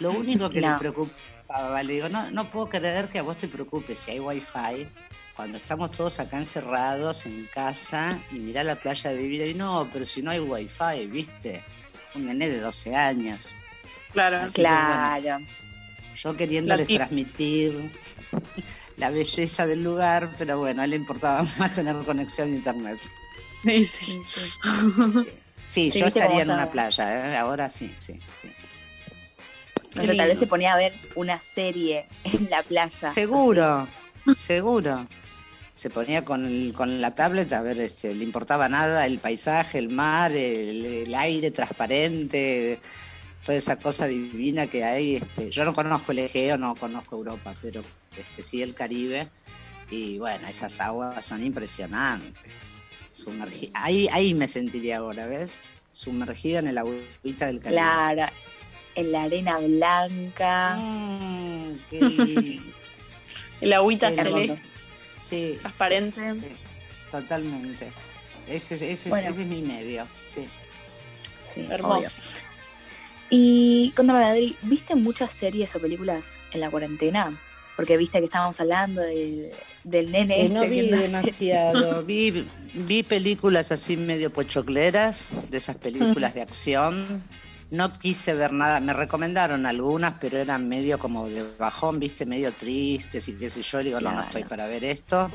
Lo 0.00 0.10
único 0.10 0.50
que 0.50 0.60
No. 0.62 0.72
le 0.72 0.78
preocupaba, 0.78 1.82
le 1.82 1.92
digo, 1.94 2.08
no, 2.08 2.30
no 2.32 2.50
puedo 2.50 2.68
creer 2.68 3.08
que 3.08 3.20
a 3.20 3.22
vos 3.22 3.36
te 3.36 3.46
preocupes 3.48 4.00
si 4.00 4.10
hay 4.10 4.18
wifi. 4.20 4.88
Cuando 5.36 5.58
estamos 5.58 5.90
todos 5.92 6.18
acá 6.18 6.38
encerrados 6.38 7.26
en 7.26 7.46
casa 7.52 8.18
y 8.32 8.36
mirá 8.36 8.64
la 8.64 8.74
playa 8.76 9.10
de 9.10 9.26
vida 9.28 9.44
y 9.44 9.52
no, 9.52 9.86
pero 9.92 10.06
si 10.06 10.22
no 10.22 10.30
hay 10.30 10.40
wifi, 10.40 11.06
¿viste? 11.08 11.62
Un 12.14 12.24
nene 12.26 12.48
de 12.48 12.58
12 12.60 12.96
años. 12.96 13.48
Claro. 14.12 14.38
Así 14.38 14.54
que 14.54 14.62
bueno, 14.62 15.18
Claro. 15.20 15.38
yo 16.16 16.36
queriéndoles 16.36 16.88
transmitir 16.88 17.90
la 18.96 19.10
belleza 19.10 19.66
del 19.66 19.82
lugar, 19.84 20.34
pero 20.38 20.58
bueno, 20.58 20.80
a 20.80 20.84
él 20.86 20.92
le 20.92 20.96
importaba 20.96 21.42
más 21.58 21.74
tener 21.74 21.94
conexión 22.06 22.50
a 22.52 22.56
internet. 22.56 22.98
Sí, 23.62 23.84
sí. 23.84 24.20
Sí, 25.68 25.90
sí. 25.90 25.90
Yo 26.00 26.06
¿viste 26.06 26.20
estaría 26.20 26.42
en 26.44 26.50
una 26.50 26.70
playa, 26.70 27.32
¿eh? 27.34 27.36
ahora 27.36 27.68
sí, 27.68 27.94
sí. 27.98 28.18
sí. 28.40 28.48
Sé, 30.02 30.14
tal 30.14 30.28
vez 30.28 30.38
se 30.38 30.46
ponía 30.46 30.72
a 30.72 30.76
ver 30.78 30.94
una 31.14 31.38
serie 31.38 32.06
en 32.24 32.48
la 32.48 32.62
playa. 32.62 33.12
Seguro, 33.12 33.86
seguro. 34.38 35.06
Se 35.76 35.90
ponía 35.90 36.24
con, 36.24 36.46
el- 36.46 36.72
con 36.74 37.00
la 37.00 37.14
tablet 37.14 37.52
a 37.52 37.60
ver, 37.62 37.78
este, 37.80 38.14
le 38.14 38.24
importaba 38.24 38.68
nada 38.68 39.06
el 39.06 39.18
paisaje, 39.18 39.78
el 39.78 39.90
mar, 39.90 40.32
el, 40.32 40.84
el 40.84 41.14
aire 41.14 41.50
transparente, 41.50 42.80
toda 43.44 43.58
esa 43.58 43.76
cosa 43.76 44.06
divina 44.06 44.66
que 44.68 44.82
hay. 44.84 45.16
Este, 45.16 45.50
yo 45.50 45.64
no 45.66 45.74
conozco 45.74 46.12
el 46.12 46.20
Egeo, 46.20 46.56
no 46.56 46.74
conozco 46.76 47.16
Europa, 47.16 47.54
pero 47.60 47.82
este, 48.16 48.42
sí 48.42 48.62
el 48.62 48.74
Caribe. 48.74 49.28
Y 49.90 50.18
bueno, 50.18 50.48
esas 50.48 50.80
aguas 50.80 51.24
son 51.24 51.44
impresionantes. 51.44 52.32
Sumergi- 53.14 53.70
ahí, 53.74 54.08
ahí 54.12 54.32
me 54.34 54.48
sentiría 54.48 54.98
ahora, 54.98 55.26
¿ves? 55.26 55.72
Sumergida 55.92 56.58
en 56.60 56.68
el 56.68 56.78
agüita 56.78 57.46
del 57.46 57.60
Caribe. 57.60 57.80
Claro. 57.80 58.32
En 58.94 59.12
la 59.12 59.22
arena 59.24 59.58
blanca. 59.58 60.76
Mm, 60.76 61.72
qué. 61.90 62.60
El 63.60 63.72
agüita 63.72 64.12
celeste, 64.12 64.62
Sí, 65.28 65.56
transparente. 65.60 66.20
sí, 66.40 66.52
totalmente. 67.10 67.90
Ese, 68.48 68.74
es- 68.76 68.82
ese, 68.82 68.92
es- 68.92 69.08
Bueno. 69.08 69.30
ese 69.30 69.40
es 69.42 69.46
mi 69.46 69.62
medio, 69.62 70.06
sí. 70.34 70.46
Sí, 71.52 71.60
obvio. 71.62 71.72
Hermoso. 71.74 72.18
Y 73.28 73.92
contame, 73.96 74.24
Adri, 74.24 74.56
¿viste 74.62 74.94
muchas 74.94 75.32
series 75.32 75.74
o 75.74 75.80
películas 75.80 76.38
en 76.52 76.60
la 76.60 76.70
cuarentena? 76.70 77.36
Porque 77.74 77.96
viste 77.96 78.18
que 78.20 78.26
estábamos 78.26 78.58
hablando 78.60 79.00
del, 79.02 79.50
del 79.84 80.10
nene. 80.12 80.46
Eh, 80.46 80.48
no 80.48 80.62
este 80.62 80.68
vi 80.74 80.80
viendo 80.82 80.96
demasiado, 80.96 82.04
vi, 82.04 82.46
vi 82.74 83.02
películas 83.02 83.72
así 83.72 83.96
medio 83.96 84.32
pochocleras, 84.32 85.26
de 85.50 85.58
esas 85.58 85.76
películas 85.76 86.34
de 86.34 86.42
acción. 86.42 87.22
No 87.70 87.98
quise 87.98 88.32
ver 88.34 88.52
nada, 88.52 88.78
me 88.80 88.92
recomendaron 88.92 89.66
algunas, 89.66 90.14
pero 90.20 90.38
eran 90.38 90.68
medio 90.68 90.98
como 90.98 91.28
de 91.28 91.44
bajón, 91.58 91.98
viste, 91.98 92.24
medio 92.24 92.52
tristes 92.52 93.28
y 93.28 93.36
qué 93.36 93.50
sé 93.50 93.62
yo. 93.62 93.80
Digo, 93.80 94.00
no, 94.00 94.12
no 94.12 94.22
estoy 94.22 94.44
para 94.44 94.66
ver 94.66 94.84
esto. 94.84 95.28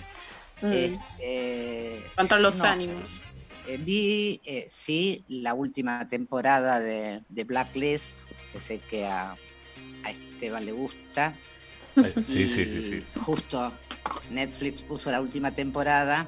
Mm. 0.62 0.72
Este, 0.72 2.04
los 2.40 2.58
no. 2.60 2.64
ánimos. 2.64 3.20
Eh, 3.68 3.78
vi, 3.78 4.42
eh, 4.46 4.66
sí, 4.70 5.26
la 5.28 5.54
última 5.54 6.08
temporada 6.08 6.80
de, 6.80 7.22
de 7.28 7.44
Blacklist, 7.44 8.18
que 8.54 8.62
sé 8.62 8.80
que 8.80 9.06
a, 9.06 9.36
a 10.04 10.12
Esteban 10.12 10.66
le 10.66 10.72
gusta. 10.72 11.34
Sí, 12.28 12.48
sí, 12.48 12.66
sí. 12.66 13.04
Justo 13.20 13.74
Netflix 14.30 14.82
puso 14.82 15.12
la 15.12 15.22
última 15.22 15.52
temporada, 15.52 16.28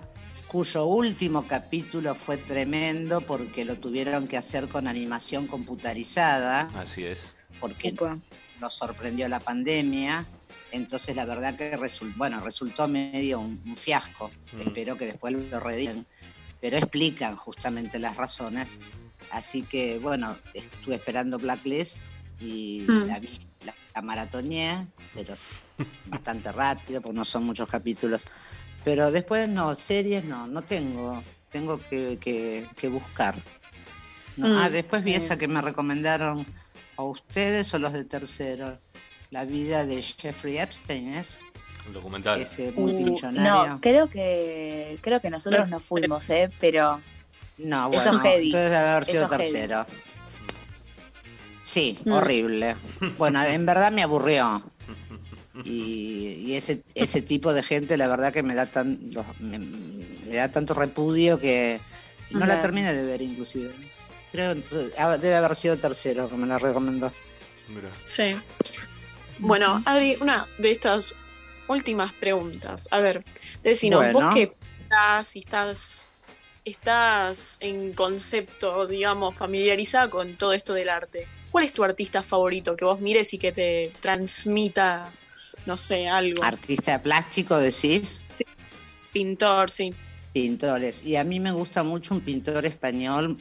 cuyo 0.53 0.85
último 0.85 1.47
capítulo 1.47 2.13
fue 2.13 2.37
tremendo 2.37 3.21
porque 3.21 3.65
lo 3.65 3.75
tuvieron 3.77 4.27
que 4.27 4.37
hacer 4.37 4.69
con 4.69 4.87
animación 4.87 5.47
computarizada, 5.47 6.69
Así 6.75 7.03
es. 7.03 7.33
porque 7.59 7.91
nos 8.61 8.75
sorprendió 8.75 9.27
la 9.27 9.39
pandemia. 9.39 10.27
Entonces 10.71 11.15
la 11.15 11.25
verdad 11.25 11.55
que 11.55 11.75
resultó, 11.75 12.15
bueno, 12.19 12.39
resultó 12.39 12.87
medio 12.87 13.39
un, 13.39 13.59
un 13.65 13.75
fiasco. 13.75 14.29
Mm. 14.51 14.61
Espero 14.61 14.95
que 14.95 15.07
después 15.07 15.33
lo 15.33 15.59
redimen. 15.59 16.05
Pero 16.61 16.77
explican 16.77 17.35
justamente 17.35 17.97
las 17.97 18.15
razones. 18.15 18.77
Así 19.31 19.63
que 19.63 19.97
bueno, 19.97 20.37
estuve 20.53 20.95
esperando 20.95 21.39
Blacklist 21.39 21.97
y 22.39 22.85
Mm. 22.87 23.07
la 23.07 23.17
vi, 23.19 23.39
la, 23.65 23.73
la 23.95 24.01
maratoneé, 24.03 24.85
pero 25.15 25.33
bastante 26.05 26.51
rápido 26.51 27.01
porque 27.01 27.17
no 27.17 27.25
son 27.25 27.43
muchos 27.43 27.67
capítulos. 27.67 28.23
Pero 28.83 29.11
después 29.11 29.47
no, 29.49 29.75
series 29.75 30.25
no, 30.25 30.47
no 30.47 30.61
tengo. 30.61 31.23
Tengo 31.51 31.77
que, 31.79 32.17
que- 32.19 32.65
que 32.75 32.87
buscar. 32.89 33.35
No, 34.37 34.47
Mm. 34.47 34.57
Ah, 34.57 34.69
después 34.69 35.03
vi 35.03 35.13
Mm. 35.13 35.17
esa 35.17 35.37
que 35.37 35.47
me 35.47 35.61
recomendaron 35.61 36.45
a 36.97 37.03
ustedes 37.03 37.73
o 37.73 37.79
los 37.79 37.93
de 37.93 38.03
tercero. 38.05 38.77
La 39.31 39.45
vida 39.45 39.85
de 39.85 40.01
Jeffrey 40.01 40.57
Epstein, 40.57 41.13
¿es? 41.13 41.39
Un 41.87 41.93
documental. 41.93 42.41
Ese 42.41 42.69
Uh, 42.75 42.81
multimillonario. 42.81 43.73
no, 43.73 43.81
creo 43.81 44.07
que 44.09 44.97
creo 45.01 45.19
que 45.21 45.29
nosotros 45.29 45.69
no 45.69 45.79
fuimos, 45.79 46.29
¿eh? 46.29 46.49
Pero 46.59 47.01
No, 47.57 47.91
Eso 47.91 48.01
bueno, 48.11 48.17
es 48.17 48.31
heavy. 48.31 48.45
entonces 48.47 48.71
debe 48.71 48.87
haber 48.89 49.05
sido 49.05 49.25
Eso 49.25 49.29
heavy. 49.29 49.51
tercero. 49.51 49.85
Sí, 51.63 51.99
Mm. 52.05 52.11
horrible. 52.11 52.75
Bueno, 53.17 53.43
en 53.43 53.65
verdad 53.65 53.91
me 53.91 54.03
aburrió. 54.03 54.61
Y, 55.63 56.35
y 56.39 56.55
ese, 56.55 56.81
ese 56.95 57.21
tipo 57.21 57.53
de 57.53 57.61
gente, 57.63 57.95
la 57.97 58.07
verdad 58.07 58.33
que 58.33 58.41
me 58.43 58.55
da 58.55 58.65
tan 58.65 58.99
los- 59.11 59.39
me, 59.39 59.59
me 59.59 60.35
da 60.35 60.51
tanto 60.51 60.73
repudio 60.73 61.39
que 61.39 61.79
no 62.31 62.45
la 62.45 62.59
terminé 62.59 62.93
de 62.93 63.03
ver 63.03 63.21
inclusive. 63.21 63.71
Creo 64.31 64.51
entonces, 64.51 64.91
ah, 64.97 65.15
debe 65.17 65.35
haber 65.35 65.55
sido 65.55 65.77
tercero 65.77 66.27
que 66.27 66.35
me 66.35 66.47
la 66.47 66.57
recomendó. 66.57 67.11
Mira. 67.67 67.91
Sí. 68.07 68.35
Bueno, 69.37 69.81
Adri, 69.85 70.17
una 70.19 70.47
de 70.57 70.71
estas 70.71 71.13
últimas 71.67 72.11
preguntas. 72.13 72.87
A 72.91 72.99
ver, 72.99 73.23
decinos, 73.63 73.99
Bueno. 73.99 74.19
vos 74.27 74.33
qué 74.35 74.51
estás, 74.81 75.27
si 75.27 75.39
estás, 75.39 76.07
estás 76.65 77.57
en 77.59 77.93
concepto, 77.93 78.87
digamos, 78.87 79.35
familiarizada 79.35 80.09
con 80.09 80.35
todo 80.35 80.53
esto 80.53 80.73
del 80.73 80.89
arte. 80.89 81.27
¿Cuál 81.51 81.65
es 81.65 81.73
tu 81.73 81.83
artista 81.83 82.23
favorito 82.23 82.75
que 82.75 82.85
vos 82.85 82.99
mires 82.99 83.31
y 83.33 83.37
que 83.37 83.51
te 83.51 83.91
transmita, 84.01 85.11
no 85.65 85.77
sé, 85.77 86.07
algo? 86.07 86.43
Artista 86.43 87.01
plástico, 87.01 87.57
decís. 87.57 88.21
Pintor, 89.11 89.69
sí. 89.69 89.93
Pintores. 90.33 91.03
Y 91.03 91.15
a 91.15 91.23
mí 91.23 91.39
me 91.39 91.51
gusta 91.51 91.83
mucho 91.83 92.15
un 92.15 92.21
pintor 92.21 92.65
español, 92.65 93.37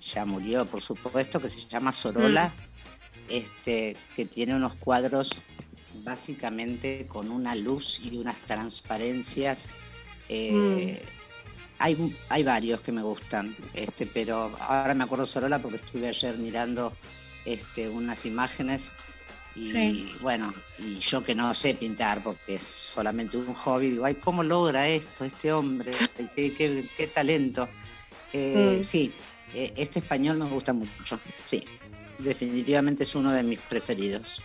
ya 0.00 0.24
murió 0.24 0.64
por 0.64 0.80
supuesto, 0.80 1.40
que 1.40 1.48
se 1.48 1.60
llama 1.68 1.92
Sorola, 1.92 2.52
este, 3.28 3.96
que 4.14 4.24
tiene 4.24 4.54
unos 4.54 4.74
cuadros 4.76 5.30
básicamente 6.04 7.06
con 7.06 7.30
una 7.30 7.54
luz 7.54 8.00
y 8.02 8.16
unas 8.16 8.36
transparencias. 8.40 9.74
eh, 10.28 11.02
hay, 11.78 12.16
hay 12.30 12.42
varios 12.42 12.80
que 12.80 12.92
me 12.92 13.02
gustan, 13.02 13.54
este, 13.74 14.06
pero 14.06 14.56
ahora 14.60 14.94
me 14.94 15.04
acuerdo 15.04 15.26
Sorola 15.26 15.60
porque 15.60 15.76
estuve 15.76 16.08
ayer 16.08 16.38
mirando 16.38 16.92
este, 17.44 17.88
unas 17.88 18.24
imágenes 18.24 18.92
y 19.56 19.62
Sí. 19.64 20.16
bueno, 20.20 20.52
y 20.78 20.98
yo 20.98 21.24
que 21.24 21.34
no 21.34 21.52
sé 21.54 21.74
pintar 21.74 22.22
porque 22.22 22.56
es 22.56 22.62
solamente 22.62 23.36
un 23.36 23.54
hobby, 23.54 23.90
digo, 23.90 24.04
ay, 24.04 24.14
¿cómo 24.16 24.42
logra 24.42 24.86
esto 24.88 25.24
este 25.24 25.52
hombre? 25.52 25.90
¿Qué, 26.36 26.52
qué- 26.54 26.84
qué 26.96 27.06
talento? 27.08 27.68
Eh, 28.32 28.78
Mm. 28.80 28.84
Sí, 28.84 29.12
eh, 29.54 29.72
este 29.76 30.00
español 30.00 30.36
me 30.38 30.46
gusta 30.46 30.72
mucho, 30.72 31.18
sí, 31.44 31.64
definitivamente 32.18 33.04
es 33.04 33.14
uno 33.14 33.32
de 33.32 33.42
mis 33.42 33.58
preferidos. 33.60 34.42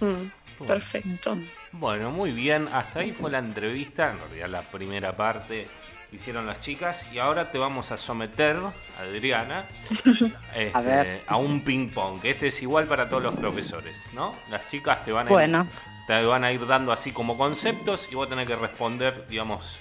Mm, 0.00 0.64
perfecto. 0.66 1.36
Bueno, 1.72 2.10
muy 2.10 2.32
bien. 2.32 2.68
Hasta 2.72 3.00
ahí 3.00 3.12
fue 3.12 3.30
la 3.30 3.38
entrevista, 3.38 4.10
en 4.12 4.18
realidad 4.18 4.48
la 4.48 4.62
primera 4.62 5.12
parte 5.14 5.68
hicieron 6.12 6.46
las 6.46 6.60
chicas 6.60 7.06
y 7.12 7.18
ahora 7.18 7.50
te 7.50 7.58
vamos 7.58 7.90
a 7.92 7.96
someter, 7.96 8.58
Adriana, 9.00 9.64
este, 10.54 10.70
A 10.74 10.80
ver. 10.80 11.22
a 11.26 11.36
un 11.36 11.62
ping 11.62 11.88
pong, 11.90 12.20
que 12.20 12.30
este 12.30 12.48
es 12.48 12.62
igual 12.62 12.86
para 12.86 13.08
todos 13.08 13.22
los 13.22 13.34
profesores, 13.34 13.96
¿no? 14.12 14.34
Las 14.50 14.68
chicas 14.70 15.04
te 15.04 15.12
van 15.12 15.26
a 15.26 15.30
ir- 15.30 15.34
Bueno, 15.34 15.66
te 16.06 16.24
van 16.24 16.42
a 16.44 16.50
ir 16.52 16.66
dando 16.66 16.90
así 16.92 17.12
como 17.12 17.38
conceptos 17.38 18.08
y 18.10 18.16
vos 18.16 18.28
tenés 18.28 18.46
que 18.48 18.56
responder, 18.56 19.26
digamos, 19.28 19.78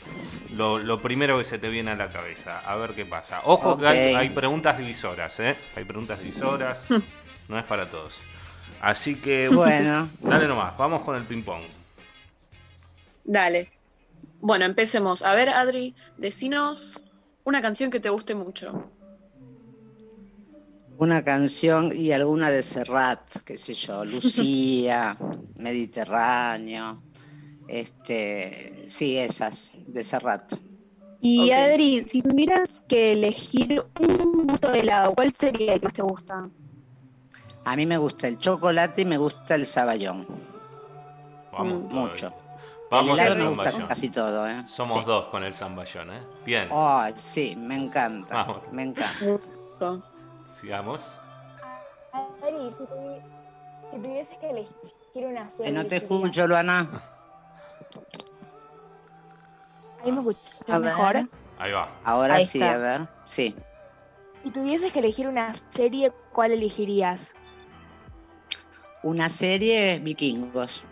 lo, 0.54 0.78
lo 0.78 1.00
primero 1.02 1.38
que 1.40 1.44
se 1.44 1.58
te 1.58 1.70
viene 1.70 1.92
a 1.92 1.96
la 1.96 2.10
cabeza. 2.12 2.60
A 2.68 2.76
ver 2.76 2.92
qué 2.92 3.06
pasa. 3.06 3.42
Ojo 3.46 3.78
que 3.78 3.88
hay, 3.88 4.30
preguntas 4.30 4.78
divisoras, 4.78 5.40
¿eh? 5.40 5.56
Hay 5.76 5.86
preguntas 5.86 6.20
divisoras. 6.20 6.80
no 7.48 7.58
es 7.58 7.66
para 7.66 7.88
todos. 7.90 8.16
Así 8.82 9.16
que, 9.16 9.50
bueno. 9.50 10.08
dale 10.22 10.48
nomás, 10.48 10.78
vamos 10.78 11.04
con 11.04 11.16
el 11.16 11.24
ping-pong. 11.24 11.64
Dale. 13.24 13.72
Bueno, 14.42 14.66
empecemos. 14.66 15.22
A 15.22 15.34
ver, 15.34 15.50
Adri, 15.50 15.96
decinos 16.18 17.02
una 17.44 17.62
canción 17.62 17.92
que 17.92 18.00
te 18.00 18.10
guste 18.10 18.36
mucho. 18.36 18.90
Una 20.98 21.24
canción 21.24 21.92
y 21.96 22.12
alguna 22.12 22.52
de 22.52 22.62
Serrat, 22.62 23.42
qué 23.46 23.58
sé 23.58 23.74
yo, 23.74 24.04
Lucía, 24.06 25.18
Mediterráneo, 25.56 27.02
este, 27.68 28.86
sí, 28.88 29.18
esas, 29.18 29.72
de 29.88 30.04
Serrat. 30.04 30.54
Y. 31.22 31.52
Adri, 31.52 32.02
si 32.04 32.22
tuvieras 32.22 32.84
que 32.88 33.12
elegir 33.12 33.84
un 34.00 34.48
gusto 34.48 34.72
de 34.72 34.80
helado, 34.80 35.14
¿cuál 35.14 35.34
sería 35.34 35.74
el 35.74 35.80
que 35.82 35.88
más 35.88 35.94
te 35.94 36.02
gusta? 36.02 36.50
A 37.66 37.76
mí 37.76 37.86
me 37.86 37.98
gusta 37.98 38.28
el 38.28 38.38
chocolate 38.38 39.02
y 39.02 39.06
me 39.06 39.18
gusta 39.18 39.56
el 39.56 39.66
saballón, 39.66 40.26
Vamos. 41.52 41.92
Mucho. 41.92 42.34
Vamos 42.90 43.20
el 43.20 43.36
me 43.38 43.48
gusta 43.50 43.64
zamballón. 43.66 43.88
casi 43.88 44.10
todo, 44.10 44.48
¿eh? 44.48 44.64
Somos 44.68 45.00
Sí. 45.00 45.06
dos 45.06 45.26
con 45.26 45.44
el 45.44 45.54
zamballón, 45.54 46.12
¿eh? 46.12 46.24
Bien, 46.46 46.70
Ay, 46.72 47.14
sí, 47.16 47.56
me 47.56 47.76
encanta, 47.76 48.36
Vamos. 48.36 48.62
me 48.72 48.84
encanta. 48.84 49.40
Sigamos. 50.60 51.02
Adri, 52.12 52.74
si, 53.92 53.98
tuvieses 54.02 54.38
que 54.40 54.48
elegir 54.48 55.26
una 55.28 55.50
serie... 55.50 55.72
no 55.72 55.86
te 55.86 55.98
escucho, 55.98 56.48
Luana. 56.48 56.90
¿Ahí 60.04 60.12
me 60.12 60.20
escuchas 60.20 60.80
mejor? 60.80 61.16
Ahí 61.60 61.72
va. 61.72 61.90
Ahora 62.04 62.36
Ahí 62.36 62.46
sí, 62.46 62.60
está. 62.62 62.74
a 62.74 62.78
ver, 62.78 63.08
sí. 63.26 63.56
Si 64.44 64.52
tuvieses 64.52 64.92
que 64.94 65.00
elegir 65.00 65.28
una 65.28 65.54
serie, 65.70 66.12
¿cuál 66.32 66.52
elegirías? 66.54 67.34
Una 69.04 69.30
serie, 69.30 70.00
Vikingos, 70.00 70.84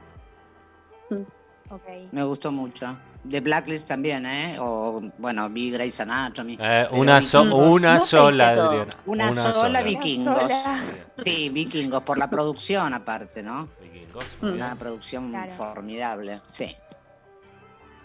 Ok. 1.69 1.83
me 2.11 2.23
gustó 2.23 2.51
mucho. 2.51 2.97
De 3.23 3.41
Blacklist 3.41 3.87
también, 3.89 4.25
¿eh? 4.25 4.55
O, 4.59 5.01
bueno, 5.17 5.49
vi 5.49 5.69
Grey's 5.71 5.99
Anatomy. 5.99 6.57
Eh, 6.61 6.87
una, 6.91 7.21
so- 7.21 7.43
Vikingos- 7.43 7.71
una 7.71 7.93
no 7.95 7.99
sola. 7.99 8.47
Adriana. 8.49 8.87
Una 9.05 9.33
sola, 9.33 9.53
sola. 9.53 9.81
Vikingos. 9.81 10.39
sola. 10.41 10.81
Sí, 11.25 11.49
Vikingos, 11.49 12.03
por 12.03 12.17
la 12.17 12.29
producción 12.29 12.93
aparte, 12.93 13.43
¿no? 13.43 13.67
Vikingos, 13.81 14.25
bien. 14.41 14.53
Una 14.53 14.75
producción 14.77 15.29
Claro. 15.31 15.51
formidable, 15.53 16.41
sí. 16.45 16.73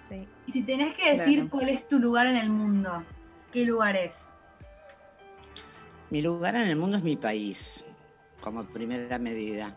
Sí. 0.09 0.27
Y 0.49 0.53
si 0.53 0.63
tenés 0.65 0.97
que 0.97 1.13
decir 1.13 1.35
Claro. 1.41 1.51
cuál 1.51 1.69
es 1.69 1.87
tu 1.87 2.01
lugar 2.01 2.27
en 2.27 2.37
el 2.37 2.51
mundo, 2.51 3.05
¿qué 3.53 3.65
lugar 3.65 3.95
es? 3.97 4.29
Mi 6.11 6.21
lugar 6.21 6.57
en 6.57 6.63
el 6.63 6.77
mundo 6.77 6.99
es 6.99 7.05
mi 7.05 7.17
país, 7.17 7.85
como 8.43 8.65
primera 8.65 9.19
medida. 9.19 9.77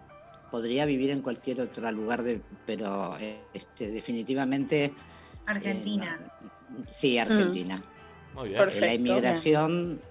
Podría 0.56 0.86
vivir 0.86 1.10
en 1.10 1.22
cualquier 1.22 1.60
otro 1.60 1.92
lugar, 1.92 2.24
de, 2.24 2.40
pero 2.66 3.18
eh, 3.20 3.42
este, 3.54 3.92
definitivamente... 3.92 4.86
eh, 4.86 4.94
Argentina. 5.46 6.18
no- 6.70 6.86
sí, 6.90 7.18
Argentina. 7.18 7.84
Muy 8.34 8.48
bien. 8.48 8.60
Perfecto. 8.60 8.86
La 8.86 8.94
inmigración 8.94 10.02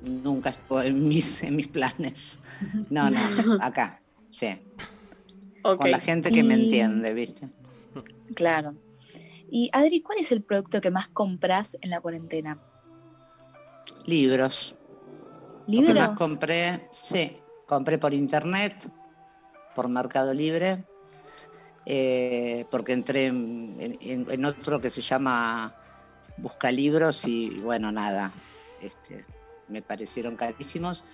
nunca 0.00 0.48
estuvo 0.48 0.80
en 0.80 1.06
mis, 1.06 1.42
en 1.42 1.54
mis 1.54 1.68
planes. 1.68 2.40
No, 2.88 3.10
no, 3.10 3.18
acá, 3.60 4.00
sí. 4.30 4.58
Con 5.60 5.90
la 5.90 6.00
gente 6.00 6.32
que 6.32 6.42
me 6.44 6.54
entiende, 6.54 7.12
¿viste? 7.12 7.50
Claro. 8.34 8.74
Y 9.50 9.68
Adri, 9.74 10.00
¿cuál 10.00 10.20
es 10.20 10.32
el 10.32 10.42
producto 10.42 10.80
que 10.80 10.90
más 10.90 11.08
compras 11.08 11.76
en 11.82 11.90
la 11.90 12.00
cuarentena? 12.00 12.58
Libros. 14.06 14.74
Lo 15.66 15.66
que 15.66 15.72
¿Libros? 15.88 15.94
más 15.94 16.18
compré, 16.18 16.88
sí, 16.90 17.36
compré 17.66 17.98
por 17.98 18.14
internet, 18.14 18.90
por 19.74 19.88
Mercado 19.88 20.34
Libre, 20.34 20.84
eh, 21.86 22.66
porque 22.70 22.92
entré 22.92 23.26
en, 23.26 23.76
en- 24.00 24.30
en 24.30 24.44
otro 24.44 24.80
que 24.80 24.90
se 24.90 25.00
llama 25.02 25.74
Busca 26.36 26.70
Libros 26.70 27.26
y 27.26 27.50
bueno, 27.62 27.90
nada, 27.90 28.32
este, 28.80 29.24
me 29.68 29.82
parecieron 29.82 30.36
carísimos. 30.36 31.04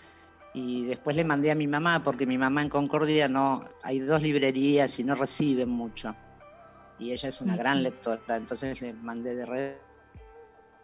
Y 0.54 0.86
después 0.86 1.14
le 1.14 1.24
mandé 1.24 1.50
a 1.50 1.54
mi 1.54 1.66
mamá, 1.66 2.02
porque 2.02 2.26
mi 2.26 2.38
mamá 2.38 2.62
en 2.62 2.70
Concordia 2.70 3.28
no, 3.28 3.62
hay 3.82 3.98
dos 3.98 4.22
librerías 4.22 4.98
y 4.98 5.04
no 5.04 5.14
reciben 5.14 5.68
mucho. 5.68 6.14
Y 6.98 7.12
ella 7.12 7.28
es 7.28 7.40
una 7.42 7.56
gran 7.56 7.82
lectora, 7.82 8.36
entonces 8.36 8.80
le 8.80 8.94
mandé 8.94 9.34
de 9.34 9.44
red 9.44 9.74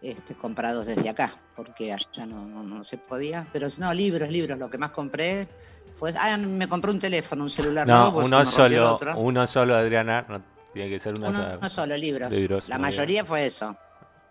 este, 0.02 0.34
comprados 0.34 0.84
desde 0.84 1.08
acá, 1.08 1.32
porque 1.56 1.90
allá 1.92 2.26
no, 2.26 2.44
no, 2.46 2.62
no 2.62 2.84
se 2.84 2.98
podía. 2.98 3.48
Pero 3.50 3.68
no, 3.78 3.94
libros, 3.94 4.28
libros, 4.28 4.58
lo 4.58 4.68
que 4.68 4.76
más 4.76 4.90
compré 4.90 5.48
fue. 5.94 6.12
Ah, 6.18 6.36
me 6.36 6.68
compré 6.68 6.90
un 6.90 7.00
teléfono, 7.00 7.44
un 7.44 7.50
celular 7.50 7.86
No, 7.86 7.96
nuevo, 7.98 8.12
pues 8.14 8.26
uno 8.28 8.44
solo, 8.46 8.94
otro. 8.94 9.16
uno 9.18 9.46
solo, 9.46 9.76
Adriana. 9.76 10.24
No, 10.28 10.42
tiene 10.72 10.88
que 10.90 10.98
ser 10.98 11.14
una 11.18 11.28
Uno, 11.28 11.38
sola. 11.38 11.58
uno 11.58 11.68
solo, 11.68 11.96
libros. 11.96 12.30
Libros, 12.32 12.68
la 12.68 12.78
mayoría 12.78 13.24
fue 13.24 13.46
eso. 13.46 13.76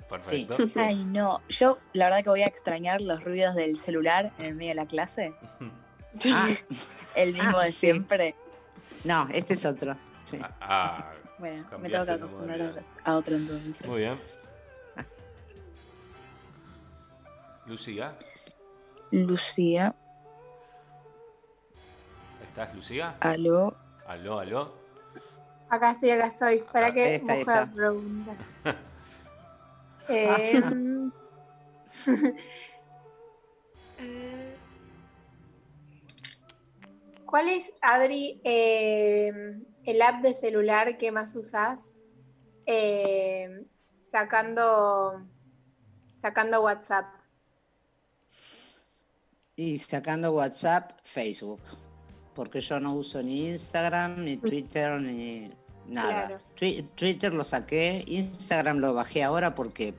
Perfecto. 0.09 0.67
Sí. 0.67 0.73
Ay, 0.79 1.03
no. 1.05 1.41
Yo, 1.47 1.77
la 1.93 2.05
verdad 2.05 2.23
que 2.23 2.29
voy 2.29 2.41
a 2.41 2.45
extrañar 2.47 2.99
los 3.01 3.23
ruidos 3.23 3.55
del 3.55 3.77
celular 3.77 4.33
en 4.39 4.45
el 4.45 4.55
medio 4.55 4.71
de 4.71 4.75
la 4.75 4.85
clase. 4.85 5.33
Ah, 6.33 6.49
El 7.15 7.33
mismo 7.33 7.57
Ah, 7.59 7.63
de 7.63 7.71
sí. 7.71 7.77
siempre. 7.77 8.35
no, 9.05 9.27
este 9.31 9.53
es 9.53 9.65
otro. 9.65 9.95
sí. 10.25 10.37
Ah, 10.59 11.13
Bueno, 11.39 11.65
me 11.79 11.89
tengo 11.89 12.05
que 12.05 12.11
acostumbrar 12.11 12.83
a 13.05 13.15
otro 13.15 13.35
entonces. 13.37 13.87
muy 13.87 13.99
bien. 14.01 14.19
Lucía, 17.67 18.17
Lucía, 19.11 19.95
¿estás 22.51 22.75
Lucía? 22.75 23.15
aló. 23.21 23.75
Aló, 24.07 24.39
aló. 24.39 24.73
Acá 25.69 25.93
sí, 25.93 26.11
acá 26.11 26.27
estoy. 26.27 26.59
Para 26.71 26.87
Ah, 26.87 26.93
que 26.93 27.21
la 27.25 27.35
está. 27.35 27.71
pregunta. 27.73 28.31
Eh, 30.09 30.59
¿Cuál 37.25 37.49
es, 37.49 37.71
Adri, 37.81 38.41
eh, 38.43 39.31
el 39.85 40.01
app 40.01 40.21
de 40.21 40.33
celular 40.33 40.97
que 40.97 41.11
más 41.11 41.35
usás 41.35 41.95
eh, 42.65 43.65
sacando, 43.99 45.21
sacando 46.17 46.63
WhatsApp? 46.63 47.05
Y 49.55 49.77
sacando 49.77 50.31
WhatsApp, 50.33 50.99
Facebook. 51.03 51.61
Porque 52.41 52.59
yo 52.59 52.79
no 52.79 52.95
uso 52.95 53.21
ni 53.21 53.49
Instagram, 53.49 54.19
ni 54.25 54.35
Twitter, 54.37 54.99
ni 54.99 55.47
nada. 55.85 56.25
Claro. 56.25 56.35
Twi- 56.59 56.83
Twitter 56.95 57.31
lo 57.35 57.43
saqué, 57.43 58.03
Instagram 58.07 58.79
lo 58.79 58.95
bajé 58.95 59.21
ahora 59.23 59.53
porque 59.53 59.93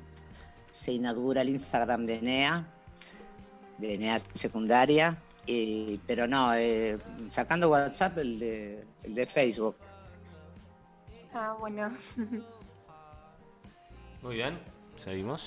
se 0.72 0.90
inaugura 0.90 1.42
el 1.42 1.50
Instagram 1.50 2.04
de 2.04 2.20
NEA, 2.20 2.66
de 3.78 3.96
NEA 3.96 4.18
secundaria. 4.32 5.22
y- 5.46 6.00
pero 6.04 6.26
no, 6.26 6.52
eh, 6.54 6.98
sacando 7.28 7.70
WhatsApp, 7.70 8.18
el 8.18 8.40
de, 8.40 8.84
el 9.04 9.14
de 9.14 9.24
Facebook. 9.26 9.76
Ah, 11.32 11.54
bueno. 11.60 11.92
Muy 14.22 14.34
bien. 14.34 14.58
Seguimos. 15.04 15.42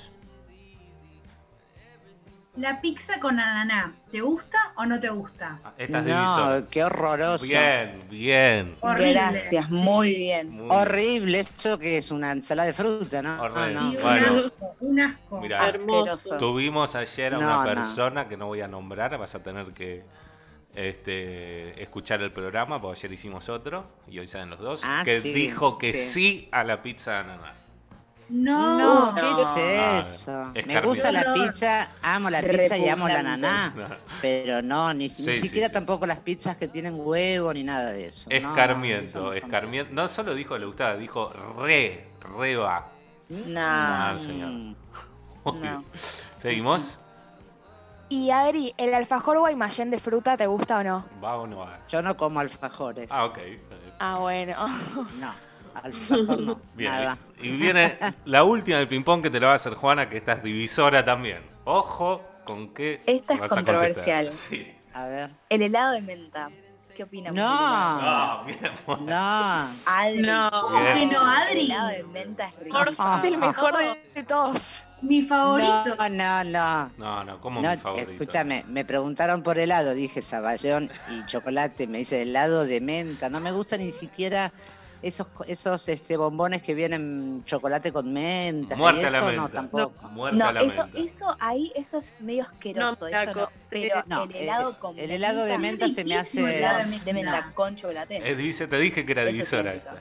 La 2.57 2.79
pizza 2.79 3.19
con 3.19 3.37
ananá, 3.37 3.93
¿te 4.09 4.21
gusta 4.21 4.57
o 4.77 4.85
no 4.85 4.97
te 4.97 5.09
gusta? 5.09 5.59
Ah, 5.63 5.73
Esta 5.77 5.99
es 5.99 6.05
No, 6.05 6.09
divisora. 6.49 6.69
qué 6.71 6.83
horroroso. 6.85 7.45
Bien, 7.45 8.03
bien. 8.09 8.77
Horrible. 8.79 9.11
Gracias, 9.13 9.69
muy 9.69 10.15
bien. 10.15 10.49
Muy 10.51 10.59
bien. 10.67 10.71
Horrible, 10.71 11.39
eso 11.41 11.77
que 11.77 11.97
es 11.97 12.11
una 12.11 12.31
ensalada 12.31 12.67
de 12.67 12.73
fruta, 12.73 13.21
¿no? 13.21 13.41
Horrible. 13.41 13.73
No, 13.73 13.91
Y 13.91 13.95
no. 13.95 14.01
Bueno. 14.01 14.31
un 14.31 14.39
asco, 14.45 14.75
un 14.79 14.99
asco. 15.01 15.41
Mira, 15.41 15.67
Hermoso. 15.67 16.37
Tuvimos 16.37 16.95
ayer 16.95 17.35
a 17.35 17.39
No, 17.39 17.45
una 17.45 17.57
no. 17.57 17.81
persona 17.81 18.27
que 18.29 18.37
no 18.37 18.47
voy 18.47 18.61
a 18.61 18.67
nombrar, 18.69 19.17
vas 19.17 19.35
a 19.35 19.43
tener 19.43 19.73
que 19.73 20.03
este, 20.73 21.81
escuchar 21.81 22.21
el 22.21 22.31
programa, 22.31 22.81
porque 22.81 22.99
ayer 22.99 23.13
hicimos 23.13 23.49
otro, 23.49 23.85
y 24.07 24.19
hoy 24.19 24.27
salen 24.27 24.49
los 24.49 24.59
dos, 24.59 24.81
Ah, 24.83 25.01
que 25.05 25.19
sí, 25.21 25.33
dijo 25.33 25.77
que 25.77 25.93
sí. 25.93 26.09
sí. 26.13 26.49
a 26.51 26.63
la 26.63 26.81
pizza 26.81 27.11
de 27.11 27.17
ananá. 27.19 27.53
No, 28.29 28.77
No, 28.77 29.11
No. 29.11 29.13
¿qué 29.13 29.21
Ah, 29.23 29.99
es 29.99 30.07
eso? 30.07 30.51
es 30.55 30.65
Me 30.65 30.81
gusta 30.81 31.11
la 31.11 31.31
pizza, 31.33 31.89
amo 32.01 32.29
la 32.29 32.41
pizza 32.41 32.75
y 32.77 32.89
amo 32.89 33.07
la 33.07 33.19
ananá, 33.19 33.73
pero 34.21 34.61
no, 34.63 34.93
ni, 34.93 35.09
Sí, 35.09 35.23
ni 35.27 35.33
sí, 35.33 35.39
siquiera 35.41 35.67
sí. 35.67 35.73
tampoco 35.73 36.07
las 36.07 36.19
pizzas 36.19 36.57
que 36.57 36.67
tienen 36.67 36.95
huevo 36.97 37.53
ni 37.53 37.63
nada 37.63 37.91
de 37.91 38.07
eso. 38.07 38.27
No, 38.31 38.39
no, 38.39 38.49
Escarmiento, 38.49 39.21
no 39.21 39.33
escarmiento. 39.33 39.93
No 39.93 40.07
solo 40.07 40.33
dijo 40.33 40.57
le 40.57 40.65
gustaba, 40.65 40.95
dijo 40.97 41.31
re, 41.59 42.07
re 42.39 42.55
va. 42.55 42.87
No. 43.29 43.59
Ah, 43.61 44.15
señor. 44.19 44.49
Mm. 44.51 44.75
No. 45.45 45.51
bien. 45.53 45.85
¿Seguimos? 46.41 46.97
Y 48.09 48.29
Adri, 48.31 48.73
¿el 48.77 48.93
alfajor 48.93 49.39
guaymallén 49.39 49.89
de 49.91 49.99
fruta 49.99 50.37
te 50.37 50.45
gusta 50.47 50.79
o 50.79 50.83
no? 50.83 51.05
¿Va 51.23 51.37
o 51.37 51.47
no 51.47 51.57
va? 51.57 51.79
Yo 51.89 52.01
no 52.01 52.15
como 52.17 52.39
alfajores. 52.39 53.07
Ah, 53.11 53.25
ok. 53.25 53.37
Ah, 53.99 54.17
bueno. 54.19 54.67
No, 55.19 55.33
alfajor 55.83 56.41
no. 56.41 56.59
Bien. 56.75 56.91
Nada. 56.91 57.17
Y 57.41 57.51
viene 57.51 57.97
la 58.25 58.43
última 58.43 58.77
del 58.77 58.87
ping-pong 58.87 59.21
que 59.21 59.29
te 59.29 59.39
la 59.39 59.47
va 59.47 59.53
a 59.53 59.55
hacer 59.55 59.73
Juana, 59.75 60.09
que 60.09 60.17
esta 60.17 60.33
es 60.33 60.43
divisora 60.43 61.03
también. 61.03 61.39
Ojo 61.65 62.21
con 62.45 62.73
qué. 62.73 63.01
Esta 63.05 63.33
es 63.35 63.39
vas 63.41 63.51
a 63.51 63.55
controversial. 63.55 64.25
contestar. 64.27 64.49
Sí. 64.49 64.71
A 64.93 65.05
ver. 65.07 65.31
El 65.49 65.61
helado 65.61 65.93
de 65.93 66.01
menta. 66.01 66.49
¿Qué 66.95 67.03
opinan? 67.03 67.35
No. 67.35 67.43
Ah, 67.45 68.43
bien. 68.45 68.71
No. 69.05 69.75
Adri. 69.85 70.21
No. 70.21 70.49
Que 70.93 71.05
no, 71.07 71.21
El 71.21 71.41
Adri. 71.41 71.65
helado 71.65 71.87
de 71.89 72.03
menta 72.03 72.47
es 72.47 72.59
rico. 72.59 72.77
Es 72.87 72.97
el 73.25 73.37
mejor 73.37 73.73
de, 73.77 74.23
todos. 74.23 74.87
Mi 75.01 75.23
favorito. 75.23 75.97
No, 75.97 76.09
no, 76.09 76.43
no. 76.45 76.91
No, 76.97 77.23
no, 77.25 77.41
como 77.41 77.61
No, 77.61 77.69
mi 77.69 77.77
favorito. 77.77 78.11
escúchame, 78.11 78.63
me 78.69 78.85
preguntaron 78.85 79.43
por 79.43 79.57
helado, 79.59 79.93
dije 79.93 80.21
saballón 80.21 80.89
y 81.09 81.25
chocolate, 81.25 81.85
me 81.87 81.97
dice 81.97 82.21
helado 82.21 82.65
de 82.65 82.79
menta, 82.79 83.29
no 83.29 83.41
me 83.41 83.51
gusta 83.51 83.75
ni 83.77 83.91
siquiera 83.91 84.53
esos 85.05 85.27
esos 85.47 85.87
este 85.87 86.17
bombones 86.17 86.63
que 86.63 86.73
vienen 86.73 87.43
chocolate 87.45 87.91
con 87.91 88.11
menta, 88.11 88.75
Muerte 88.75 89.01
y 89.01 89.05
a 89.05 89.09
la 89.11 89.17
eso 89.19 89.27
menta. 89.27 89.41
no 89.41 89.49
tampoco. 89.49 90.07
Muerte 90.09 90.39
No, 90.39 90.47
a 90.47 90.53
la 90.53 90.59
eso, 90.61 90.83
menta. 90.87 90.99
eso 90.99 91.37
ahí, 91.39 91.71
eso 91.75 91.99
es 91.99 92.17
medio 92.19 92.41
asqueroso, 92.43 93.07
No, 93.09 93.17
eso 93.21 93.33
no. 93.35 93.49
Pero 93.69 94.03
No, 94.07 94.23
el 94.23 94.35
helado 94.35 94.71
eh, 94.71 94.75
con 94.79 94.97
el 94.99 95.11
helado 95.11 95.45
de 95.45 95.57
menta 95.59 95.89
se 95.89 96.03
me 96.03 96.15
hace 96.17 96.39
el 96.39 96.47
helado 96.47 96.79
helado 96.81 97.05
de 97.05 97.13
menta 97.13 97.41
No. 97.45 97.53
con 97.53 97.75
chocolate. 97.75 98.17
Eh, 98.27 98.35
dice, 98.35 98.67
te 98.67 98.77
dije 98.79 99.05
que 99.05 99.11
era 99.11 99.23
Eso 99.23 99.31
divisora 99.31 99.73
esta. 99.75 99.93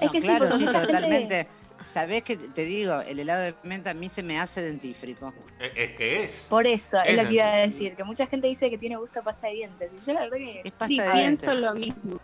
Es 0.00 0.06
No, 0.06 0.12
que 0.12 0.20
claro, 0.20 0.52
sí, 0.56 0.64
totalmente. 0.66 1.48
¿Sabés 1.86 2.22
que 2.24 2.36
te 2.36 2.64
digo? 2.66 3.00
El 3.00 3.20
helado 3.20 3.40
de 3.44 3.54
menta 3.62 3.90
a 3.90 3.94
mí 3.94 4.10
se 4.10 4.22
me 4.22 4.38
hace 4.38 4.60
dentífrico. 4.60 5.32
Eh, 5.58 5.72
Es 5.74 5.96
que 5.96 6.22
es. 6.24 6.46
Por 6.50 6.66
eso, 6.66 6.98
es 7.02 7.12
Es 7.12 7.22
lo 7.22 7.28
que 7.28 7.34
iba 7.36 7.46
a 7.50 7.56
decir, 7.56 7.96
que 7.96 8.04
mucha 8.04 8.26
gente 8.26 8.46
dice 8.48 8.68
que 8.68 8.76
tiene 8.76 8.96
gusto 8.96 9.20
a 9.20 9.22
pasta 9.22 9.46
de 9.46 9.54
dientes. 9.54 9.92
Y 9.94 10.04
yo 10.04 10.12
la 10.12 10.20
verdad 10.20 10.36
que 10.36 10.60
Es 10.64 10.72
pasta 10.72 10.86
Sí, 10.88 10.98
de 11.00 11.10
pienso 11.12 11.46
dientes. 11.46 11.54
lo 11.62 11.74
mismo. 11.74 12.20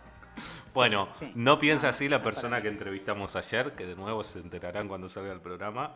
Bueno, 0.75 1.09
Sí, 1.13 1.25
sí. 1.27 1.31
no 1.35 1.57
piensa 1.59 1.87
No, 1.87 1.89
así 1.89 2.07
la 2.09 2.19
no 2.19 2.23
persona 2.23 2.61
que 2.61 2.67
entrevistamos 2.69 3.35
ayer, 3.35 3.73
que 3.75 3.85
de 3.85 3.95
nuevo 3.95 4.23
se 4.23 4.39
enterarán 4.39 4.87
cuando 4.87 5.09
salga 5.09 5.33
el 5.33 5.41
programa, 5.41 5.95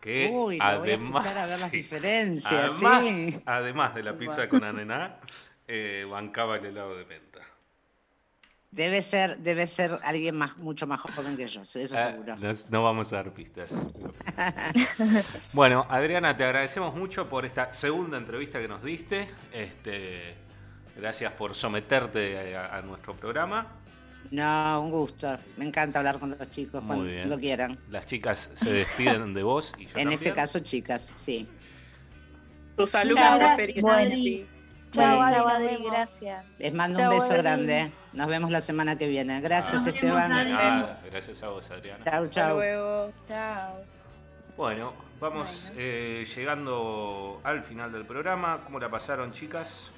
que 0.00 0.28
Uy, 0.30 0.58
lo 0.58 0.80
voy 0.80 0.92
a 0.92 0.98
además, 0.98 1.24
a 1.26 1.46
ver 1.46 1.58
las 1.60 1.70
diferencias, 1.72 2.74
además, 2.74 3.04
sí. 3.04 3.42
además 3.46 3.94
de 3.94 4.02
la 4.02 4.18
pizza 4.18 4.48
con 4.48 4.64
ananá, 4.64 5.20
eh, 5.68 6.06
bancaba 6.10 6.56
el 6.56 6.66
helado 6.66 6.96
de 6.96 7.04
menta. 7.06 7.40
Debe 8.70 9.00
ser, 9.00 9.38
debe 9.38 9.66
ser 9.66 9.98
alguien 10.02 10.36
más, 10.36 10.58
mucho 10.58 10.86
más 10.86 11.00
joven 11.00 11.36
que 11.36 11.48
yo, 11.48 11.62
eso 11.62 11.78
Ah, 11.96 12.12
seguro. 12.12 12.36
no 12.68 12.82
vamos 12.82 13.12
a 13.12 13.16
dar 13.16 13.32
pistas. 13.32 13.70
bueno, 15.52 15.86
Adriana, 15.88 16.36
te 16.36 16.44
agradecemos 16.44 16.94
mucho 16.94 17.28
por 17.28 17.46
esta 17.46 17.72
segunda 17.72 18.18
entrevista 18.18 18.60
que 18.60 18.68
nos 18.68 18.82
diste. 18.82 19.30
Este, 19.52 20.34
gracias 20.96 21.32
por 21.32 21.54
someterte 21.54 22.54
a, 22.56 22.76
a 22.76 22.82
nuestro 22.82 23.14
programa. 23.16 23.66
No, 24.30 24.80
un 24.82 24.90
gusto. 24.90 25.38
Me 25.56 25.64
encanta 25.66 25.98
hablar 26.00 26.18
con 26.18 26.30
los 26.30 26.48
chicos 26.48 26.82
Muy 26.82 26.96
cuando 26.96 27.36
bien. 27.36 27.40
quieran. 27.40 27.78
Las 27.90 28.06
chicas 28.06 28.50
se 28.54 28.72
despiden 28.72 29.34
de 29.34 29.42
vos 29.42 29.72
y 29.78 29.86
yo 29.86 29.92
En 29.96 30.12
este 30.12 30.32
caso, 30.32 30.60
chicas, 30.60 31.12
sí. 31.16 31.48
Tus 32.76 32.92
Chao, 32.92 33.38
preferidos. 33.38 33.82
Bueno. 33.82 33.98
Adri. 33.98 34.46
Chao, 34.90 35.30
chao, 35.30 35.48
Adri, 35.48 35.84
gracias. 35.84 36.58
Les 36.58 36.72
mando 36.72 36.98
Chao, 36.98 37.10
un 37.12 37.18
beso 37.18 37.32
Adri. 37.32 37.42
grande. 37.42 37.92
Nos 38.12 38.26
vemos 38.28 38.50
la 38.50 38.60
semana 38.60 38.96
que 38.96 39.08
viene. 39.08 39.40
Gracias, 39.40 39.86
Esteban. 39.86 40.98
Gracias 41.10 41.42
a 41.42 41.48
vos, 41.48 41.70
Adriana. 41.70 42.04
Chau, 42.04 42.14
Hasta 42.24 42.30
chau. 42.30 42.56
luego. 42.56 43.12
Chao. 43.28 43.80
Bueno, 44.56 44.94
vamos 45.20 45.70
eh, 45.76 46.24
llegando 46.34 47.40
al 47.44 47.62
final 47.62 47.92
del 47.92 48.06
programa. 48.06 48.62
¿Cómo 48.64 48.78
la 48.78 48.90
pasaron, 48.90 49.32
chicas? 49.32 49.90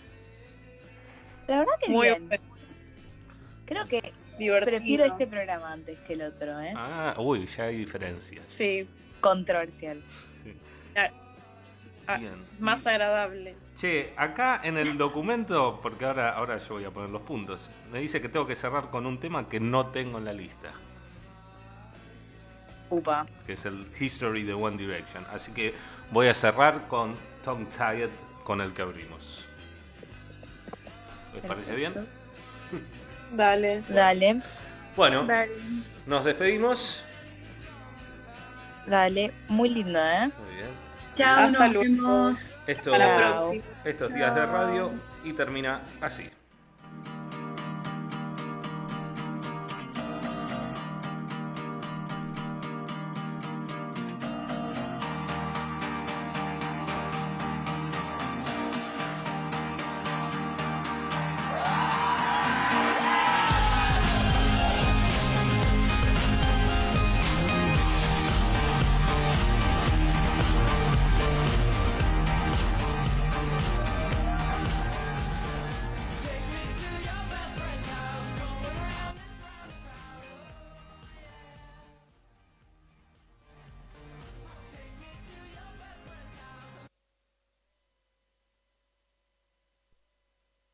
La 1.47 1.59
verdad 1.61 1.73
que 1.81 1.91
Muy 1.93 2.09
bien. 2.09 2.29
Creo 3.67 3.87
que 3.87 4.13
divertido. 4.39 4.79
prefiero 4.79 5.05
este 5.05 5.27
programa 5.27 5.73
antes 5.73 5.99
que 6.01 6.13
el 6.15 6.23
otro, 6.23 6.61
¿eh? 6.61 6.73
Ah, 6.77 7.15
uy, 7.19 7.47
ya 7.47 7.65
hay 7.65 7.77
diferencias. 7.79 8.45
Sí, 8.49 8.89
Controversial. 9.21 10.01
Ah, 12.07 12.17
Bien. 12.17 12.33
más 12.59 12.87
agradable. 12.87 13.55
Che, 13.77 14.15
acá 14.17 14.61
en 14.65 14.79
el 14.79 14.97
documento, 14.97 15.79
porque 15.83 16.07
ahora, 16.07 16.31
ahora 16.31 16.57
yo 16.57 16.75
voy 16.75 16.85
a 16.85 16.91
poner 16.91 17.11
los 17.11 17.21
puntos, 17.23 17.69
me 17.93 18.01
dice 18.01 18.21
que 18.23 18.29
tengo 18.31 18.47
que 18.47 18.57
cerrar 18.57 18.89
con 18.91 19.05
un 19.05 19.21
tema 19.21 19.47
que 19.49 19.61
no 19.61 19.89
tengo 19.89 20.17
en 20.17 20.25
la 20.25 20.33
lista, 20.33 20.73
Upa. 22.89 23.27
que 23.47 23.53
es 23.53 23.65
el 23.67 23.87
History 24.01 24.43
de 24.45 24.55
One 24.55 24.79
Direction. 24.79 25.27
Así 25.31 25.53
que 25.53 25.75
voy 26.11 26.29
a 26.29 26.35
cerrar 26.35 26.89
con 26.89 27.15
Tongue 27.45 27.67
Tied, 27.77 28.09
con 28.43 28.63
el 28.63 28.73
que 28.73 28.81
abrimos. 28.83 29.45
¿Les 31.35 31.45
parece 31.45 31.75
bien? 31.77 31.93
Dale. 33.31 33.83
Dale, 33.89 34.41
Bueno, 34.97 35.25
Dale. 35.27 35.53
nos 36.07 36.25
despedimos. 36.25 37.05
dale. 38.87 39.33
Muy 39.49 39.69
lindo, 39.69 39.99
¿eh? 39.99 40.31
Muy 40.39 40.55
bien. 40.55 40.69
Chao, 41.15 41.37
Hasta 41.47 41.65
nos 41.69 41.75
luego. 41.75 41.81
vemos. 41.83 42.55
Esto, 42.67 42.93
Hasta 42.93 43.07
la 43.07 43.17
próxima. 43.17 43.65
estos 43.85 44.15
días 44.15 44.35
de 44.35 44.47
radio 44.47 44.93
y 45.25 45.33
termina 45.33 45.83
así. 46.01 46.31